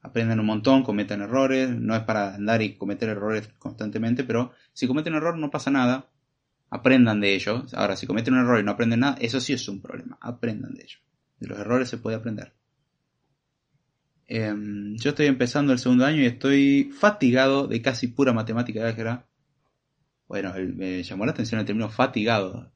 Aprendan 0.00 0.40
un 0.40 0.46
montón, 0.46 0.82
cometan 0.82 1.20
errores, 1.20 1.68
no 1.68 1.94
es 1.94 2.00
para 2.04 2.34
andar 2.34 2.62
y 2.62 2.78
cometer 2.78 3.10
errores 3.10 3.50
constantemente, 3.58 4.24
pero 4.24 4.52
si 4.72 4.86
cometen 4.86 5.12
error 5.12 5.36
no 5.36 5.50
pasa 5.50 5.70
nada, 5.70 6.08
aprendan 6.70 7.20
de 7.20 7.34
ellos. 7.34 7.74
Ahora, 7.74 7.94
si 7.94 8.06
cometen 8.06 8.32
un 8.32 8.40
error 8.40 8.58
y 8.58 8.62
no 8.62 8.70
aprenden 8.70 9.00
nada, 9.00 9.18
eso 9.20 9.38
sí 9.38 9.52
es 9.52 9.68
un 9.68 9.82
problema, 9.82 10.16
aprendan 10.22 10.72
de 10.72 10.84
ellos. 10.84 11.02
De 11.40 11.48
los 11.48 11.58
errores 11.58 11.90
se 11.90 11.98
puede 11.98 12.16
aprender. 12.16 12.54
Em, 14.28 14.96
yo 14.96 15.10
estoy 15.10 15.26
empezando 15.26 15.74
el 15.74 15.78
segundo 15.78 16.06
año 16.06 16.22
y 16.22 16.26
estoy 16.26 16.84
fatigado 16.98 17.66
de 17.66 17.82
casi 17.82 18.06
pura 18.08 18.32
matemática 18.32 18.86
álgebra. 18.86 19.26
Bueno, 20.26 20.54
me 20.74 21.02
llamó 21.02 21.26
la 21.26 21.32
atención 21.32 21.60
el 21.60 21.66
término 21.66 21.90
fatigado 21.90 22.72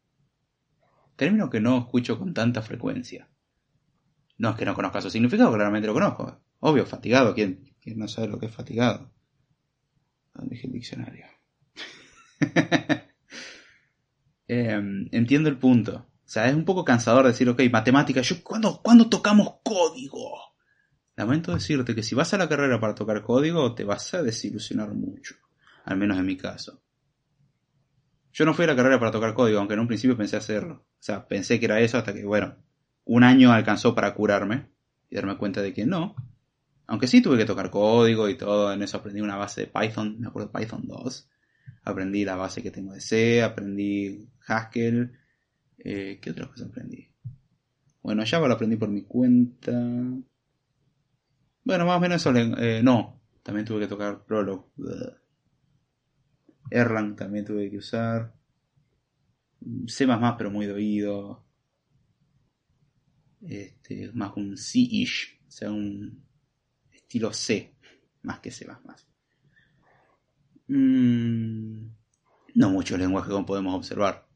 término 1.19 1.51
que 1.51 1.61
no 1.61 1.77
escucho 1.79 2.19
con 2.19 2.33
tanta 2.33 2.63
frecuencia. 2.63 3.29
No 4.39 4.51
es 4.51 4.57
que 4.57 4.65
no 4.65 4.75
conozca 4.75 5.03
su 5.03 5.11
significado, 5.11 5.53
claramente 5.53 5.89
lo 5.89 5.93
conozco. 5.93 6.41
Obvio, 6.61 6.87
fatigado, 6.87 7.35
¿quién, 7.35 7.75
no 7.97 8.09
sabe 8.09 8.29
lo 8.29 8.39
que 8.39 8.47
es 8.47 8.55
fatigado? 8.55 9.13
¿Dónde 10.33 10.55
dije 10.55 10.69
el 10.69 10.73
diccionario? 10.73 11.27
Em, 14.51 15.11
entiendo 15.13 15.51
el 15.51 15.59
punto. 15.59 16.07
O 16.25 16.31
sea, 16.31 16.49
es 16.49 16.55
un 16.55 16.65
poco 16.65 16.83
cansador 16.83 17.27
decir, 17.27 17.47
ok, 17.51 17.61
matemática, 17.71 18.23
yo, 18.23 18.43
¿cuándo, 18.43 18.81
¿cuándo 18.83 19.11
tocamos 19.11 19.57
código? 19.63 20.55
Lamento 21.17 21.53
decirte 21.53 21.95
que 21.95 22.03
si 22.03 22.15
vas 22.15 22.33
a 22.33 22.39
la 22.39 22.49
carrera 22.49 22.81
para 22.81 22.95
tocar 22.95 23.23
código, 23.23 23.75
te 23.75 23.85
vas 23.85 24.15
a 24.15 24.23
desilusionar 24.23 24.95
mucho. 24.95 25.35
Al 25.85 25.99
menos 25.99 26.17
en 26.17 26.25
mi 26.25 26.39
caso. 26.39 26.83
Yo 28.33 28.47
no 28.47 28.55
fui 28.55 28.65
a 28.65 28.69
la 28.69 28.77
carrera 28.77 28.99
para 28.99 29.11
tocar 29.11 29.35
código, 29.35 29.59
aunque 29.59 29.75
en 29.75 29.81
un 29.81 29.87
principio 29.89 30.17
pensé 30.17 30.39
hacerlo. 30.39 30.88
O 31.01 31.03
sea, 31.03 31.29
pensé 31.29 31.59
que 31.61 31.67
era 31.67 31.81
eso 31.81 31.99
hasta 31.99 32.13
que, 32.13 32.25
bueno, 32.25 32.57
un 33.05 33.25
año 33.25 33.53
alcanzó 33.53 33.95
para 33.95 34.15
curarme 34.15 34.69
y 35.11 35.17
darme 35.17 35.39
cuenta 35.39 35.63
de 35.63 35.73
que 35.73 35.87
no. 35.87 36.15
Aunque 36.87 37.07
sí 37.07 37.21
tuve 37.21 37.39
que 37.39 37.45
tocar 37.45 37.71
código 37.71 38.29
y 38.29 38.37
todo, 38.37 38.73
en 38.73 38.83
eso 38.83 38.97
aprendí 38.97 39.21
una 39.21 39.37
base 39.37 39.63
de 39.63 39.67
Python, 39.67 40.21
me 40.21 40.29
acuerdo 40.29 40.51
Python 40.51 40.83
2. 40.87 41.29
Aprendí 41.85 42.25
la 42.25 42.37
base 42.37 42.63
que 42.63 42.71
tengo 42.71 42.93
de 42.93 43.01
C, 43.01 43.43
aprendí 43.43 44.29
Haskell. 44.47 45.13
Eh, 45.79 46.19
¿Qué 46.21 46.31
otras 46.31 46.49
cosas 46.49 46.69
aprendí? 46.69 47.09
Bueno, 48.03 48.23
Java 48.27 48.49
lo 48.49 48.55
aprendí 48.55 48.77
por 48.77 48.89
mi 48.89 49.03
cuenta. 49.03 49.73
Bueno, 51.65 51.87
más 51.87 51.97
o 51.97 52.01
menos 52.01 52.17
eso. 52.21 52.35
Eh, 52.35 52.83
no, 52.83 53.21
también 53.43 53.67
tuve 53.67 53.81
que 53.81 53.87
tocar 53.87 54.25
Prolog. 54.25 54.67
Erlang 56.71 57.17
también 57.17 57.45
tuve 57.45 57.71
que 57.71 57.79
usar. 57.79 58.35
C++, 59.87 60.07
pero 60.37 60.51
muy 60.51 60.67
de 60.67 60.73
oído. 60.73 61.45
Este, 63.43 64.11
más 64.13 64.37
un 64.37 64.57
C-ish. 64.57 65.41
O 65.47 65.51
sea, 65.51 65.71
un 65.71 66.25
estilo 66.93 67.33
C. 67.33 67.75
Más 68.23 68.41
que 68.41 68.51
C++. 68.51 68.67
Mm, 70.69 71.89
no 72.55 72.71
mucho 72.71 72.97
lenguaje 72.97 73.31
como 73.31 73.47
podemos 73.47 73.75
observar. 73.75 74.29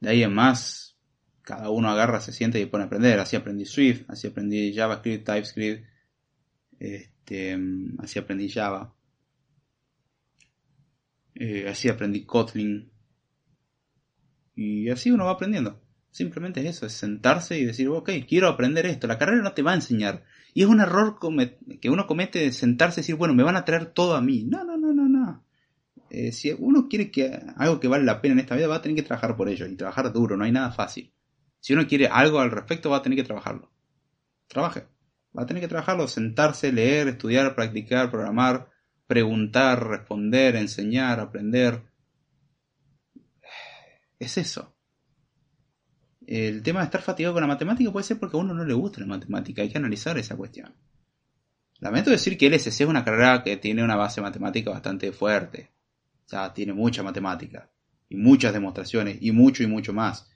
De 0.00 0.10
ahí 0.10 0.22
en 0.22 0.34
más, 0.34 0.98
cada 1.42 1.70
uno 1.70 1.88
agarra, 1.88 2.20
se 2.20 2.32
siente 2.32 2.60
y 2.60 2.66
pone 2.66 2.84
a 2.84 2.86
aprender. 2.86 3.18
Así 3.18 3.36
aprendí 3.36 3.64
Swift, 3.64 4.04
así 4.08 4.26
aprendí 4.26 4.74
JavaScript, 4.74 5.24
TypeScript, 5.24 5.86
este, 6.78 7.58
así 7.98 8.18
aprendí 8.18 8.48
Java. 8.50 8.94
Eh, 11.34 11.68
así 11.68 11.88
aprendí 11.88 12.24
Kotlin. 12.24 12.90
Y 14.56 14.88
así 14.88 15.10
uno 15.12 15.26
va 15.26 15.32
aprendiendo. 15.32 15.80
Simplemente 16.10 16.60
es 16.60 16.76
eso, 16.76 16.86
es 16.86 16.94
sentarse 16.94 17.58
y 17.58 17.66
decir, 17.66 17.88
ok, 17.88 18.10
quiero 18.26 18.48
aprender 18.48 18.86
esto. 18.86 19.06
La 19.06 19.18
carrera 19.18 19.42
no 19.42 19.52
te 19.52 19.62
va 19.62 19.72
a 19.72 19.74
enseñar. 19.74 20.24
Y 20.54 20.62
es 20.62 20.68
un 20.68 20.80
error 20.80 21.18
que 21.80 21.90
uno 21.90 22.06
comete 22.06 22.38
de 22.38 22.52
sentarse 22.52 23.00
y 23.00 23.02
decir, 23.02 23.16
bueno, 23.16 23.34
me 23.34 23.42
van 23.42 23.56
a 23.56 23.66
traer 23.66 23.86
todo 23.86 24.16
a 24.16 24.22
mí. 24.22 24.44
No, 24.44 24.64
no, 24.64 24.78
no, 24.78 24.94
no, 24.94 25.06
no. 25.06 25.44
Eh, 26.08 26.32
si 26.32 26.56
uno 26.58 26.88
quiere 26.88 27.10
que 27.10 27.38
algo 27.56 27.78
que 27.78 27.88
vale 27.88 28.04
la 28.04 28.22
pena 28.22 28.32
en 28.32 28.40
esta 28.40 28.56
vida, 28.56 28.66
va 28.66 28.76
a 28.76 28.82
tener 28.82 28.96
que 28.96 29.02
trabajar 29.02 29.36
por 29.36 29.50
ello. 29.50 29.66
Y 29.66 29.76
trabajar 29.76 30.10
duro, 30.10 30.38
no 30.38 30.44
hay 30.44 30.52
nada 30.52 30.72
fácil. 30.72 31.12
Si 31.60 31.74
uno 31.74 31.86
quiere 31.86 32.06
algo 32.06 32.40
al 32.40 32.50
respecto, 32.50 32.88
va 32.88 32.96
a 32.96 33.02
tener 33.02 33.18
que 33.18 33.24
trabajarlo. 33.24 33.70
Trabaje. 34.48 34.86
Va 35.36 35.42
a 35.42 35.46
tener 35.46 35.60
que 35.60 35.68
trabajarlo, 35.68 36.08
sentarse, 36.08 36.72
leer, 36.72 37.08
estudiar, 37.08 37.54
practicar, 37.54 38.10
programar, 38.10 38.70
preguntar, 39.06 39.86
responder, 39.86 40.56
enseñar, 40.56 41.20
aprender. 41.20 41.82
Es 44.18 44.38
eso. 44.38 44.74
El 46.26 46.62
tema 46.62 46.80
de 46.80 46.86
estar 46.86 47.02
fatigado 47.02 47.34
con 47.34 47.42
la 47.42 47.46
matemática 47.46 47.92
puede 47.92 48.04
ser 48.04 48.18
porque 48.18 48.36
a 48.36 48.40
uno 48.40 48.52
no 48.52 48.64
le 48.64 48.74
gusta 48.74 49.00
la 49.00 49.06
matemática, 49.06 49.62
hay 49.62 49.68
que 49.68 49.78
analizar 49.78 50.18
esa 50.18 50.36
cuestión. 50.36 50.74
Lamento 51.78 52.10
decir 52.10 52.36
que 52.38 52.46
el 52.46 52.54
SC 52.54 52.82
es 52.82 52.88
una 52.88 53.04
carrera 53.04 53.42
que 53.42 53.56
tiene 53.58 53.84
una 53.84 53.96
base 53.96 54.20
matemática 54.20 54.70
bastante 54.70 55.12
fuerte. 55.12 55.70
O 56.24 56.28
sea, 56.28 56.52
tiene 56.52 56.72
mucha 56.72 57.02
matemática 57.02 57.70
y 58.08 58.16
muchas 58.16 58.52
demostraciones 58.52 59.18
y 59.20 59.30
mucho 59.32 59.62
y 59.62 59.66
mucho 59.66 59.92
más. 59.92 60.28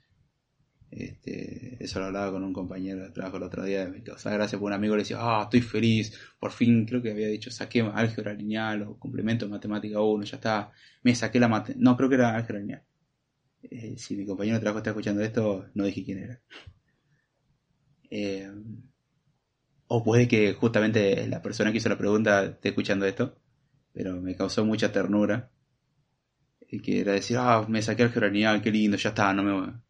Este, 0.91 1.83
eso 1.83 2.01
lo 2.01 2.07
hablaba 2.07 2.33
con 2.33 2.43
un 2.43 2.53
compañero 2.53 3.03
de 3.03 3.11
trabajo 3.11 3.39
el 3.39 3.45
otro 3.45 3.65
día. 3.65 3.89
Me 3.89 4.03
causaba 4.03 4.37
gracias 4.37 4.61
por 4.61 4.69
un 4.69 4.75
amigo 4.75 4.97
le 4.97 5.03
decía, 5.03 5.19
ah, 5.21 5.43
estoy 5.45 5.63
feliz. 5.63 6.17
Por 6.39 6.53
fin, 6.53 6.85
creo 6.85 7.01
que 7.01 7.11
había 7.11 7.29
dicho, 7.29 7.51
saqué 7.51 7.81
álgebra 7.81 8.35
lineal 8.35 8.83
o 8.83 8.99
complemento 8.99 9.47
de 9.47 9.51
matemática 9.51 10.01
1, 10.01 10.25
ya 10.25 10.37
está. 10.37 10.73
Me 11.03 11.15
saqué 11.15 11.41
la 11.41 11.49
mate. 11.49 11.75
No, 11.77 11.97
creo 11.97 12.09
que 12.09 12.17
era 12.17 12.37
álgebra 12.37 12.61
lineal. 12.61 12.83
Eh, 13.63 13.97
si 13.99 14.17
mi 14.17 14.25
compañero 14.27 14.57
de 14.57 14.61
trabajo 14.61 14.79
está 14.79 14.91
escuchando 14.91 15.23
esto, 15.23 15.67
no 15.75 15.85
dije 15.85 16.05
quién 16.05 16.19
era. 16.19 16.41
Eh, 18.11 18.51
o 19.87 20.03
puede 20.05 20.29
que 20.29 20.53
justamente 20.55 21.27
la 21.27 21.43
persona 21.43 21.73
que 21.73 21.79
hizo 21.79 21.89
la 21.89 21.99
pregunta 21.99 22.45
esté 22.45 22.71
escuchando 22.71 23.07
esto, 23.07 23.37
pero 23.93 24.21
me 24.21 24.37
causó 24.37 24.65
mucha 24.65 24.93
ternura. 24.93 25.51
Y 26.69 26.81
que 26.81 27.01
era 27.01 27.13
decir, 27.13 27.37
ah, 27.39 27.67
me 27.69 27.83
saqué 27.83 28.05
álgebra 28.05 28.29
lineal, 28.29 28.63
qué 28.63 28.71
lindo, 28.71 28.97
ya 28.97 29.11
está, 29.11 29.33
no 29.35 29.43
me 29.43 29.81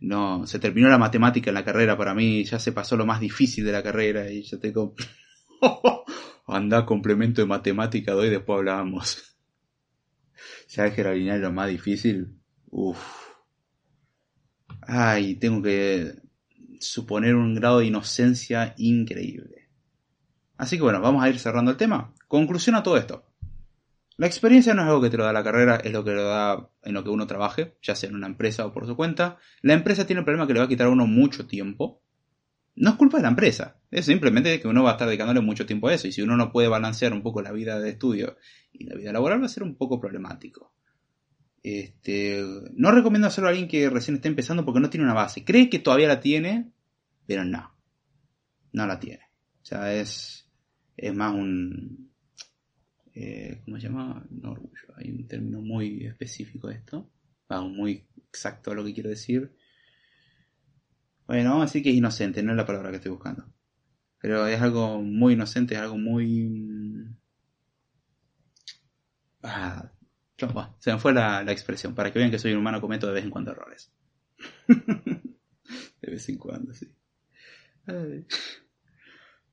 no, 0.00 0.46
se 0.46 0.58
terminó 0.58 0.88
la 0.88 0.98
matemática 0.98 1.50
en 1.50 1.54
la 1.54 1.64
carrera 1.64 1.96
para 1.96 2.14
mí, 2.14 2.44
ya 2.44 2.58
se 2.58 2.72
pasó 2.72 2.96
lo 2.96 3.04
más 3.04 3.20
difícil 3.20 3.64
de 3.66 3.72
la 3.72 3.82
carrera 3.82 4.30
y 4.30 4.42
ya 4.42 4.58
tengo... 4.58 4.94
Anda, 6.46 6.84
complemento 6.86 7.42
de 7.42 7.46
matemática 7.46 8.12
doy, 8.12 8.30
después 8.30 8.58
hablábamos. 8.58 9.36
¿Sabes 10.66 10.94
que 10.94 11.02
era 11.02 11.12
lineal 11.12 11.42
lo 11.42 11.52
más 11.52 11.68
difícil? 11.68 12.39
Uff. 12.70 13.30
Ay, 14.82 15.36
tengo 15.36 15.62
que 15.62 16.14
suponer 16.80 17.34
un 17.34 17.54
grado 17.54 17.80
de 17.80 17.86
inocencia 17.86 18.74
increíble. 18.78 19.68
Así 20.56 20.76
que 20.76 20.82
bueno, 20.82 21.00
vamos 21.00 21.22
a 21.22 21.28
ir 21.28 21.38
cerrando 21.38 21.70
el 21.70 21.76
tema. 21.76 22.14
Conclusión 22.28 22.76
a 22.76 22.82
todo 22.82 22.96
esto. 22.96 23.26
La 24.16 24.26
experiencia 24.26 24.74
no 24.74 24.82
es 24.82 24.88
algo 24.88 25.00
que 25.00 25.08
te 25.08 25.16
lo 25.16 25.24
da 25.24 25.32
la 25.32 25.42
carrera, 25.42 25.76
es 25.76 25.92
lo 25.92 26.04
que 26.04 26.10
lo 26.10 26.24
da 26.24 26.68
en 26.82 26.92
lo 26.92 27.02
que 27.02 27.08
uno 27.08 27.26
trabaje, 27.26 27.78
ya 27.80 27.94
sea 27.94 28.10
en 28.10 28.16
una 28.16 28.26
empresa 28.26 28.66
o 28.66 28.72
por 28.72 28.86
su 28.86 28.94
cuenta. 28.94 29.38
La 29.62 29.72
empresa 29.72 30.06
tiene 30.06 30.20
el 30.20 30.26
problema 30.26 30.46
que 30.46 30.52
le 30.52 30.58
va 30.58 30.66
a 30.66 30.68
quitar 30.68 30.88
a 30.88 30.90
uno 30.90 31.06
mucho 31.06 31.46
tiempo. 31.46 32.02
No 32.76 32.90
es 32.90 32.96
culpa 32.96 33.16
de 33.16 33.22
la 33.22 33.30
empresa, 33.30 33.80
es 33.90 34.04
simplemente 34.04 34.60
que 34.60 34.68
uno 34.68 34.82
va 34.82 34.90
a 34.90 34.92
estar 34.92 35.08
dedicándole 35.08 35.40
mucho 35.40 35.64
tiempo 35.64 35.88
a 35.88 35.94
eso. 35.94 36.06
Y 36.06 36.12
si 36.12 36.20
uno 36.20 36.36
no 36.36 36.52
puede 36.52 36.68
balancear 36.68 37.14
un 37.14 37.22
poco 37.22 37.40
la 37.40 37.52
vida 37.52 37.80
de 37.80 37.90
estudio 37.90 38.36
y 38.72 38.84
la 38.84 38.94
vida 38.94 39.12
laboral, 39.12 39.40
va 39.40 39.46
a 39.46 39.48
ser 39.48 39.62
un 39.62 39.76
poco 39.76 39.98
problemático. 39.98 40.74
Este, 41.62 42.42
no 42.74 42.90
recomiendo 42.90 43.28
hacerlo 43.28 43.48
a 43.48 43.50
alguien 43.50 43.68
que 43.68 43.90
recién 43.90 44.16
esté 44.16 44.28
empezando 44.28 44.64
porque 44.64 44.80
no 44.80 44.90
tiene 44.90 45.04
una 45.04 45.14
base. 45.14 45.44
Cree 45.44 45.68
que 45.68 45.78
todavía 45.78 46.08
la 46.08 46.20
tiene, 46.20 46.72
pero 47.26 47.44
no. 47.44 47.74
No 48.72 48.86
la 48.86 48.98
tiene. 48.98 49.24
O 49.62 49.64
sea, 49.64 49.92
es, 49.94 50.48
es 50.96 51.14
más 51.14 51.34
un, 51.34 52.10
eh, 53.14 53.60
¿cómo 53.64 53.78
se 53.78 53.88
llama? 53.88 54.26
No 54.30 54.52
orgullo. 54.52 54.94
Hay 54.96 55.10
un 55.10 55.26
término 55.26 55.60
muy 55.60 56.06
específico 56.06 56.68
de 56.68 56.76
esto, 56.76 57.10
muy 57.48 58.06
exacto 58.28 58.70
a 58.70 58.74
lo 58.74 58.84
que 58.84 58.94
quiero 58.94 59.10
decir. 59.10 59.54
Bueno, 61.26 61.50
vamos 61.50 61.62
a 61.62 61.66
decir 61.66 61.82
que 61.82 61.90
es 61.90 61.96
inocente, 61.96 62.42
no 62.42 62.52
es 62.52 62.56
la 62.56 62.66
palabra 62.66 62.90
que 62.90 62.96
estoy 62.96 63.12
buscando. 63.12 63.52
Pero 64.18 64.46
es 64.46 64.60
algo 64.60 65.02
muy 65.02 65.34
inocente, 65.34 65.74
es 65.74 65.80
algo 65.80 65.98
muy... 65.98 67.06
Ah, 69.42 69.92
se 70.78 70.92
me 70.92 70.98
fue 70.98 71.12
la, 71.12 71.42
expresión, 71.52 71.94
para 71.94 72.12
que 72.12 72.18
vean 72.18 72.30
que 72.30 72.38
soy 72.38 72.52
un 72.52 72.58
humano, 72.58 72.80
cometo 72.80 73.06
de 73.06 73.12
vez 73.12 73.24
en 73.24 73.30
cuando 73.30 73.52
errores. 73.52 73.92
de 74.68 76.10
vez 76.10 76.28
en 76.28 76.38
cuando, 76.38 76.72
sí. 76.72 76.92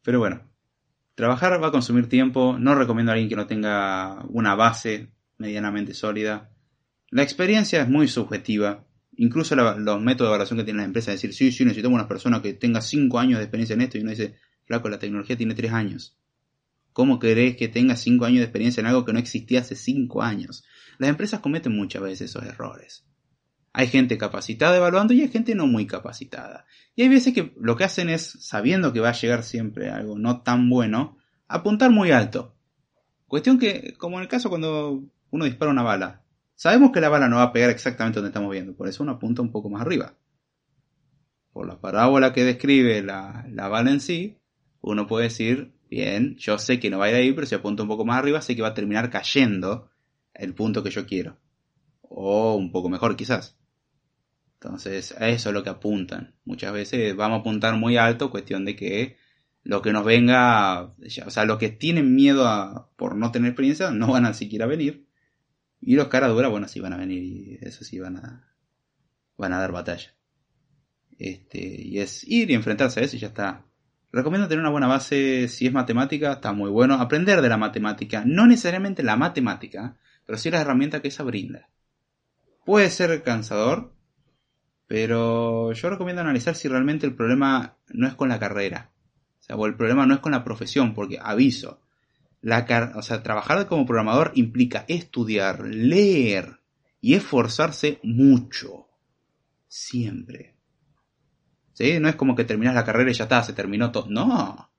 Pero 0.04 0.20
bueno, 0.20 0.48
Trabajar 1.18 1.60
va 1.60 1.70
a 1.70 1.72
consumir 1.72 2.08
tiempo, 2.08 2.58
no 2.60 2.76
recomiendo 2.76 3.12
a 3.12 3.14
alguien 3.14 3.28
que 3.28 3.36
no 3.36 3.48
tenga 3.48 4.24
una 4.30 4.54
base 4.54 5.10
medianamente 5.40 5.96
sólida. 5.96 6.52
La 7.10 7.24
experiencia 7.24 7.82
es 7.82 7.90
muy 7.90 8.08
subjetiva. 8.08 8.86
Incluso 9.16 9.56
los 9.56 10.00
métodos 10.00 10.28
de 10.30 10.36
evaluación 10.36 10.60
que 10.60 10.64
tienen 10.64 10.78
las 10.78 10.86
empresas, 10.86 11.16
decir, 11.16 11.34
sí, 11.34 11.52
sí, 11.52 11.66
necesitamos 11.66 11.96
una 11.96 12.08
persona 12.08 12.40
que 12.44 12.54
tenga 12.54 12.82
5 12.82 13.18
años 13.18 13.40
de 13.40 13.46
experiencia 13.46 13.74
en 13.74 13.82
esto, 13.82 13.98
y 13.98 14.02
uno 14.02 14.12
dice, 14.12 14.36
flaco, 14.66 14.90
la 14.90 15.00
tecnología 15.00 15.36
tiene 15.36 15.56
3 15.56 15.72
años. 15.72 16.20
¿Cómo 16.94 17.18
querés 17.18 17.58
que 17.58 17.68
tenga 17.68 17.96
5 17.96 18.24
años 18.24 18.38
de 18.38 18.44
experiencia 18.44 18.82
en 18.82 18.86
algo 18.86 19.04
que 19.04 19.14
no 19.14 19.18
existía 19.18 19.62
hace 19.62 19.76
5 19.76 20.22
años? 20.22 20.66
Las 20.98 21.10
empresas 21.10 21.40
cometen 21.40 21.76
muchas 21.76 22.02
veces 22.02 22.30
esos 22.30 22.44
errores. 22.44 23.06
Hay 23.74 23.88
gente 23.88 24.18
capacitada 24.18 24.78
evaluando 24.78 25.14
y 25.14 25.22
hay 25.22 25.28
gente 25.28 25.54
no 25.54 25.68
muy 25.68 25.86
capacitada. 25.86 26.66
Y 26.96 27.04
hay 27.04 27.10
veces 27.10 27.34
que 27.34 27.54
lo 27.60 27.76
que 27.76 27.84
hacen 27.84 28.10
es, 28.10 28.38
sabiendo 28.40 28.92
que 28.92 29.00
va 29.00 29.10
a 29.10 29.14
llegar 29.14 29.44
siempre 29.44 29.92
algo 29.92 30.18
no 30.18 30.42
tan 30.42 30.70
bueno, 30.70 31.18
apuntar 31.48 31.92
muy 31.92 32.12
alto. 32.12 32.56
Cuestión 33.28 33.60
que, 33.60 33.94
como 33.98 34.18
en 34.18 34.24
el 34.24 34.28
caso 34.28 34.50
cuando 34.50 35.04
uno 35.30 35.46
dispara 35.46 35.70
una 35.70 35.84
bala, 35.84 36.24
sabemos 36.56 36.92
que 36.92 37.02
la 37.02 37.10
bala 37.10 37.28
no 37.28 37.36
va 37.36 37.44
a 37.44 37.54
pegar 37.54 37.70
exactamente 37.70 38.18
donde 38.18 38.30
estamos 38.30 38.52
viendo, 38.52 38.76
por 38.76 38.88
eso 38.88 39.04
uno 39.04 39.14
apunta 39.14 39.42
un 39.42 39.52
poco 39.52 39.70
más 39.70 39.82
arriba. 39.82 40.16
Por 41.52 41.68
la 41.68 41.80
parábola 41.80 42.34
que 42.34 42.44
describe 42.46 43.04
la, 43.04 43.46
la 43.50 43.68
bala 43.68 43.92
en 43.92 44.00
sí, 44.00 44.38
uno 44.82 45.06
puede 45.06 45.26
decir, 45.26 45.74
bien, 45.90 46.36
yo 46.38 46.58
sé 46.58 46.80
que 46.80 46.90
no 46.90 47.00
va 47.00 47.06
a 47.06 47.10
ir 47.10 47.16
ahí, 47.16 47.34
pero 47.34 47.46
si 47.46 47.56
apunto 47.56 47.84
un 47.84 47.90
poco 47.90 48.06
más 48.06 48.18
arriba, 48.18 48.42
sé 48.42 48.56
que 48.56 48.62
va 48.62 48.70
a 48.70 48.74
terminar 48.74 49.10
cayendo 49.10 49.90
el 50.38 50.54
punto 50.54 50.84
que 50.84 50.92
yo 50.92 51.06
quiero. 51.06 51.38
O 52.02 52.56
un 52.56 52.72
poco 52.72 52.90
mejor 52.90 53.16
quizás. 53.16 53.58
Entonces, 54.56 55.14
a 55.20 55.30
eso 55.30 55.50
es 55.50 55.54
lo 55.54 55.64
que 55.64 55.70
apuntan. 55.70 56.36
Muchas 56.46 56.74
veces 56.74 57.16
vamos 57.16 57.38
a 57.38 57.42
apuntar 57.42 57.76
muy 57.76 57.98
alto, 57.98 58.32
cuestión 58.32 58.66
de 58.66 58.76
que 58.76 59.18
lo 59.64 59.82
que 59.82 59.92
nos 59.92 60.06
venga, 60.06 60.96
o 61.26 61.30
sea, 61.30 61.46
los 61.46 61.58
que 61.58 61.70
tienen 61.70 62.16
miedo 62.16 62.48
a, 62.48 62.90
por 62.96 63.16
no 63.16 63.32
tener 63.32 63.50
experiencia 63.50 63.92
no 63.92 64.14
van 64.14 64.26
a 64.26 64.34
siquiera 64.34 64.66
venir. 64.66 65.06
Y 65.82 65.96
los 65.96 66.08
cara 66.08 66.28
dura, 66.30 66.48
bueno, 66.48 66.68
sí 66.68 66.80
van 66.80 66.94
a 66.94 66.98
venir 66.98 67.22
y 67.22 67.60
eso 67.62 67.84
sí 67.84 68.00
van 68.00 68.18
a, 68.18 68.56
van 69.38 69.54
a 69.54 69.60
dar 69.60 69.72
batalla. 69.72 70.16
Este, 71.20 71.60
y 71.60 72.00
es 72.00 72.24
ir 72.28 72.50
y 72.50 72.54
enfrentarse 72.54 73.00
a 73.00 73.04
eso 73.04 73.16
y 73.16 73.20
ya 73.20 73.28
está. 73.28 73.66
Recomiendo 74.12 74.48
tener 74.48 74.62
una 74.62 74.72
buena 74.72 74.88
base, 74.88 75.48
si 75.50 75.68
es 75.68 75.74
matemática, 75.74 76.34
está 76.34 76.54
muy 76.54 76.72
bueno. 76.72 76.96
Aprender 76.96 77.42
de 77.42 77.50
la 77.50 77.58
matemática, 77.58 78.24
no 78.26 78.48
necesariamente 78.48 79.04
la 79.04 79.18
matemática, 79.18 79.98
pero 80.28 80.38
sí 80.38 80.52
las 80.52 80.62
herramientas 80.62 81.02
que 81.02 81.08
esa 81.08 81.24
brinda. 81.24 81.70
Puede 82.66 82.92
ser 82.92 83.24
cansador, 83.24 83.94
pero 84.88 85.72
yo 85.72 85.90
recomiendo 85.90 86.22
analizar 86.22 86.54
si 86.54 86.68
realmente 86.68 87.08
el 87.08 87.16
problema 87.16 87.78
no 87.88 88.08
es 88.08 88.14
con 88.14 88.28
la 88.30 88.38
carrera. 88.38 88.92
O 89.40 89.44
sea, 89.44 89.56
o 89.56 89.66
el 89.66 89.76
problema 89.76 90.06
no 90.06 90.14
es 90.14 90.20
con 90.20 90.34
la 90.34 90.44
profesión, 90.44 90.94
porque 90.94 91.18
aviso, 91.20 91.82
La 92.42 92.68
o 92.96 93.02
sea, 93.02 93.24
trabajar 93.24 93.66
como 93.68 93.86
programador 93.86 94.34
implica 94.36 94.84
estudiar, 94.90 95.66
leer 95.66 96.60
y 97.00 97.16
esforzarse 97.16 98.00
mucho. 98.04 98.90
Siempre. 99.70 100.56
¿Sí? 101.72 102.00
No 102.02 102.10
es 102.10 102.16
como 102.16 102.36
que 102.36 102.44
terminas 102.44 102.76
la 102.76 102.84
carrera 102.84 103.12
y 103.12 103.14
ya 103.14 103.24
está, 103.24 103.44
se 103.44 103.54
terminó 103.54 103.92
todo. 103.92 104.08
No. 104.10 104.72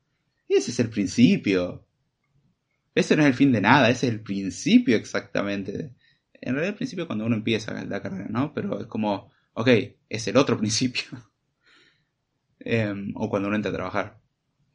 Ese 0.47 0.73
es 0.73 0.81
el 0.81 0.91
principio. 0.91 1.88
Ese 2.99 3.15
no 3.17 3.23
es 3.23 3.29
el 3.29 3.35
fin 3.35 3.53
de 3.53 3.61
nada, 3.61 3.91
ese 3.91 4.09
es 4.09 4.13
el 4.13 4.23
principio 4.23 4.97
exactamente. 4.97 5.95
En 6.33 6.55
realidad 6.55 6.71
el 6.71 6.75
principio 6.75 7.07
cuando 7.07 7.27
uno 7.27 7.37
empieza 7.37 7.73
la 7.85 8.03
carrera, 8.03 8.27
¿no? 8.29 8.53
Pero 8.53 8.81
es 8.81 8.87
como, 8.87 9.31
ok, 9.53 9.69
es 10.09 10.27
el 10.27 10.37
otro 10.37 10.59
principio. 10.63 11.05
Em, 12.59 13.13
o 13.15 13.31
cuando 13.31 13.47
uno 13.47 13.57
entra 13.57 13.71
a 13.71 13.75
trabajar. 13.75 14.21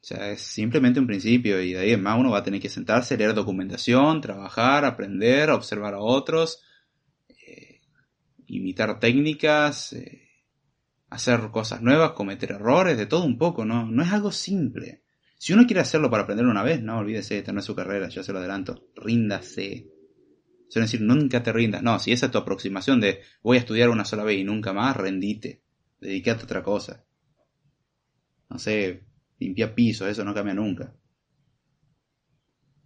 O 0.00 0.06
sea, 0.06 0.30
es 0.30 0.40
simplemente 0.40 1.00
un 1.00 1.06
principio 1.06 1.60
y 1.60 1.74
de 1.74 1.80
ahí 1.80 1.92
en 1.92 2.02
más 2.02 2.18
uno 2.18 2.30
va 2.30 2.38
a 2.38 2.42
tener 2.42 2.62
que 2.62 2.70
sentarse, 2.70 3.18
leer 3.18 3.34
documentación, 3.34 4.22
trabajar, 4.22 4.86
aprender, 4.86 5.50
observar 5.50 5.92
a 5.92 6.00
otros, 6.00 6.62
eh, 7.28 7.82
imitar 8.46 8.98
técnicas, 9.00 9.92
eh, 9.92 10.30
hacer 11.10 11.50
cosas 11.50 11.82
nuevas, 11.82 12.12
cometer 12.12 12.52
errores, 12.52 12.96
de 12.96 13.04
todo 13.04 13.24
un 13.24 13.36
poco, 13.36 13.66
¿no? 13.66 13.84
No 13.84 14.02
es 14.02 14.10
algo 14.12 14.32
simple. 14.32 15.03
Si 15.44 15.52
uno 15.52 15.66
quiere 15.66 15.82
hacerlo 15.82 16.10
para 16.10 16.22
aprender 16.22 16.46
una 16.46 16.62
vez, 16.62 16.80
no 16.80 16.96
olvídese 16.96 17.34
de 17.34 17.42
tener 17.42 17.62
su 17.62 17.74
carrera, 17.74 18.08
ya 18.08 18.22
se 18.22 18.32
lo 18.32 18.38
adelanto. 18.38 18.88
Ríndase. 18.96 19.90
Suelen 20.70 20.86
decir, 20.86 21.02
nunca 21.02 21.42
te 21.42 21.52
rindas. 21.52 21.82
No, 21.82 21.98
si 21.98 22.12
esa 22.12 22.24
es 22.24 22.32
tu 22.32 22.38
aproximación 22.38 22.98
de 22.98 23.20
voy 23.42 23.58
a 23.58 23.60
estudiar 23.60 23.90
una 23.90 24.06
sola 24.06 24.24
vez 24.24 24.38
y 24.38 24.44
nunca 24.44 24.72
más, 24.72 24.96
rendite. 24.96 25.60
Dedícate 26.00 26.40
a 26.40 26.44
otra 26.44 26.62
cosa. 26.62 27.04
No 28.48 28.58
sé, 28.58 29.04
limpia 29.38 29.74
piso, 29.74 30.08
eso 30.08 30.24
no 30.24 30.32
cambia 30.32 30.54
nunca. 30.54 30.94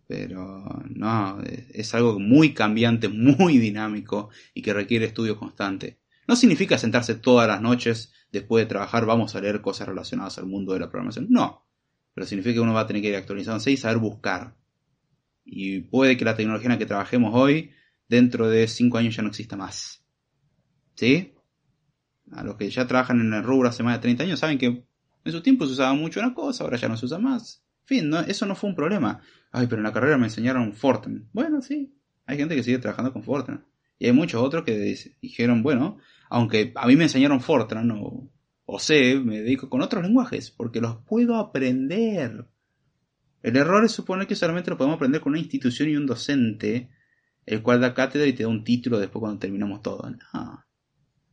Pero 0.08 0.64
no, 0.90 1.40
es 1.44 1.94
algo 1.94 2.18
muy 2.18 2.54
cambiante, 2.54 3.08
muy 3.08 3.58
dinámico 3.58 4.30
y 4.52 4.62
que 4.62 4.74
requiere 4.74 5.04
estudio 5.04 5.38
constante. 5.38 6.00
No 6.26 6.34
significa 6.34 6.76
sentarse 6.76 7.14
todas 7.14 7.46
las 7.46 7.62
noches 7.62 8.12
después 8.32 8.64
de 8.64 8.68
trabajar, 8.68 9.06
vamos 9.06 9.36
a 9.36 9.40
leer 9.40 9.60
cosas 9.60 9.86
relacionadas 9.86 10.38
al 10.38 10.46
mundo 10.46 10.72
de 10.72 10.80
la 10.80 10.90
programación. 10.90 11.28
No, 11.30 11.67
pero 12.18 12.26
significa 12.26 12.54
que 12.54 12.60
uno 12.60 12.74
va 12.74 12.80
a 12.80 12.86
tener 12.88 13.00
que 13.00 13.10
ir 13.10 13.14
actualizándose 13.14 13.70
y 13.70 13.76
saber 13.76 13.98
buscar. 13.98 14.56
Y 15.44 15.82
puede 15.82 16.16
que 16.16 16.24
la 16.24 16.34
tecnología 16.34 16.66
en 16.66 16.72
la 16.72 16.78
que 16.78 16.84
trabajemos 16.84 17.32
hoy, 17.32 17.70
dentro 18.08 18.48
de 18.48 18.66
5 18.66 18.98
años 18.98 19.14
ya 19.14 19.22
no 19.22 19.28
exista 19.28 19.56
más. 19.56 20.04
¿Sí? 20.96 21.34
A 22.32 22.42
los 22.42 22.56
que 22.56 22.68
ya 22.70 22.88
trabajan 22.88 23.20
en 23.20 23.32
el 23.32 23.44
rubro 23.44 23.68
hace 23.68 23.84
más 23.84 23.94
de 23.94 24.00
30 24.00 24.24
años 24.24 24.40
saben 24.40 24.58
que 24.58 24.66
en 24.66 25.32
su 25.32 25.42
tiempo 25.42 25.64
se 25.64 25.74
usaba 25.74 25.94
mucho 25.94 26.18
una 26.18 26.34
cosa, 26.34 26.64
ahora 26.64 26.76
ya 26.76 26.88
no 26.88 26.96
se 26.96 27.06
usa 27.06 27.20
más. 27.20 27.62
Fin, 27.84 28.12
eso 28.26 28.46
no 28.46 28.56
fue 28.56 28.68
un 28.68 28.74
problema. 28.74 29.20
Ay, 29.52 29.68
pero 29.68 29.78
en 29.78 29.84
la 29.84 29.92
carrera 29.92 30.18
me 30.18 30.26
enseñaron 30.26 30.72
Fortran. 30.72 31.28
Bueno, 31.32 31.62
sí, 31.62 31.94
hay 32.26 32.36
gente 32.36 32.56
que 32.56 32.64
sigue 32.64 32.78
trabajando 32.78 33.12
con 33.12 33.22
Fortran. 33.22 33.64
Y 33.96 34.06
hay 34.06 34.12
muchos 34.12 34.42
otros 34.42 34.64
que 34.64 34.98
dijeron, 35.22 35.62
bueno, 35.62 35.98
aunque 36.30 36.72
a 36.74 36.88
mí 36.88 36.96
me 36.96 37.04
enseñaron 37.04 37.40
Fortran 37.40 37.88
o, 37.92 38.28
o 38.70 38.78
C, 38.78 39.18
me 39.18 39.40
dedico 39.40 39.70
con 39.70 39.80
otros 39.80 40.02
lenguajes, 40.02 40.50
porque 40.50 40.82
los 40.82 40.96
puedo 40.98 41.36
aprender. 41.36 42.46
El 43.42 43.56
error 43.56 43.82
es 43.82 43.92
suponer 43.92 44.26
que 44.26 44.36
solamente 44.36 44.70
lo 44.70 44.76
podemos 44.76 44.96
aprender 44.96 45.22
con 45.22 45.30
una 45.30 45.40
institución 45.40 45.88
y 45.88 45.96
un 45.96 46.04
docente, 46.04 46.90
el 47.46 47.62
cual 47.62 47.80
da 47.80 47.94
cátedra 47.94 48.26
y 48.26 48.34
te 48.34 48.42
da 48.42 48.50
un 48.50 48.64
título 48.64 48.98
después 48.98 49.20
cuando 49.20 49.38
terminamos 49.38 49.80
todo. 49.80 50.10
No, 50.10 50.66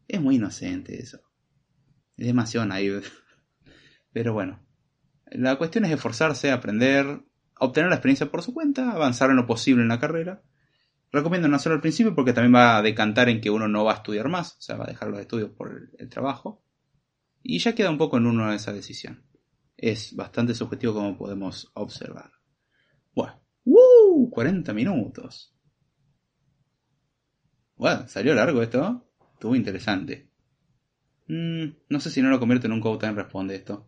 es 0.08 0.22
muy 0.22 0.36
inocente 0.36 0.98
eso. 0.98 1.20
Es 2.16 2.26
demasiado 2.26 2.66
naive. 2.68 3.02
Pero 4.14 4.32
bueno, 4.32 4.66
la 5.26 5.58
cuestión 5.58 5.84
es 5.84 5.92
esforzarse, 5.92 6.52
aprender, 6.52 7.22
obtener 7.60 7.90
la 7.90 7.98
experiencia 7.98 8.32
por 8.32 8.44
su 8.44 8.54
cuenta, 8.54 8.92
avanzar 8.92 9.30
en 9.30 9.36
lo 9.36 9.46
posible 9.46 9.82
en 9.82 9.90
la 9.90 10.00
carrera 10.00 10.42
Recomiendo 11.16 11.48
no 11.48 11.56
hacerlo 11.56 11.76
al 11.76 11.82
principio 11.82 12.14
porque 12.14 12.34
también 12.34 12.56
va 12.56 12.76
a 12.76 12.82
decantar 12.82 13.30
en 13.30 13.40
que 13.40 13.50
uno 13.50 13.70
no 13.70 13.86
va 13.86 13.94
a 13.94 13.96
estudiar 13.96 14.28
más, 14.28 14.58
o 14.58 14.62
sea, 14.62 14.76
va 14.76 14.84
a 14.84 14.90
dejar 14.90 15.08
los 15.08 15.22
estudios 15.22 15.50
por 15.50 15.90
el, 15.98 16.10
trabajo. 16.10 16.65
Y 17.48 17.60
ya 17.60 17.76
queda 17.76 17.92
un 17.92 18.00
poco 18.00 18.18
en 18.18 18.26
uno 18.26 18.52
esa 18.52 18.74
decisión. 18.74 19.24
Es 19.78 20.16
bastante 20.16 20.56
subjetivo 20.56 20.96
como 20.96 21.16
podemos 21.16 21.70
observar. 21.76 22.32
Bueno, 23.14 23.40
¡uh! 23.66 24.32
40 24.32 24.74
minutos. 24.74 25.56
Bueno, 27.76 28.08
salió 28.08 28.34
largo 28.34 28.64
esto. 28.64 29.08
Estuvo 29.34 29.56
interesante. 29.56 30.28
Mm, 31.28 31.66
no 31.88 32.00
sé 32.00 32.10
si 32.10 32.20
no 32.24 32.32
lo 32.32 32.40
convierte 32.40 32.66
en 32.66 32.74
un 32.74 32.82
Code 32.82 33.06
Time 33.06 33.22
Responde 33.22 33.54
esto. 33.54 33.88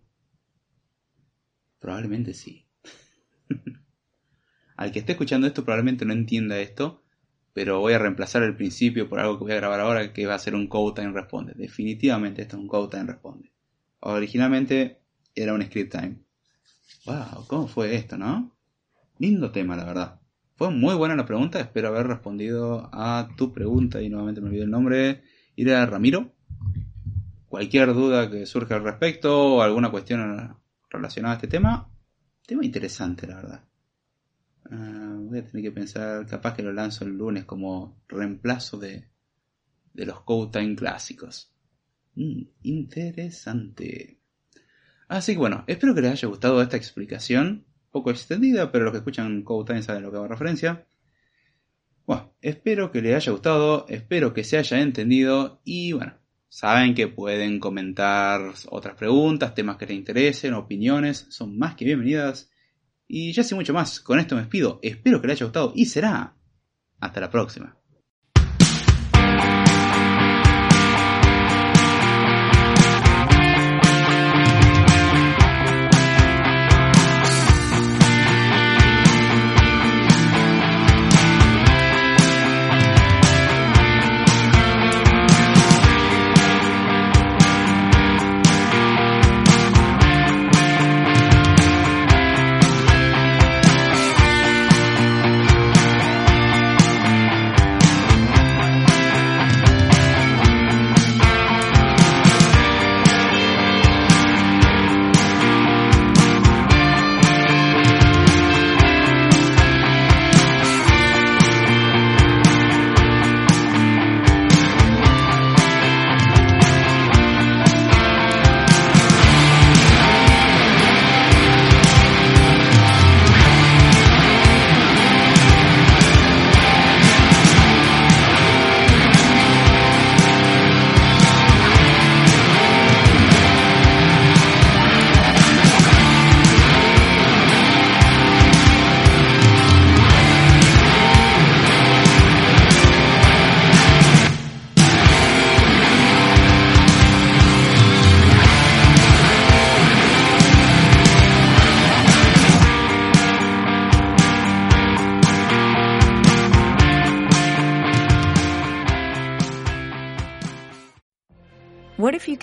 Probablemente 1.79 2.35
sí. 2.35 2.67
Al 4.77 4.91
que 4.91 4.99
esté 4.99 5.13
escuchando 5.13 5.47
esto 5.47 5.65
probablemente 5.65 6.05
no 6.05 6.13
entienda 6.13 6.59
esto, 6.59 7.03
pero 7.57 7.79
voy 7.79 7.93
a 7.93 7.97
reemplazar 7.97 8.43
el 8.43 8.55
principio 8.55 9.09
por 9.09 9.19
algo 9.19 9.39
que 9.39 9.45
voy 9.45 9.53
a 9.53 9.55
grabar 9.55 9.79
ahora 9.79 10.13
que 10.13 10.27
va 10.27 10.35
a 10.35 10.39
ser 10.39 10.53
un 10.53 10.67
Code 10.67 11.01
Time 11.01 11.11
Responde. 11.11 11.53
Definitivamente 11.55 12.43
esto 12.43 12.55
es 12.55 12.61
un 12.61 12.67
Code 12.67 12.95
Time 12.95 13.11
Responde. 13.11 13.51
Originalmente 13.99 15.01
era 15.33 15.55
un 15.55 15.63
Script 15.63 15.91
Time. 15.91 16.19
Wow, 17.07 17.47
¿cómo 17.47 17.67
fue 17.67 17.95
esto, 17.95 18.15
no? 18.15 18.55
Lindo 19.17 19.49
tema, 19.49 19.75
la 19.75 19.85
verdad. 19.85 20.21
Fue 20.55 20.69
muy 20.69 20.93
buena 20.93 21.15
la 21.15 21.25
pregunta, 21.25 21.59
espero 21.59 21.87
haber 21.87 22.05
respondido 22.05 22.91
a 22.93 23.27
tu 23.35 23.51
pregunta 23.51 24.03
y 24.03 24.09
nuevamente 24.09 24.39
me 24.39 24.49
olvidé 24.49 24.65
el 24.65 24.69
nombre. 24.69 25.23
Ira 25.55 25.83
Ramiro. 25.87 26.35
Cualquier 27.49 27.91
duda 27.95 28.29
que 28.29 28.45
surja 28.45 28.75
al 28.75 28.83
respecto 28.83 29.55
o 29.55 29.61
alguna 29.63 29.89
cuestión 29.89 30.55
relacionada 30.91 31.33
a 31.33 31.37
este 31.37 31.47
tema, 31.47 31.89
tema 32.45 32.63
interesante, 32.63 33.25
la 33.25 33.35
verdad. 33.37 33.63
Ah, 34.69 34.96
voy 35.27 35.39
a 35.39 35.45
tener 35.45 35.63
que 35.63 35.71
pensar, 35.71 36.25
capaz 36.25 36.55
que 36.55 36.63
lo 36.63 36.73
lanzo 36.73 37.05
el 37.05 37.17
lunes 37.17 37.45
como 37.45 38.01
reemplazo 38.07 38.77
de, 38.77 39.07
de 39.93 40.05
los 40.05 40.21
Code 40.21 40.59
Time 40.59 40.75
clásicos. 40.75 41.51
Mm, 42.15 42.43
interesante. 42.63 44.19
Así 45.07 45.33
que 45.33 45.39
bueno, 45.39 45.63
espero 45.67 45.95
que 45.95 46.01
les 46.01 46.11
haya 46.11 46.27
gustado 46.27 46.61
esta 46.61 46.77
explicación, 46.77 47.65
poco 47.91 48.11
extendida, 48.11 48.71
pero 48.71 48.85
los 48.85 48.91
que 48.91 48.99
escuchan 48.99 49.43
Code 49.43 49.67
Time 49.67 49.83
saben 49.83 50.03
lo 50.03 50.11
que 50.11 50.17
hago 50.17 50.27
referencia. 50.27 50.85
Bueno, 52.05 52.33
espero 52.41 52.91
que 52.91 53.01
les 53.01 53.15
haya 53.15 53.31
gustado, 53.31 53.85
espero 53.89 54.33
que 54.33 54.43
se 54.43 54.57
haya 54.57 54.79
entendido 54.79 55.61
y 55.63 55.91
bueno, 55.93 56.13
saben 56.47 56.95
que 56.95 57.07
pueden 57.07 57.59
comentar 57.59 58.53
otras 58.69 58.95
preguntas, 58.95 59.53
temas 59.53 59.77
que 59.77 59.87
les 59.87 59.97
interesen, 59.97 60.53
opiniones, 60.53 61.27
son 61.29 61.57
más 61.57 61.75
que 61.75 61.85
bienvenidas. 61.85 62.49
Y 63.07 63.31
ya 63.31 63.43
sé 63.43 63.55
mucho 63.55 63.73
más, 63.73 63.99
con 63.99 64.19
esto 64.19 64.35
me 64.35 64.41
despido, 64.41 64.79
espero 64.81 65.21
que 65.21 65.27
les 65.27 65.37
haya 65.37 65.45
gustado 65.45 65.71
y 65.75 65.85
será 65.85 66.35
hasta 66.99 67.21
la 67.21 67.31
próxima. 67.31 67.77